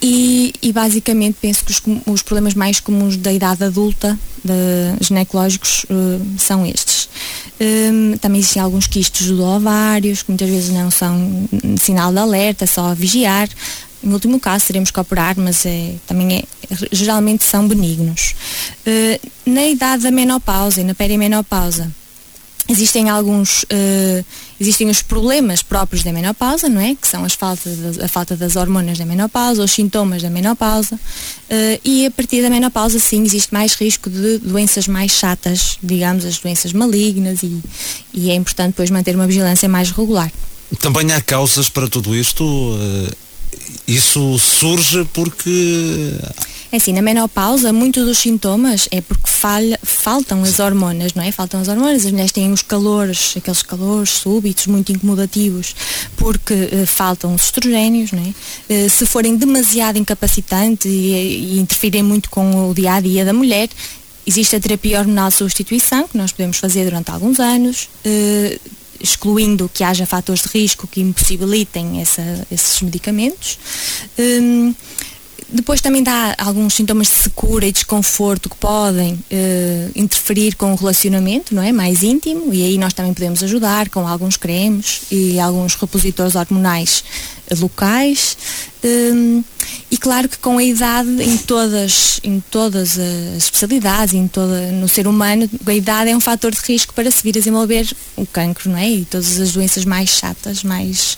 e, 0.00 0.52
e, 0.62 0.72
basicamente 0.72 1.38
penso 1.40 1.64
que 1.64 1.72
os, 1.72 1.82
os, 2.06 2.22
problemas 2.22 2.54
mais 2.54 2.80
comuns 2.80 3.16
da 3.16 3.32
idade 3.32 3.64
adulta, 3.64 4.18
de, 4.44 4.52
ginecológicos, 5.04 5.84
uh, 5.84 6.38
são 6.38 6.66
estes. 6.66 7.08
Um, 7.58 8.16
também 8.18 8.40
existem 8.40 8.62
alguns 8.62 8.86
quistos 8.86 9.28
do 9.28 9.42
ovários, 9.42 10.22
que 10.22 10.30
muitas 10.30 10.48
vezes 10.48 10.70
não 10.70 10.90
são 10.90 11.48
sinal 11.80 12.12
de 12.12 12.18
alerta, 12.18 12.66
só 12.66 12.94
vigiar. 12.94 13.48
Em 14.04 14.12
último 14.12 14.38
caso 14.38 14.66
teremos 14.66 14.90
que 14.90 15.00
operar, 15.00 15.34
mas 15.38 15.64
é, 15.64 15.94
também 16.06 16.38
é, 16.38 16.44
geralmente 16.92 17.44
são 17.44 17.66
benignos. 17.66 18.34
Uh, 18.86 19.30
na 19.50 19.66
idade 19.66 20.02
da 20.02 20.10
menopausa 20.10 20.82
e 20.82 20.84
na 20.84 20.94
perimenopausa, 20.94 21.90
existem 22.68 23.08
alguns 23.08 23.62
uh, 23.64 24.24
existem 24.60 24.88
os 24.88 25.02
problemas 25.02 25.62
próprios 25.62 26.02
da 26.02 26.12
menopausa 26.12 26.68
não 26.68 26.80
é? 26.80 26.94
Que 26.94 27.06
são 27.06 27.24
as 27.24 27.34
faltas 27.34 27.98
a 28.02 28.08
falta 28.08 28.36
das 28.36 28.56
hormonas 28.56 28.98
da 28.98 29.06
menopausa 29.06 29.62
os 29.62 29.70
sintomas 29.70 30.22
da 30.22 30.30
menopausa 30.30 30.96
uh, 30.96 31.80
e 31.84 32.06
a 32.06 32.10
partir 32.10 32.42
da 32.42 32.50
menopausa 32.50 32.98
sim 32.98 33.22
existe 33.24 33.52
mais 33.52 33.74
risco 33.74 34.10
de 34.10 34.38
doenças 34.38 34.88
mais 34.88 35.12
chatas 35.12 35.78
digamos 35.82 36.24
as 36.24 36.38
doenças 36.38 36.72
malignas 36.72 37.42
e, 37.42 37.60
e 38.12 38.30
é 38.30 38.34
importante 38.34 38.68
depois 38.68 38.90
manter 38.90 39.14
uma 39.14 39.26
vigilância 39.26 39.68
mais 39.68 39.90
regular. 39.90 40.30
Também 40.80 41.12
há 41.12 41.20
causas 41.20 41.68
para 41.68 41.88
tudo 41.88 42.14
isto 42.14 42.44
uh, 42.44 43.16
isso 43.86 44.38
surge 44.38 45.06
porque 45.12 46.12
é 46.72 46.76
assim, 46.76 46.92
na 46.92 47.02
menopausa, 47.02 47.72
muitos 47.72 48.04
dos 48.04 48.18
sintomas 48.18 48.88
é 48.90 49.00
porque 49.00 49.30
falha, 49.30 49.78
faltam 49.82 50.42
as 50.42 50.58
hormonas, 50.58 51.14
não 51.14 51.22
é? 51.22 51.30
Faltam 51.30 51.60
as 51.60 51.68
hormonas, 51.68 52.04
as 52.04 52.10
mulheres 52.10 52.32
têm 52.32 52.52
os 52.52 52.62
calores, 52.62 53.34
aqueles 53.36 53.62
calores 53.62 54.10
súbitos, 54.10 54.66
muito 54.66 54.90
incomodativos, 54.92 55.74
porque 56.16 56.54
uh, 56.54 56.86
faltam 56.86 57.34
os 57.34 57.44
estrogénios, 57.44 58.10
não 58.12 58.22
é? 58.22 58.84
Uh, 58.86 58.90
se 58.90 59.06
forem 59.06 59.36
demasiado 59.36 59.96
incapacitantes 59.98 60.86
e, 60.86 61.12
e 61.12 61.58
interferem 61.60 62.02
muito 62.02 62.30
com 62.30 62.68
o 62.68 62.74
dia 62.74 62.94
a 62.94 63.00
dia 63.00 63.24
da 63.24 63.32
mulher, 63.32 63.68
existe 64.26 64.56
a 64.56 64.60
terapia 64.60 64.98
hormonal 64.98 65.28
de 65.28 65.36
substituição, 65.36 66.08
que 66.08 66.18
nós 66.18 66.32
podemos 66.32 66.58
fazer 66.58 66.84
durante 66.84 67.10
alguns 67.10 67.38
anos. 67.38 67.88
Uh, 68.04 68.58
excluindo 68.98 69.70
que 69.72 69.84
haja 69.84 70.06
fatores 70.06 70.42
de 70.42 70.48
risco 70.48 70.86
que 70.86 71.02
impossibilitem 71.02 72.00
essa, 72.00 72.46
esses 72.50 72.80
medicamentos. 72.80 73.58
Um, 74.18 74.74
depois 75.48 75.80
também 75.80 76.02
dá 76.02 76.34
alguns 76.38 76.74
sintomas 76.74 77.06
de 77.08 77.14
secura 77.14 77.66
e 77.66 77.72
desconforto 77.72 78.50
que 78.50 78.56
podem 78.56 79.14
uh, 79.14 79.90
interferir 79.94 80.56
com 80.56 80.72
o 80.72 80.76
relacionamento, 80.76 81.54
não 81.54 81.62
é? 81.62 81.70
Mais 81.72 82.02
íntimo, 82.02 82.52
e 82.52 82.62
aí 82.62 82.78
nós 82.78 82.92
também 82.92 83.14
podemos 83.14 83.42
ajudar 83.42 83.88
com 83.88 84.06
alguns 84.06 84.36
cremes 84.36 85.02
e 85.10 85.38
alguns 85.38 85.74
repositores 85.74 86.34
hormonais 86.34 87.04
locais. 87.60 88.36
Um, 88.84 89.44
e 89.90 89.96
claro 89.96 90.28
que 90.28 90.38
com 90.38 90.58
a 90.58 90.62
idade 90.62 91.22
em 91.22 91.36
todas, 91.36 92.20
em 92.22 92.40
todas 92.50 92.98
as 92.98 93.44
especialidades, 93.44 94.14
em 94.14 94.26
toda, 94.26 94.72
no 94.72 94.88
ser 94.88 95.06
humano, 95.06 95.48
a 95.66 95.74
idade 95.74 96.10
é 96.10 96.16
um 96.16 96.20
fator 96.20 96.52
de 96.52 96.60
risco 96.60 96.92
para 96.94 97.10
se 97.10 97.22
vir 97.22 97.30
a 97.36 97.38
desenvolver 97.38 97.86
o 98.16 98.26
cancro, 98.26 98.70
não 98.70 98.78
é? 98.78 98.90
E 98.90 99.04
todas 99.04 99.38
as 99.38 99.52
doenças 99.52 99.84
mais 99.84 100.10
chatas, 100.10 100.62
mais, 100.62 101.16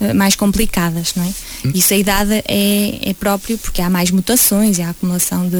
eh, 0.00 0.12
mais 0.12 0.36
complicadas, 0.36 1.14
não 1.14 1.24
é? 1.24 1.28
Hum. 1.66 1.72
Isso 1.74 1.94
a 1.94 1.96
idade 1.96 2.42
é, 2.46 3.10
é 3.10 3.14
próprio 3.14 3.58
porque 3.58 3.80
há 3.80 3.88
mais 3.88 4.10
mutações 4.10 4.78
e 4.78 4.82
há 4.82 4.90
acumulação 4.90 5.48
de, 5.48 5.56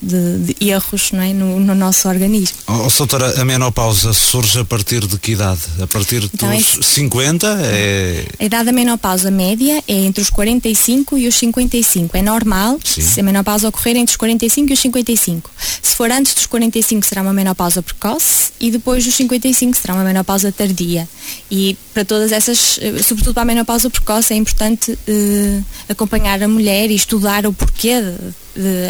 de, 0.00 0.38
de 0.38 0.68
erros 0.68 1.10
é? 1.12 1.32
no, 1.32 1.60
no 1.60 1.74
nosso 1.74 2.08
organismo. 2.08 2.56
Oh, 2.66 2.88
doutora, 2.96 3.40
a 3.40 3.44
menopausa 3.44 4.12
surge 4.12 4.60
a 4.60 4.64
partir 4.64 5.06
de 5.06 5.18
que 5.18 5.32
idade? 5.32 5.60
A 5.80 5.86
partir 5.86 6.28
então, 6.32 6.50
dos 6.50 6.78
é... 6.78 6.82
50? 6.82 7.46
É... 7.62 8.24
A 8.38 8.44
idade 8.44 8.66
da 8.66 8.72
menopausa 8.72 9.30
média 9.30 9.82
é 9.86 9.94
entre 9.94 10.22
os 10.22 10.30
45 10.30 11.18
e 11.18 11.26
os 11.26 11.34
55. 11.34 12.16
É 12.16 12.22
normal 12.22 12.78
Sim. 12.84 13.00
se 13.00 13.20
a 13.20 13.22
menopausa 13.22 13.68
ocorrer 13.68 13.96
entre 13.96 14.12
os 14.12 14.16
45 14.16 14.70
e 14.70 14.72
os 14.72 14.80
55. 14.80 15.50
Se 15.82 15.96
for 15.96 16.10
antes 16.10 16.34
dos 16.34 16.46
45 16.46 17.06
será 17.06 17.22
uma 17.22 17.32
menopausa 17.32 17.82
precoce 17.82 18.52
e 18.60 18.70
depois 18.70 19.04
dos 19.04 19.14
55 19.14 19.76
será 19.76 19.94
uma 19.94 20.04
menopausa 20.04 20.52
tardia. 20.52 21.08
E 21.50 21.76
para 21.92 22.04
todas 22.04 22.32
essas, 22.32 22.78
eh, 22.80 23.02
sobretudo 23.02 23.34
para 23.34 23.42
a 23.42 23.46
menopausa 23.46 23.90
precoce, 23.90 24.32
é 24.32 24.36
importante 24.36 24.92
uh, 24.92 25.64
acompanhar 25.88 26.42
a 26.42 26.48
mulher 26.48 26.90
e 26.90 26.94
estudar 26.94 27.46
o 27.46 27.52
porquê 27.52 28.00
de, 28.00 28.14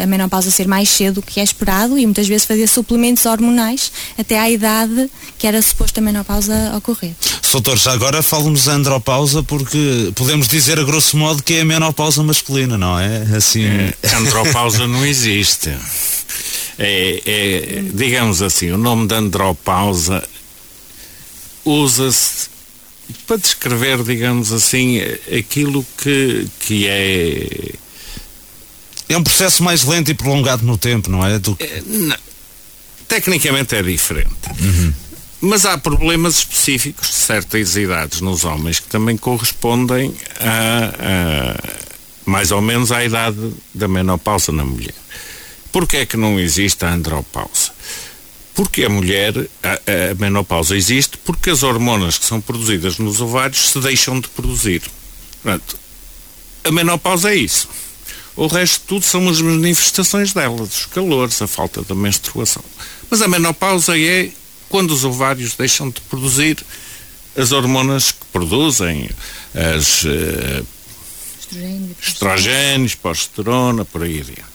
a 0.01 0.05
menopausa 0.07 0.49
ser 0.49 0.67
mais 0.67 0.89
cedo 0.89 1.15
do 1.15 1.21
que 1.21 1.39
é 1.39 1.43
esperado 1.43 1.97
e 1.97 2.05
muitas 2.05 2.27
vezes 2.27 2.45
fazer 2.45 2.67
suplementos 2.67 3.25
hormonais 3.25 3.91
até 4.17 4.39
à 4.39 4.49
idade 4.49 5.09
que 5.37 5.45
era 5.45 5.61
suposto 5.61 5.99
a 5.99 6.01
menopausa 6.01 6.73
ocorrer. 6.75 7.13
Doutor, 7.51 7.77
já 7.77 7.91
agora 7.91 8.23
fala-nos 8.23 8.65
da 8.65 8.73
andropausa 8.73 9.43
porque 9.43 10.11
podemos 10.15 10.47
dizer 10.47 10.79
a 10.79 10.83
grosso 10.83 11.17
modo 11.17 11.43
que 11.43 11.55
é 11.55 11.61
a 11.61 11.65
menopausa 11.65 12.23
masculina, 12.23 12.77
não 12.77 12.99
é? 12.99 13.23
Assim... 13.35 13.65
É, 13.65 13.93
andropausa 14.15 14.87
não 14.87 15.05
existe. 15.05 15.69
É, 16.79 17.21
é, 17.25 17.83
digamos 17.93 18.41
assim, 18.41 18.71
o 18.71 18.77
nome 18.77 19.07
da 19.07 19.17
andropausa 19.17 20.23
usa-se 21.63 22.49
para 23.27 23.37
descrever, 23.37 24.03
digamos 24.03 24.51
assim, 24.51 24.99
aquilo 25.37 25.85
que, 25.97 26.47
que 26.61 26.87
é 26.87 27.73
é 29.13 29.17
um 29.17 29.23
processo 29.23 29.63
mais 29.63 29.83
lento 29.83 30.11
e 30.11 30.13
prolongado 30.13 30.65
no 30.65 30.77
tempo, 30.77 31.09
não 31.09 31.25
é? 31.25 31.37
Do... 31.39 31.57
é. 31.59 31.81
Tecnicamente 33.07 33.75
é 33.75 33.83
diferente. 33.83 34.29
Uhum. 34.59 34.93
Mas 35.41 35.65
há 35.65 35.77
problemas 35.77 36.37
específicos 36.39 37.07
de 37.07 37.15
certas 37.15 37.75
idades 37.75 38.21
nos 38.21 38.45
homens 38.45 38.79
que 38.79 38.87
também 38.87 39.17
correspondem 39.17 40.13
a, 40.39 41.55
a 41.55 41.81
mais 42.25 42.51
ou 42.51 42.61
menos 42.61 42.91
à 42.91 43.03
idade 43.03 43.51
da 43.73 43.87
menopausa 43.87 44.51
na 44.51 44.63
mulher. 44.63 44.93
Porquê 45.71 45.97
é 45.97 46.05
que 46.05 46.15
não 46.15 46.39
existe 46.39 46.85
a 46.85 46.93
andropausa? 46.93 47.71
Porque 48.53 48.83
a 48.83 48.89
mulher, 48.89 49.33
a, 49.63 50.11
a, 50.11 50.15
menopausa 50.19 50.75
existe 50.75 51.17
porque 51.17 51.49
as 51.49 51.63
hormonas 51.63 52.17
que 52.17 52.25
são 52.25 52.39
produzidas 52.39 52.97
nos 52.99 53.19
ovários 53.19 53.71
se 53.71 53.79
deixam 53.79 54.19
de 54.19 54.27
produzir. 54.27 54.83
Portanto, 55.41 55.77
a 56.63 56.71
menopausa 56.71 57.31
é 57.31 57.35
isso. 57.35 57.67
O 58.35 58.47
resto 58.47 58.81
de 58.81 58.87
tudo 58.87 59.05
são 59.05 59.27
as 59.27 59.41
manifestações 59.41 60.33
dela, 60.33 60.57
dos 60.57 60.85
calores, 60.85 61.41
a 61.41 61.47
falta 61.47 61.81
da 61.81 61.93
menstruação. 61.93 62.63
Mas 63.09 63.21
a 63.21 63.27
menopausa 63.27 63.97
é 63.97 64.31
quando 64.69 64.91
os 64.91 65.03
ovários 65.03 65.55
deixam 65.55 65.89
de 65.89 65.99
produzir 66.01 66.57
as 67.35 67.51
hormonas 67.51 68.11
que 68.11 68.25
produzem, 68.31 69.09
as 69.53 70.03
uh, 70.03 70.65
estrogénios, 72.01 72.95
progesterona, 72.95 73.83
por 73.83 74.03
aí 74.03 74.19
adiante. 74.21 74.50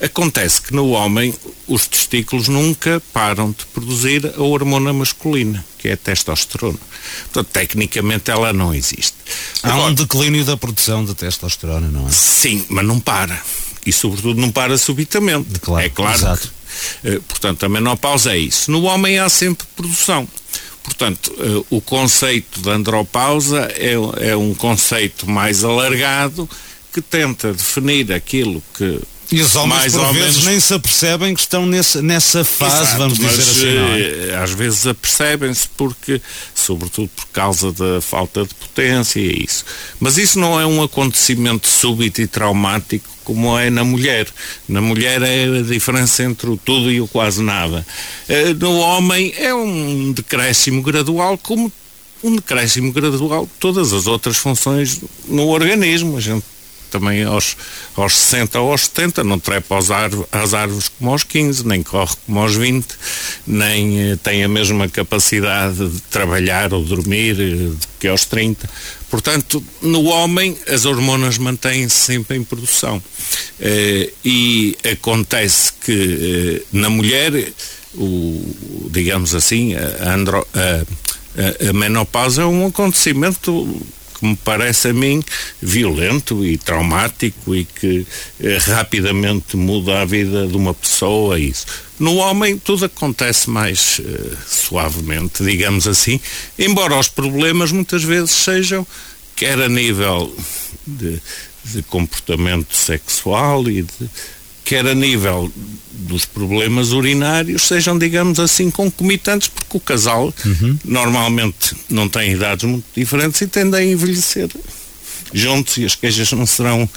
Acontece 0.00 0.62
que 0.62 0.72
no 0.72 0.90
homem 0.90 1.34
os 1.66 1.88
testículos 1.88 2.46
nunca 2.46 3.02
param 3.12 3.50
de 3.50 3.66
produzir 3.66 4.32
a 4.36 4.42
hormona 4.42 4.92
masculina, 4.92 5.64
que 5.76 5.88
é 5.88 5.92
a 5.94 5.96
testosterona. 5.96 6.78
Portanto, 7.24 7.48
tecnicamente 7.52 8.30
ela 8.30 8.52
não 8.52 8.72
existe. 8.72 9.14
Há 9.62 9.70
Agora, 9.70 9.90
um 9.90 9.94
declínio 9.94 10.44
da 10.44 10.56
produção 10.56 11.04
de 11.04 11.14
testosterona, 11.14 11.88
não 11.88 12.06
é? 12.06 12.10
Sim, 12.10 12.64
mas 12.68 12.84
não 12.84 13.00
para. 13.00 13.42
E 13.84 13.92
sobretudo 13.92 14.40
não 14.40 14.52
para 14.52 14.78
subitamente. 14.78 15.58
Claro, 15.58 15.84
é 15.84 15.88
claro. 15.88 16.16
Exato. 16.16 16.52
Que, 17.02 17.08
uh, 17.16 17.22
portanto, 17.22 17.64
a 17.64 17.68
menopausa 17.68 18.32
é 18.32 18.38
isso. 18.38 18.70
No 18.70 18.82
homem 18.84 19.18
há 19.18 19.28
sempre 19.28 19.66
produção. 19.74 20.28
Portanto, 20.84 21.32
uh, 21.32 21.66
o 21.70 21.80
conceito 21.80 22.60
de 22.60 22.70
andropausa 22.70 23.68
é, 23.74 23.94
é 24.30 24.36
um 24.36 24.54
conceito 24.54 25.28
mais 25.28 25.64
alargado 25.64 26.48
que 26.92 27.02
tenta 27.02 27.52
definir 27.52 28.12
aquilo 28.12 28.62
que 28.76 29.00
e 29.30 29.40
os 29.40 29.56
homens, 29.56 29.94
mais 29.94 29.94
por 29.94 30.14
vezes, 30.14 30.36
menos... 30.36 30.46
nem 30.46 30.60
se 30.60 30.74
apercebem 30.74 31.34
que 31.34 31.40
estão 31.40 31.66
nesse, 31.66 32.00
nessa 32.00 32.44
fase, 32.44 32.82
Exato, 32.82 32.98
vamos 32.98 33.18
dizer 33.18 33.36
mas, 33.36 33.48
assim. 33.48 33.74
Não 33.74 33.88
é? 33.88 34.00
Eh, 34.00 34.40
às 34.42 34.50
vezes 34.52 34.86
apercebem-se 34.86 35.68
porque, 35.76 36.22
sobretudo 36.54 37.10
por 37.14 37.26
causa 37.26 37.70
da 37.72 38.00
falta 38.00 38.44
de 38.44 38.54
potência 38.54 39.20
e 39.20 39.44
isso. 39.44 39.66
Mas 40.00 40.16
isso 40.16 40.38
não 40.38 40.58
é 40.58 40.66
um 40.66 40.82
acontecimento 40.82 41.68
súbito 41.68 42.22
e 42.22 42.26
traumático 42.26 43.06
como 43.22 43.58
é 43.58 43.68
na 43.68 43.84
mulher. 43.84 44.26
Na 44.66 44.80
mulher 44.80 45.20
é 45.20 45.58
a 45.58 45.62
diferença 45.62 46.22
entre 46.22 46.48
o 46.48 46.56
tudo 46.56 46.90
e 46.90 46.98
o 46.98 47.06
quase 47.06 47.42
nada. 47.42 47.86
Eh, 48.26 48.54
no 48.54 48.78
homem 48.78 49.34
é 49.36 49.52
um 49.52 50.10
decréscimo 50.12 50.80
gradual, 50.80 51.36
como 51.36 51.70
um 52.24 52.36
decréscimo 52.36 52.90
gradual 52.90 53.44
de 53.44 53.52
todas 53.60 53.92
as 53.92 54.06
outras 54.06 54.38
funções 54.38 55.02
no 55.26 55.48
organismo. 55.48 56.16
A 56.16 56.20
gente 56.20 56.44
também 56.88 57.24
aos, 57.24 57.56
aos 57.96 58.16
60 58.16 58.60
ou 58.60 58.72
aos 58.72 58.84
70 58.84 59.24
não 59.24 59.38
trepa 59.38 59.74
aos 59.74 59.88
às 59.90 60.54
árvores 60.54 60.88
como 60.88 61.10
aos 61.10 61.24
15, 61.24 61.66
nem 61.66 61.82
corre 61.82 62.14
como 62.26 62.40
aos 62.40 62.54
20, 62.54 62.86
nem 63.46 64.10
eh, 64.10 64.16
tem 64.22 64.42
a 64.42 64.48
mesma 64.48 64.88
capacidade 64.88 65.88
de 65.88 66.00
trabalhar 66.02 66.72
ou 66.72 66.84
dormir 66.84 67.36
eh, 67.40 67.76
que 67.98 68.08
aos 68.08 68.24
30. 68.24 68.68
Portanto, 69.10 69.62
no 69.80 70.04
homem 70.04 70.56
as 70.68 70.84
hormonas 70.84 71.38
mantêm-se 71.38 71.96
sempre 71.96 72.36
em 72.36 72.44
produção. 72.44 73.02
Eh, 73.60 74.12
e 74.24 74.76
acontece 74.92 75.72
que 75.84 76.64
na 76.72 76.90
mulher, 76.90 77.32
o, 77.94 78.88
digamos 78.90 79.34
assim, 79.34 79.74
a, 79.74 80.14
andro, 80.14 80.46
a, 80.54 81.68
a 81.68 81.72
menopausa 81.72 82.42
é 82.42 82.44
um 82.44 82.66
acontecimento 82.66 83.80
que 84.18 84.26
me 84.26 84.36
parece 84.36 84.88
a 84.88 84.92
mim 84.92 85.22
violento 85.60 86.44
e 86.44 86.56
traumático 86.56 87.54
e 87.54 87.64
que 87.64 88.06
eh, 88.40 88.58
rapidamente 88.58 89.56
muda 89.56 90.02
a 90.02 90.04
vida 90.04 90.46
de 90.46 90.56
uma 90.56 90.74
pessoa. 90.74 91.38
Isso. 91.38 91.66
No 91.98 92.16
homem 92.16 92.58
tudo 92.58 92.84
acontece 92.84 93.50
mais 93.50 94.00
eh, 94.04 94.36
suavemente, 94.46 95.44
digamos 95.44 95.86
assim, 95.86 96.20
embora 96.58 96.98
os 96.98 97.08
problemas 97.08 97.72
muitas 97.72 98.02
vezes 98.02 98.30
sejam 98.30 98.86
quer 99.36 99.60
a 99.60 99.68
nível 99.68 100.34
de, 100.84 101.20
de 101.64 101.82
comportamento 101.84 102.74
sexual 102.74 103.68
e 103.68 103.82
de 103.82 104.10
quer 104.68 104.86
a 104.86 104.94
nível 104.94 105.50
dos 105.90 106.26
problemas 106.26 106.92
urinários 106.92 107.62
sejam, 107.62 107.98
digamos 107.98 108.38
assim, 108.38 108.70
concomitantes, 108.70 109.48
porque 109.48 109.78
o 109.78 109.80
casal 109.80 110.32
uhum. 110.44 110.78
normalmente 110.84 111.74
não 111.88 112.06
tem 112.06 112.32
idades 112.32 112.64
muito 112.64 112.84
diferentes 112.94 113.40
e 113.40 113.46
tende 113.46 113.74
a 113.76 113.82
envelhecer 113.82 114.48
juntos 115.32 115.76
e 115.78 115.86
as 115.86 115.94
queixas 115.94 116.30
não 116.32 116.46
serão 116.46 116.88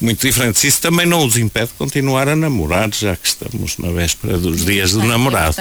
muito 0.00 0.26
diferentes. 0.26 0.64
Isso 0.64 0.80
também 0.80 1.04
não 1.06 1.26
os 1.26 1.36
impede 1.36 1.68
de 1.68 1.74
continuar 1.74 2.28
a 2.28 2.36
namorar, 2.36 2.88
já 2.94 3.14
que 3.14 3.28
estamos 3.28 3.76
na 3.76 3.90
véspera 3.90 4.38
dos 4.38 4.64
dias 4.64 4.92
do 4.92 5.02
namorado. 5.04 5.56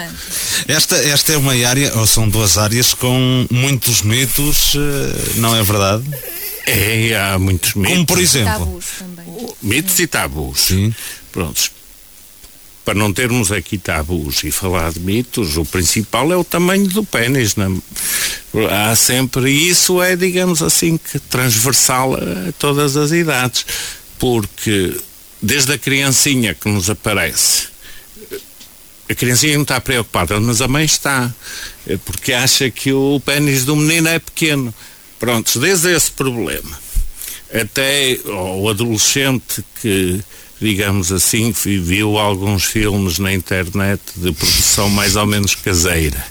Esta, 0.68 0.95
esta 0.95 1.34
é 1.34 1.38
uma 1.38 1.53
área, 1.68 1.97
ou 1.97 2.07
são 2.07 2.30
duas 2.30 2.57
áreas 2.57 2.93
com 2.93 3.45
muitos 3.51 4.01
mitos, 4.01 4.74
eh, 4.76 5.32
não 5.36 5.55
é 5.55 5.63
verdade? 5.63 6.03
É, 6.65 7.18
há 7.18 7.39
muitos 7.39 7.74
mitos. 7.76 7.93
Como 7.93 8.05
por 8.05 8.20
exemplo? 8.20 8.59
Tabus 8.59 8.86
também. 8.99 9.47
Mitos 9.61 9.99
e 9.99 10.07
tabus. 10.07 10.59
Sim. 10.59 10.93
Prontos. 11.38 11.69
Para 12.83 12.95
não 12.95 13.13
termos 13.13 13.51
aqui 13.51 13.77
tabus 13.77 14.43
e 14.43 14.49
falar 14.49 14.91
de 14.91 14.99
mitos, 14.99 15.55
o 15.55 15.63
principal 15.63 16.33
é 16.33 16.35
o 16.35 16.43
tamanho 16.43 16.88
do 16.88 17.03
pênis. 17.03 17.53
Há 18.71 18.95
sempre, 18.95 19.51
e 19.51 19.69
isso 19.69 20.01
é, 20.01 20.15
digamos 20.15 20.63
assim, 20.63 20.97
que 20.97 21.19
transversal 21.19 22.15
a 22.15 22.51
todas 22.57 22.97
as 22.97 23.11
idades. 23.11 23.67
Porque 24.17 24.99
desde 25.39 25.73
a 25.73 25.77
criancinha 25.77 26.55
que 26.55 26.67
nos 26.67 26.89
aparece, 26.89 27.67
a 29.07 29.13
criancinha 29.13 29.53
não 29.53 29.61
está 29.61 29.79
preocupada, 29.79 30.39
mas 30.39 30.59
a 30.59 30.67
mãe 30.67 30.85
está, 30.85 31.31
porque 32.03 32.33
acha 32.33 32.71
que 32.71 32.91
o 32.91 33.21
pênis 33.23 33.63
do 33.63 33.75
menino 33.75 34.07
é 34.07 34.17
pequeno. 34.17 34.73
Prontos, 35.19 35.57
desde 35.57 35.93
esse 35.93 36.11
problema 36.11 36.79
até 37.53 38.19
o 38.25 38.67
adolescente 38.67 39.63
que 39.79 40.19
digamos 40.59 41.11
assim, 41.11 41.51
viu 41.51 42.17
alguns 42.17 42.65
filmes 42.65 43.19
na 43.19 43.33
internet 43.33 44.01
de 44.15 44.31
produção 44.31 44.89
mais 44.89 45.15
ou 45.15 45.25
menos 45.25 45.55
caseira 45.55 46.23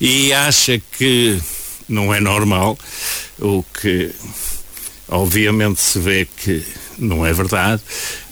e 0.00 0.32
acha 0.32 0.80
que 0.98 1.40
não 1.88 2.12
é 2.12 2.20
normal, 2.20 2.78
o 3.38 3.62
que 3.80 4.10
obviamente 5.08 5.80
se 5.80 5.98
vê 5.98 6.26
que 6.26 6.62
não 6.98 7.24
é 7.24 7.32
verdade, 7.32 7.80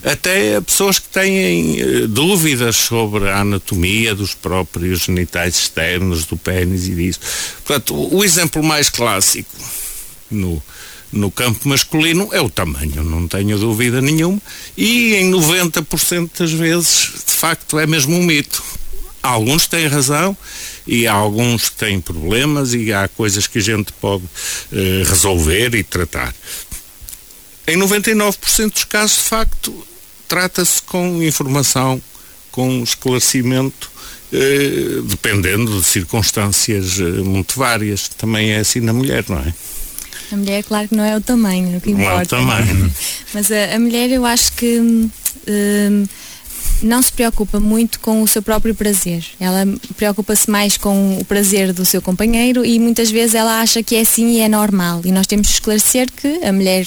até 0.04 0.60
pessoas 0.60 0.98
que 0.98 1.08
têm 1.08 1.80
uh, 1.82 2.08
dúvidas 2.08 2.76
sobre 2.76 3.28
a 3.28 3.40
anatomia 3.40 4.14
dos 4.14 4.34
próprios 4.34 5.02
genitais 5.02 5.56
externos, 5.56 6.26
do 6.26 6.36
pênis 6.36 6.88
e 6.88 6.94
disso. 6.94 7.20
Portanto, 7.64 7.94
o 8.14 8.24
exemplo 8.24 8.62
mais 8.62 8.90
clássico 8.90 9.56
no, 10.30 10.62
no 11.12 11.30
campo 11.30 11.68
masculino 11.68 12.28
é 12.32 12.40
o 12.40 12.50
tamanho, 12.50 13.02
não 13.02 13.28
tenho 13.28 13.58
dúvida 13.58 14.00
nenhuma, 14.00 14.40
e 14.76 15.14
em 15.14 15.30
90% 15.30 16.30
das 16.38 16.52
vezes, 16.52 17.10
de 17.26 17.32
facto, 17.32 17.78
é 17.78 17.86
mesmo 17.86 18.16
um 18.16 18.22
mito. 18.22 18.62
Alguns 19.22 19.66
têm 19.66 19.88
razão 19.88 20.36
e 20.86 21.06
alguns 21.06 21.68
têm 21.70 22.00
problemas 22.00 22.74
e 22.74 22.92
há 22.92 23.08
coisas 23.08 23.46
que 23.46 23.58
a 23.58 23.62
gente 23.62 23.92
pode 23.94 24.22
eh, 24.72 25.02
resolver 25.04 25.74
e 25.74 25.82
tratar. 25.82 26.32
Em 27.66 27.76
99% 27.76 28.72
dos 28.72 28.84
casos, 28.84 29.16
de 29.16 29.22
facto, 29.24 29.86
trata-se 30.28 30.80
com 30.82 31.20
informação, 31.22 32.00
com 32.52 32.82
esclarecimento, 32.84 33.90
eh, 34.32 35.00
dependendo 35.04 35.76
de 35.76 35.84
circunstâncias 35.84 37.00
eh, 37.00 37.02
muito 37.22 37.58
várias. 37.58 38.08
Também 38.08 38.50
é 38.52 38.58
assim 38.58 38.78
na 38.78 38.92
mulher, 38.92 39.24
não 39.28 39.38
é? 39.38 39.52
A 40.32 40.36
mulher, 40.36 40.64
claro 40.64 40.88
que 40.88 40.94
não 40.94 41.04
é 41.04 41.16
o 41.16 41.20
tamanho, 41.20 41.76
o 41.76 41.80
que 41.80 41.90
importa. 41.90 42.10
Não 42.10 42.18
é 42.18 42.22
o 42.22 42.26
tamanho. 42.26 42.92
Mas 43.32 43.50
a, 43.50 43.74
a, 43.74 43.78
mulher, 43.78 44.10
eu 44.10 44.24
acho 44.24 44.52
que 44.54 44.80
hum, 44.80 45.10
não 46.82 47.00
se 47.00 47.12
preocupa 47.12 47.60
muito 47.60 48.00
com 48.00 48.22
o 48.22 48.28
seu 48.28 48.42
próprio 48.42 48.74
prazer. 48.74 49.24
Ela 49.38 49.64
preocupa-se 49.96 50.50
mais 50.50 50.76
com 50.76 51.18
o 51.18 51.24
prazer 51.24 51.72
do 51.72 51.84
seu 51.84 52.02
companheiro 52.02 52.64
e 52.64 52.78
muitas 52.78 53.10
vezes 53.10 53.34
ela 53.34 53.60
acha 53.60 53.82
que 53.82 53.96
é 53.96 54.00
assim 54.00 54.32
e 54.32 54.40
é 54.40 54.48
normal. 54.48 55.00
E 55.04 55.12
nós 55.12 55.26
temos 55.26 55.48
que 55.48 55.54
esclarecer 55.54 56.08
que 56.10 56.44
a 56.44 56.52
mulher 56.52 56.86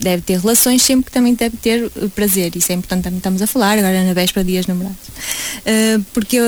deve 0.00 0.22
ter 0.22 0.38
relações 0.38 0.82
sempre 0.82 1.06
que 1.06 1.12
também 1.12 1.34
deve 1.34 1.56
ter 1.56 1.90
prazer. 2.14 2.54
Isso 2.56 2.72
é 2.72 2.74
importante 2.74 3.04
também 3.04 3.18
estamos 3.18 3.42
a 3.42 3.46
falar 3.46 3.78
agora 3.78 4.04
na 4.04 4.12
véspera 4.12 4.44
de 4.44 4.52
dias 4.52 4.66
namorados. 4.66 5.08
Uh, 5.08 6.04
porque 6.12 6.38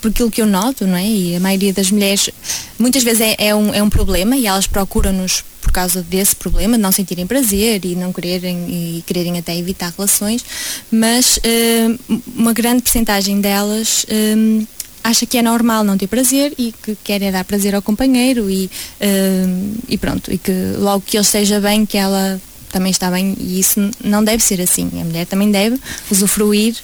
por 0.00 0.10
aquilo 0.10 0.30
que 0.30 0.40
eu 0.40 0.46
noto, 0.46 0.86
não 0.86 0.96
é? 0.96 1.06
E 1.06 1.36
a 1.36 1.40
maioria 1.40 1.72
das 1.72 1.90
mulheres 1.90 2.30
muitas 2.78 3.02
vezes 3.02 3.20
é, 3.20 3.36
é 3.38 3.54
um, 3.54 3.74
é 3.74 3.82
um 3.82 3.90
problema 3.90 4.36
e 4.36 4.46
elas 4.46 4.66
procuram-nos 4.66 5.44
por 5.60 5.72
causa 5.72 6.02
desse 6.02 6.34
problema, 6.34 6.76
de 6.76 6.82
não 6.82 6.92
sentirem 6.92 7.26
prazer 7.26 7.84
e 7.84 7.94
não 7.94 8.12
quererem 8.12 8.56
e 8.98 9.04
quererem 9.06 9.38
até 9.38 9.56
evitar 9.56 9.92
relações, 9.96 10.44
mas 10.90 11.36
uh, 11.38 12.20
uma 12.34 12.52
grande 12.52 12.82
porcentagem 12.82 13.40
delas 13.40 14.04
uh, 14.04 14.66
acha 15.04 15.26
que 15.26 15.36
é 15.36 15.42
normal 15.42 15.84
não 15.84 15.98
ter 15.98 16.06
prazer 16.06 16.54
e 16.56 16.72
que 16.82 16.96
querem 17.04 17.30
dar 17.30 17.44
prazer 17.44 17.74
ao 17.74 17.82
companheiro 17.82 18.48
e, 18.48 18.70
uh, 19.00 19.78
e 19.88 19.98
pronto, 19.98 20.32
e 20.32 20.38
que 20.38 20.52
logo 20.78 21.02
que 21.06 21.16
ele 21.16 21.24
esteja 21.24 21.60
bem, 21.60 21.84
que 21.84 21.98
ela 21.98 22.40
também 22.70 22.90
está 22.90 23.10
bem 23.10 23.36
e 23.38 23.60
isso 23.60 23.90
não 24.02 24.22
deve 24.22 24.42
ser 24.42 24.60
assim. 24.60 24.88
A 25.00 25.04
mulher 25.04 25.26
também 25.26 25.50
deve 25.50 25.78
usufruir 26.10 26.76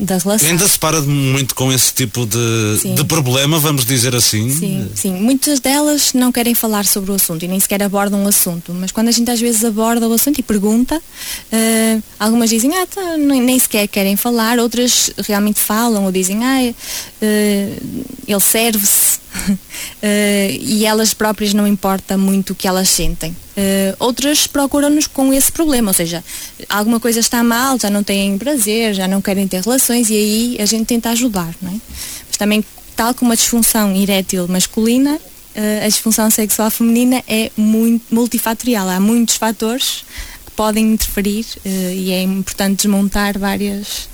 da 0.00 0.16
relação. 0.16 0.48
Ainda 0.48 0.66
se 0.66 0.78
para 0.78 1.00
muito 1.02 1.54
com 1.54 1.72
esse 1.72 1.92
tipo 1.92 2.26
de, 2.26 2.94
de 2.94 3.04
problema, 3.04 3.58
vamos 3.58 3.84
dizer 3.84 4.14
assim? 4.14 4.50
Sim, 4.50 4.88
sim. 4.94 5.12
Muitas 5.12 5.60
delas 5.60 6.12
não 6.14 6.32
querem 6.32 6.54
falar 6.54 6.86
sobre 6.86 7.10
o 7.10 7.14
assunto 7.14 7.44
e 7.44 7.48
nem 7.48 7.60
sequer 7.60 7.82
abordam 7.82 8.24
o 8.24 8.28
assunto, 8.28 8.72
mas 8.72 8.90
quando 8.92 9.08
a 9.08 9.12
gente 9.12 9.30
às 9.30 9.40
vezes 9.40 9.64
aborda 9.64 10.08
o 10.08 10.12
assunto 10.12 10.38
e 10.38 10.42
pergunta, 10.42 10.96
uh, 10.96 12.02
algumas 12.18 12.48
dizem, 12.50 12.76
ah, 12.76 12.86
tá, 12.86 13.16
nem, 13.16 13.40
nem, 13.40 13.58
sequer 13.58 13.86
querem 13.86 14.16
falar, 14.16 14.58
outras 14.58 15.10
realmente 15.26 15.60
falam 15.60 16.04
ou 16.04 16.12
dizem, 16.12 16.44
ah, 16.44 16.60
uh, 16.62 18.04
ele 18.26 18.40
serve-se. 18.40 19.20
Uh, 19.48 19.56
e 20.60 20.84
elas 20.84 21.14
próprias 21.14 21.54
não 21.54 21.66
importa 21.66 22.16
muito 22.16 22.50
o 22.50 22.54
que 22.54 22.66
elas 22.66 22.88
sentem. 22.88 23.30
Uh, 23.30 23.96
outras 23.98 24.46
procuram-nos 24.46 25.06
com 25.06 25.32
esse 25.32 25.50
problema, 25.50 25.90
ou 25.90 25.94
seja, 25.94 26.24
alguma 26.68 26.98
coisa 26.98 27.20
está 27.20 27.42
mal, 27.42 27.78
já 27.78 27.90
não 27.90 28.02
têm 28.02 28.38
prazer, 28.38 28.94
já 28.94 29.06
não 29.06 29.20
querem 29.20 29.46
ter 29.46 29.62
relações 29.62 30.10
e 30.10 30.14
aí 30.14 30.56
a 30.60 30.66
gente 30.66 30.86
tenta 30.86 31.10
ajudar, 31.10 31.54
não 31.60 31.70
é? 31.70 31.80
Mas 32.26 32.36
também, 32.36 32.64
tal 32.96 33.14
como 33.14 33.32
a 33.32 33.34
disfunção 33.34 33.94
erétil 33.94 34.46
masculina, 34.48 35.14
uh, 35.14 35.84
a 35.84 35.88
disfunção 35.88 36.30
sexual 36.30 36.70
feminina 36.70 37.22
é 37.28 37.50
muito 37.56 38.14
multifatorial, 38.14 38.88
há 38.88 39.00
muitos 39.00 39.36
fatores 39.36 40.04
que 40.46 40.52
podem 40.52 40.92
interferir 40.92 41.46
e 41.64 42.10
é 42.10 42.22
importante 42.22 42.82
desmontar 42.82 43.38
várias 43.38 44.08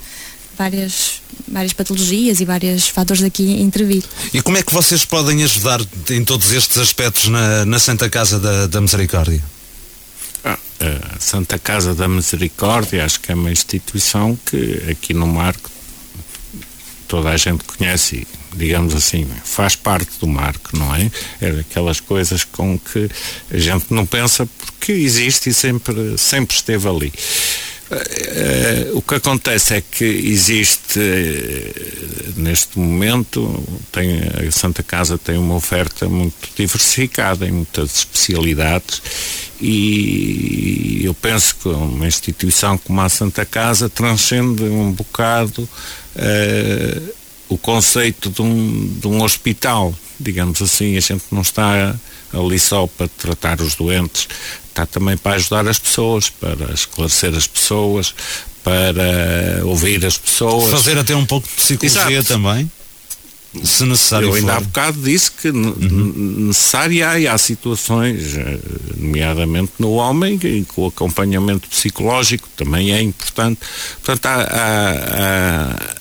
várias, 0.57 1.23
várias 1.47 1.73
patologias 1.73 2.41
e 2.41 2.45
vários 2.45 2.89
fatores 2.89 3.23
aqui 3.23 3.61
intervir. 3.61 4.03
E 4.33 4.43
como 4.43 4.57
é 4.57 4.63
que 4.63 4.73
vocês 4.73 5.05
podem 5.05 5.43
ajudar 5.45 5.81
em 6.11 6.25
todos 6.25 6.53
estes 6.53 6.79
aspectos 6.79 7.29
na, 7.29 7.65
na 7.65 7.79
Santa 7.79 8.09
Casa 8.09 8.39
da, 8.39 8.67
da 8.67 8.81
Misericórdia? 8.81 9.43
Ah, 10.45 10.59
a 11.17 11.21
Santa 11.21 11.59
Casa 11.59 11.95
da 11.95 12.09
Misericórdia 12.09 13.05
acho 13.05 13.21
que 13.21 13.33
é 13.33 13.35
uma 13.35 13.51
instituição 13.51 14.39
que 14.47 14.83
aqui 14.91 15.13
no 15.13 15.27
Marco 15.27 15.71
toda 17.09 17.31
a 17.31 17.37
gente 17.37 17.65
conhece 17.65 18.27
digamos 18.57 18.95
assim, 18.95 19.29
faz 19.45 19.77
parte 19.77 20.11
do 20.19 20.27
marco, 20.27 20.77
não 20.77 20.95
é? 20.95 21.11
É 21.41 21.53
daquelas 21.53 22.01
coisas 22.01 22.43
com 22.43 22.79
que 22.79 23.09
a 23.51 23.59
gente 23.59 23.87
não 23.91 24.07
pensa 24.07 24.49
porque 24.57 24.93
existe 24.93 25.51
e 25.51 25.55
sempre, 25.55 26.17
sempre 26.17 26.57
esteve 26.57 26.89
ali. 26.89 27.13
Uh, 27.89 28.99
o 28.99 29.03
que 29.03 29.15
acontece 29.15 29.75
é 29.75 29.81
que 29.81 30.05
existe 30.05 30.99
uh, 30.99 32.41
neste 32.41 32.81
momento 32.81 33.63
tem, 33.93 34.23
a 34.45 34.51
Santa 34.51 34.83
Casa 34.83 35.17
tem 35.17 35.39
uma 35.39 35.55
oferta 35.55 36.09
muito 36.09 36.49
diversificada 36.57 37.47
em 37.47 37.53
muitas 37.53 37.99
especialidades 37.99 39.01
e 39.61 41.01
eu 41.05 41.15
penso 41.15 41.55
que 41.57 41.69
uma 41.69 42.09
instituição 42.09 42.77
como 42.77 43.01
a 43.01 43.09
Santa 43.09 43.47
Casa 43.47 43.89
transcende 43.89 44.65
um 44.65 44.91
bocado 44.91 45.63
uh, 45.63 47.15
o 47.49 47.57
conceito 47.57 48.31
de 48.31 48.43
um, 48.43 48.99
de 49.01 49.07
um 49.07 49.23
hospital, 49.23 49.95
digamos 50.19 50.61
assim, 50.61 50.97
a 50.97 51.01
gente 51.01 51.25
não 51.31 51.43
está 51.43 51.95
ali 52.33 52.59
só 52.59 52.87
para 52.87 53.09
tratar 53.09 53.61
os 53.61 53.75
doentes, 53.75 54.29
está 54.69 54.87
também 54.87 55.17
para 55.17 55.37
ajudar 55.37 55.67
as 55.67 55.79
pessoas, 55.79 56.29
para 56.29 56.73
esclarecer 56.73 57.35
as 57.35 57.47
pessoas, 57.47 58.15
para 58.63 59.65
ouvir 59.65 60.05
as 60.05 60.19
pessoas. 60.19 60.71
Fazer 60.71 60.99
até 60.99 61.15
um 61.15 61.25
pouco 61.25 61.47
de 61.49 61.55
psicologia 61.55 62.19
Exato. 62.19 62.35
também. 62.35 62.71
Se 63.65 63.85
necessário 63.85 64.29
Eu 64.29 64.35
ainda 64.35 64.53
for. 64.53 64.59
há 64.59 64.61
bocado 64.61 65.01
disse 65.01 65.31
que 65.31 65.49
uhum. 65.49 66.47
necessária 66.49 67.09
há, 67.09 67.35
há 67.35 67.39
situações, 67.39 68.37
eh, 68.37 68.59
nomeadamente 68.97 69.73
no 69.79 69.93
homem, 69.93 70.39
e 70.43 70.65
com 70.65 70.83
o 70.83 70.87
acompanhamento 70.89 71.67
psicológico 71.69 72.49
também 72.55 72.93
é 72.93 73.01
importante. 73.01 73.61
Portanto, 74.03 74.27
há, 74.27 74.43
há, 74.43 75.71
há 75.73 75.97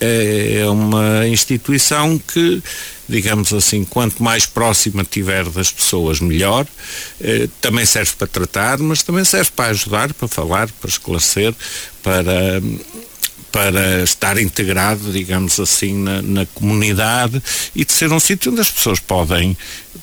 é, 0.00 0.64
uma 0.66 1.28
instituição 1.28 2.18
que, 2.18 2.62
digamos 3.08 3.52
assim, 3.52 3.84
quanto 3.84 4.22
mais 4.22 4.46
próxima 4.46 5.04
tiver 5.04 5.44
das 5.50 5.70
pessoas, 5.70 6.20
melhor. 6.20 6.66
Eh, 7.20 7.48
também 7.60 7.84
serve 7.84 8.12
para 8.16 8.26
tratar, 8.26 8.78
mas 8.78 9.02
também 9.02 9.24
serve 9.24 9.50
para 9.54 9.70
ajudar, 9.70 10.14
para 10.14 10.26
falar, 10.26 10.70
para 10.80 10.88
esclarecer, 10.88 11.54
para 12.02 12.60
para 13.52 14.02
estar 14.02 14.38
integrado, 14.38 15.12
digamos 15.12 15.58
assim, 15.58 15.94
na, 15.94 16.22
na, 16.22 16.46
comunidade 16.46 17.42
e 17.74 17.84
de 17.84 17.92
ser 17.92 18.12
um 18.12 18.20
sítio 18.20 18.52
onde 18.52 18.60
as 18.60 18.70
pessoas 18.70 19.00
podem, 19.00 19.56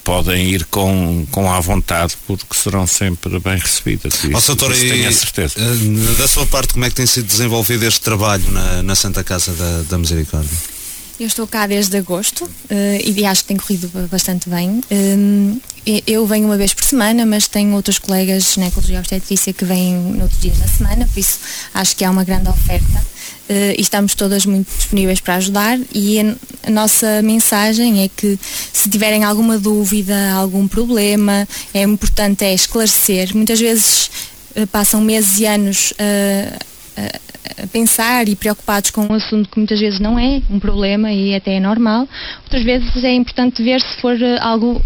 podem 0.03 0.49
ir 0.49 0.65
com, 0.65 1.25
com 1.31 1.51
à 1.51 1.59
vontade, 1.59 2.15
porque 2.25 2.45
serão 2.53 2.85
sempre 2.85 3.39
bem 3.39 3.57
recebidas. 3.57 4.13
Isso, 4.23 4.31
oh, 4.33 4.41
doutor, 4.41 4.71
isso 4.71 4.81
tenho 4.81 5.07
a 5.07 5.11
certeza. 5.11 5.55
Eh, 5.57 6.15
da 6.17 6.27
sua 6.27 6.45
parte, 6.45 6.73
como 6.73 6.85
é 6.85 6.89
que 6.89 6.95
tem 6.95 7.05
sido 7.05 7.25
desenvolvido 7.27 7.83
este 7.83 8.01
trabalho 8.01 8.49
na, 8.51 8.83
na 8.83 8.95
Santa 8.95 9.23
Casa 9.23 9.53
da, 9.53 9.83
da 9.83 9.97
Misericórdia? 9.97 10.76
Eu 11.19 11.25
estou 11.25 11.47
cá 11.47 11.65
desde 11.65 11.97
agosto 11.97 12.43
uh, 12.43 12.49
e 13.03 13.25
acho 13.25 13.41
que 13.41 13.47
tem 13.47 13.57
corrido 13.57 13.89
bastante 14.07 14.47
bem. 14.47 14.81
Um, 14.91 15.59
eu 16.05 16.27
venho 16.27 16.45
uma 16.45 16.57
vez 16.57 16.73
por 16.73 16.83
semana, 16.83 17.25
mas 17.25 17.47
tenho 17.47 17.73
outros 17.73 17.97
colegas 17.97 18.43
na 18.55 18.65
ginecologia 18.65 18.99
obstetrícia 18.99 19.51
que 19.51 19.65
vêm 19.65 19.95
noutros 19.95 20.39
dias 20.39 20.57
da 20.59 20.67
semana, 20.67 21.07
por 21.11 21.19
isso 21.19 21.39
acho 21.73 21.95
que 21.95 22.03
há 22.03 22.11
uma 22.11 22.23
grande 22.23 22.49
oferta 22.49 22.99
uh, 23.49 23.73
e 23.75 23.81
estamos 23.81 24.13
todas 24.13 24.45
muito 24.45 24.67
disponíveis 24.75 25.19
para 25.19 25.35
ajudar 25.35 25.79
e 25.91 26.19
a, 26.19 26.69
nossa 26.69 27.21
mensagem 27.23 28.03
é 28.03 28.09
que 28.09 28.37
se 28.71 28.89
tiverem 28.89 29.23
alguma 29.23 29.57
dúvida, 29.57 30.33
algum 30.33 30.67
problema, 30.67 31.47
é 31.73 31.81
importante 31.81 32.43
é 32.43 32.53
esclarecer. 32.53 33.35
Muitas 33.35 33.59
vezes 33.59 34.11
uh, 34.55 34.67
passam 34.67 35.01
meses 35.01 35.39
e 35.39 35.47
anos 35.47 35.93
a 36.97 37.67
pensar 37.67 38.27
e 38.27 38.35
preocupados 38.35 38.91
com 38.91 39.01
um 39.01 39.13
assunto 39.13 39.49
que 39.49 39.57
muitas 39.57 39.79
vezes 39.79 39.99
não 39.99 40.19
é 40.19 40.41
um 40.49 40.59
problema 40.59 41.11
e 41.11 41.33
até 41.33 41.55
é 41.55 41.59
normal. 41.59 42.07
Outras 42.43 42.63
vezes 42.63 43.03
é 43.03 43.13
importante 43.13 43.63
ver 43.63 43.81
se 43.81 44.01
for 44.01 44.19
eh, 44.21 44.37
algo 44.39 44.81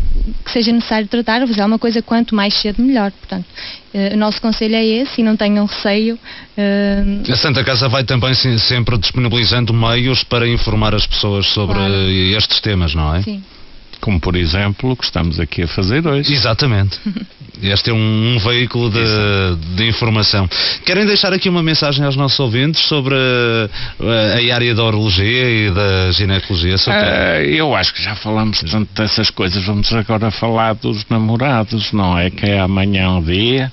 que 0.45 0.51
seja 0.51 0.71
necessário 0.71 1.07
tratar 1.07 1.41
ou 1.41 1.47
fazer 1.47 1.61
alguma 1.61 1.79
coisa 1.79 2.01
quanto 2.01 2.35
mais 2.35 2.53
cedo 2.53 2.81
melhor. 2.81 3.11
Portanto, 3.11 3.45
uh, 3.93 4.13
o 4.13 4.17
nosso 4.17 4.41
conselho 4.41 4.75
é 4.75 4.85
esse 4.85 5.21
e 5.21 5.23
não 5.23 5.35
tenham 5.35 5.65
receio. 5.65 6.15
Uh... 6.57 7.31
A 7.31 7.35
Santa 7.35 7.63
Casa 7.63 7.89
vai 7.89 8.03
também 8.03 8.33
sempre 8.33 8.97
disponibilizando 8.97 9.73
meios 9.73 10.23
para 10.23 10.47
informar 10.47 10.93
as 10.93 11.07
pessoas 11.07 11.47
sobre 11.47 11.75
claro. 11.75 12.09
estes 12.37 12.59
temas, 12.61 12.93
não 12.93 13.15
é? 13.15 13.21
Sim 13.23 13.43
como 14.01 14.19
por 14.19 14.35
exemplo 14.35 14.91
o 14.91 14.95
que 14.97 15.05
estamos 15.05 15.39
aqui 15.39 15.61
a 15.61 15.67
fazer 15.67 16.05
hoje. 16.05 16.33
Exatamente. 16.33 16.99
Este 17.61 17.91
é 17.91 17.93
um, 17.93 18.35
um 18.35 18.39
veículo 18.39 18.89
de, 18.89 19.75
de, 19.75 19.87
informação. 19.87 20.49
Querem 20.85 21.05
deixar 21.05 21.31
aqui 21.31 21.47
uma 21.47 21.61
mensagem 21.61 22.03
aos 22.03 22.15
nossos 22.15 22.39
ouvintes 22.39 22.81
sobre 22.85 23.15
a, 23.15 24.51
a 24.51 24.55
área 24.55 24.73
da 24.73 24.83
urologia 24.83 25.49
e 25.49 25.71
da 25.71 26.11
ginecologia? 26.11 26.75
Uh, 26.75 27.43
eu 27.45 27.75
acho 27.75 27.93
que 27.93 28.01
já 28.01 28.15
falamos 28.15 28.61
tanto 28.63 28.89
dessas 28.93 29.29
coisas. 29.29 29.63
Vamos 29.63 29.93
agora 29.93 30.31
falar 30.31 30.73
dos 30.73 31.05
namorados, 31.07 31.91
não 31.91 32.17
é? 32.17 32.29
Que 32.31 32.47
é 32.47 32.59
amanhã 32.59 33.17
o 33.17 33.23
dia. 33.23 33.71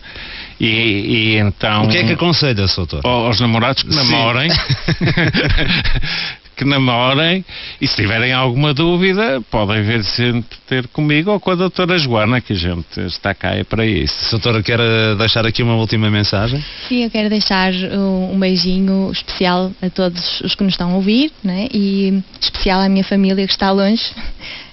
E, 0.60 0.66
e, 0.66 1.36
então. 1.38 1.84
O 1.84 1.88
que 1.88 1.98
é 1.98 2.04
que 2.04 2.12
aconselha, 2.12 2.66
doutor? 2.66 3.00
Aos 3.04 3.40
namorados 3.40 3.82
que 3.82 3.94
namorem. 3.94 4.50
que 6.58 6.64
namorem 6.64 7.44
e 7.80 7.86
se 7.86 7.94
tiverem 7.94 8.32
alguma 8.32 8.74
dúvida 8.74 9.40
podem 9.48 9.80
ver 9.82 10.02
sempre 10.02 10.58
ter 10.66 10.88
comigo 10.88 11.30
ou 11.30 11.38
com 11.38 11.52
a 11.52 11.54
doutora 11.54 11.96
Joana 11.96 12.40
que 12.40 12.52
a 12.52 12.56
gente 12.56 13.00
está 13.06 13.32
cá 13.32 13.54
é 13.54 13.62
para 13.62 13.86
isso. 13.86 14.32
Doutora, 14.32 14.60
quer 14.60 14.80
deixar 15.16 15.46
aqui 15.46 15.62
uma 15.62 15.76
última 15.76 16.10
mensagem? 16.10 16.62
Sim, 16.88 17.04
eu 17.04 17.10
quero 17.10 17.30
deixar 17.30 17.72
um, 17.72 18.32
um 18.34 18.38
beijinho 18.38 19.10
especial 19.12 19.70
a 19.80 19.88
todos 19.88 20.40
os 20.40 20.56
que 20.56 20.64
nos 20.64 20.72
estão 20.72 20.90
a 20.90 20.94
ouvir 20.96 21.30
né? 21.44 21.68
e 21.72 22.20
especial 22.40 22.80
à 22.80 22.88
minha 22.88 23.04
família 23.04 23.46
que 23.46 23.52
está 23.52 23.70
longe 23.70 24.02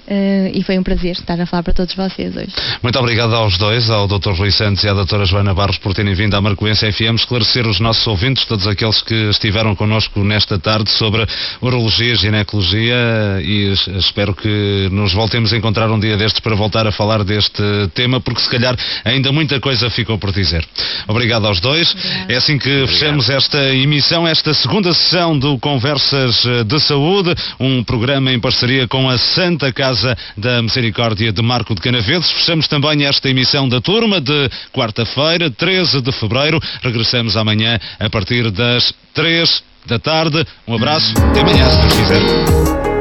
Uh, 0.08 0.52
e 0.54 0.62
foi 0.62 0.78
um 0.78 0.84
prazer 0.84 1.14
estar 1.14 1.40
a 1.42 1.48
falar 1.48 1.64
para 1.64 1.74
todos 1.74 1.96
vocês 1.96 2.36
hoje. 2.36 2.54
Muito 2.84 3.00
obrigado 3.00 3.34
aos 3.34 3.58
dois, 3.58 3.90
ao 3.90 4.08
Dr. 4.08 4.34
Rui 4.34 4.52
Santos 4.52 4.84
e 4.84 4.88
à 4.88 4.94
Dra. 4.94 5.26
Joana 5.26 5.52
Barros 5.52 5.80
por 5.80 5.96
terem 5.96 6.14
vindo 6.14 6.36
à 6.36 6.42
Marcoense 6.42 6.92
FM 6.92 7.16
esclarecer 7.16 7.66
os 7.66 7.80
nossos 7.80 8.06
ouvintes, 8.06 8.46
todos 8.46 8.68
aqueles 8.68 9.02
que 9.02 9.16
estiveram 9.32 9.76
connosco 9.76 10.24
nesta 10.24 10.60
tarde 10.60 10.92
sobre 10.92 11.26
urologia, 11.60 12.14
ginecologia 12.16 12.96
e 13.42 13.74
espero 13.98 14.36
que 14.36 14.90
nos 14.92 15.12
voltemos 15.12 15.52
a 15.52 15.58
encontrar 15.58 15.90
um 15.90 16.00
dia 16.00 16.16
destes 16.18 16.40
para 16.40 16.54
voltar 16.54 16.86
a 16.86 16.92
falar 16.92 17.24
deste 17.24 17.64
tema, 17.96 18.22
porque 18.22 18.42
se 18.42 18.50
calhar 18.50 18.78
ainda 19.04 19.32
muita 19.32 19.60
coisa 19.60 19.90
ficou 19.90 20.20
por 20.20 20.32
dizer. 20.32 20.64
Obrigado 21.08 21.48
aos 21.48 21.60
dois. 21.60 21.92
Obrigado. 21.96 22.32
É 22.32 22.36
assim 22.36 22.60
que 22.60 22.70
Obrigado. 22.70 22.90
fechamos 22.90 23.30
esta 23.32 23.74
emissão, 23.74 24.28
esta 24.28 24.54
segunda 24.54 24.94
sessão 24.94 25.38
do 25.40 25.58
Conversas 25.58 26.46
de 26.68 26.80
Saúde, 26.80 27.34
um 27.60 27.84
programa 27.84 28.32
em 28.32 28.40
parceria 28.40 28.88
com 28.88 29.10
a 29.10 29.18
Santa 29.18 29.74
Casa 29.74 29.95
Casa 29.96 30.18
da 30.36 30.62
Misericórdia 30.62 31.32
de 31.32 31.42
Marco 31.42 31.74
de 31.74 31.80
Canaveses. 31.80 32.30
Fechamos 32.30 32.68
também 32.68 33.06
esta 33.06 33.30
emissão 33.30 33.68
da 33.70 33.80
turma 33.80 34.20
de 34.20 34.50
quarta-feira, 34.74 35.50
13 35.50 36.02
de 36.02 36.12
fevereiro. 36.12 36.60
Regressamos 36.84 37.38
amanhã 37.38 37.80
a 37.98 38.10
partir 38.10 38.52
das 38.52 38.94
3 39.14 39.64
da 39.86 39.98
tarde. 39.98 40.46
Um 40.68 40.76
abraço, 40.76 41.14
até 41.30 41.40
amanhã, 41.40 41.70
se 41.70 41.80
Deus 41.80 41.94
quiser. 41.94 42.95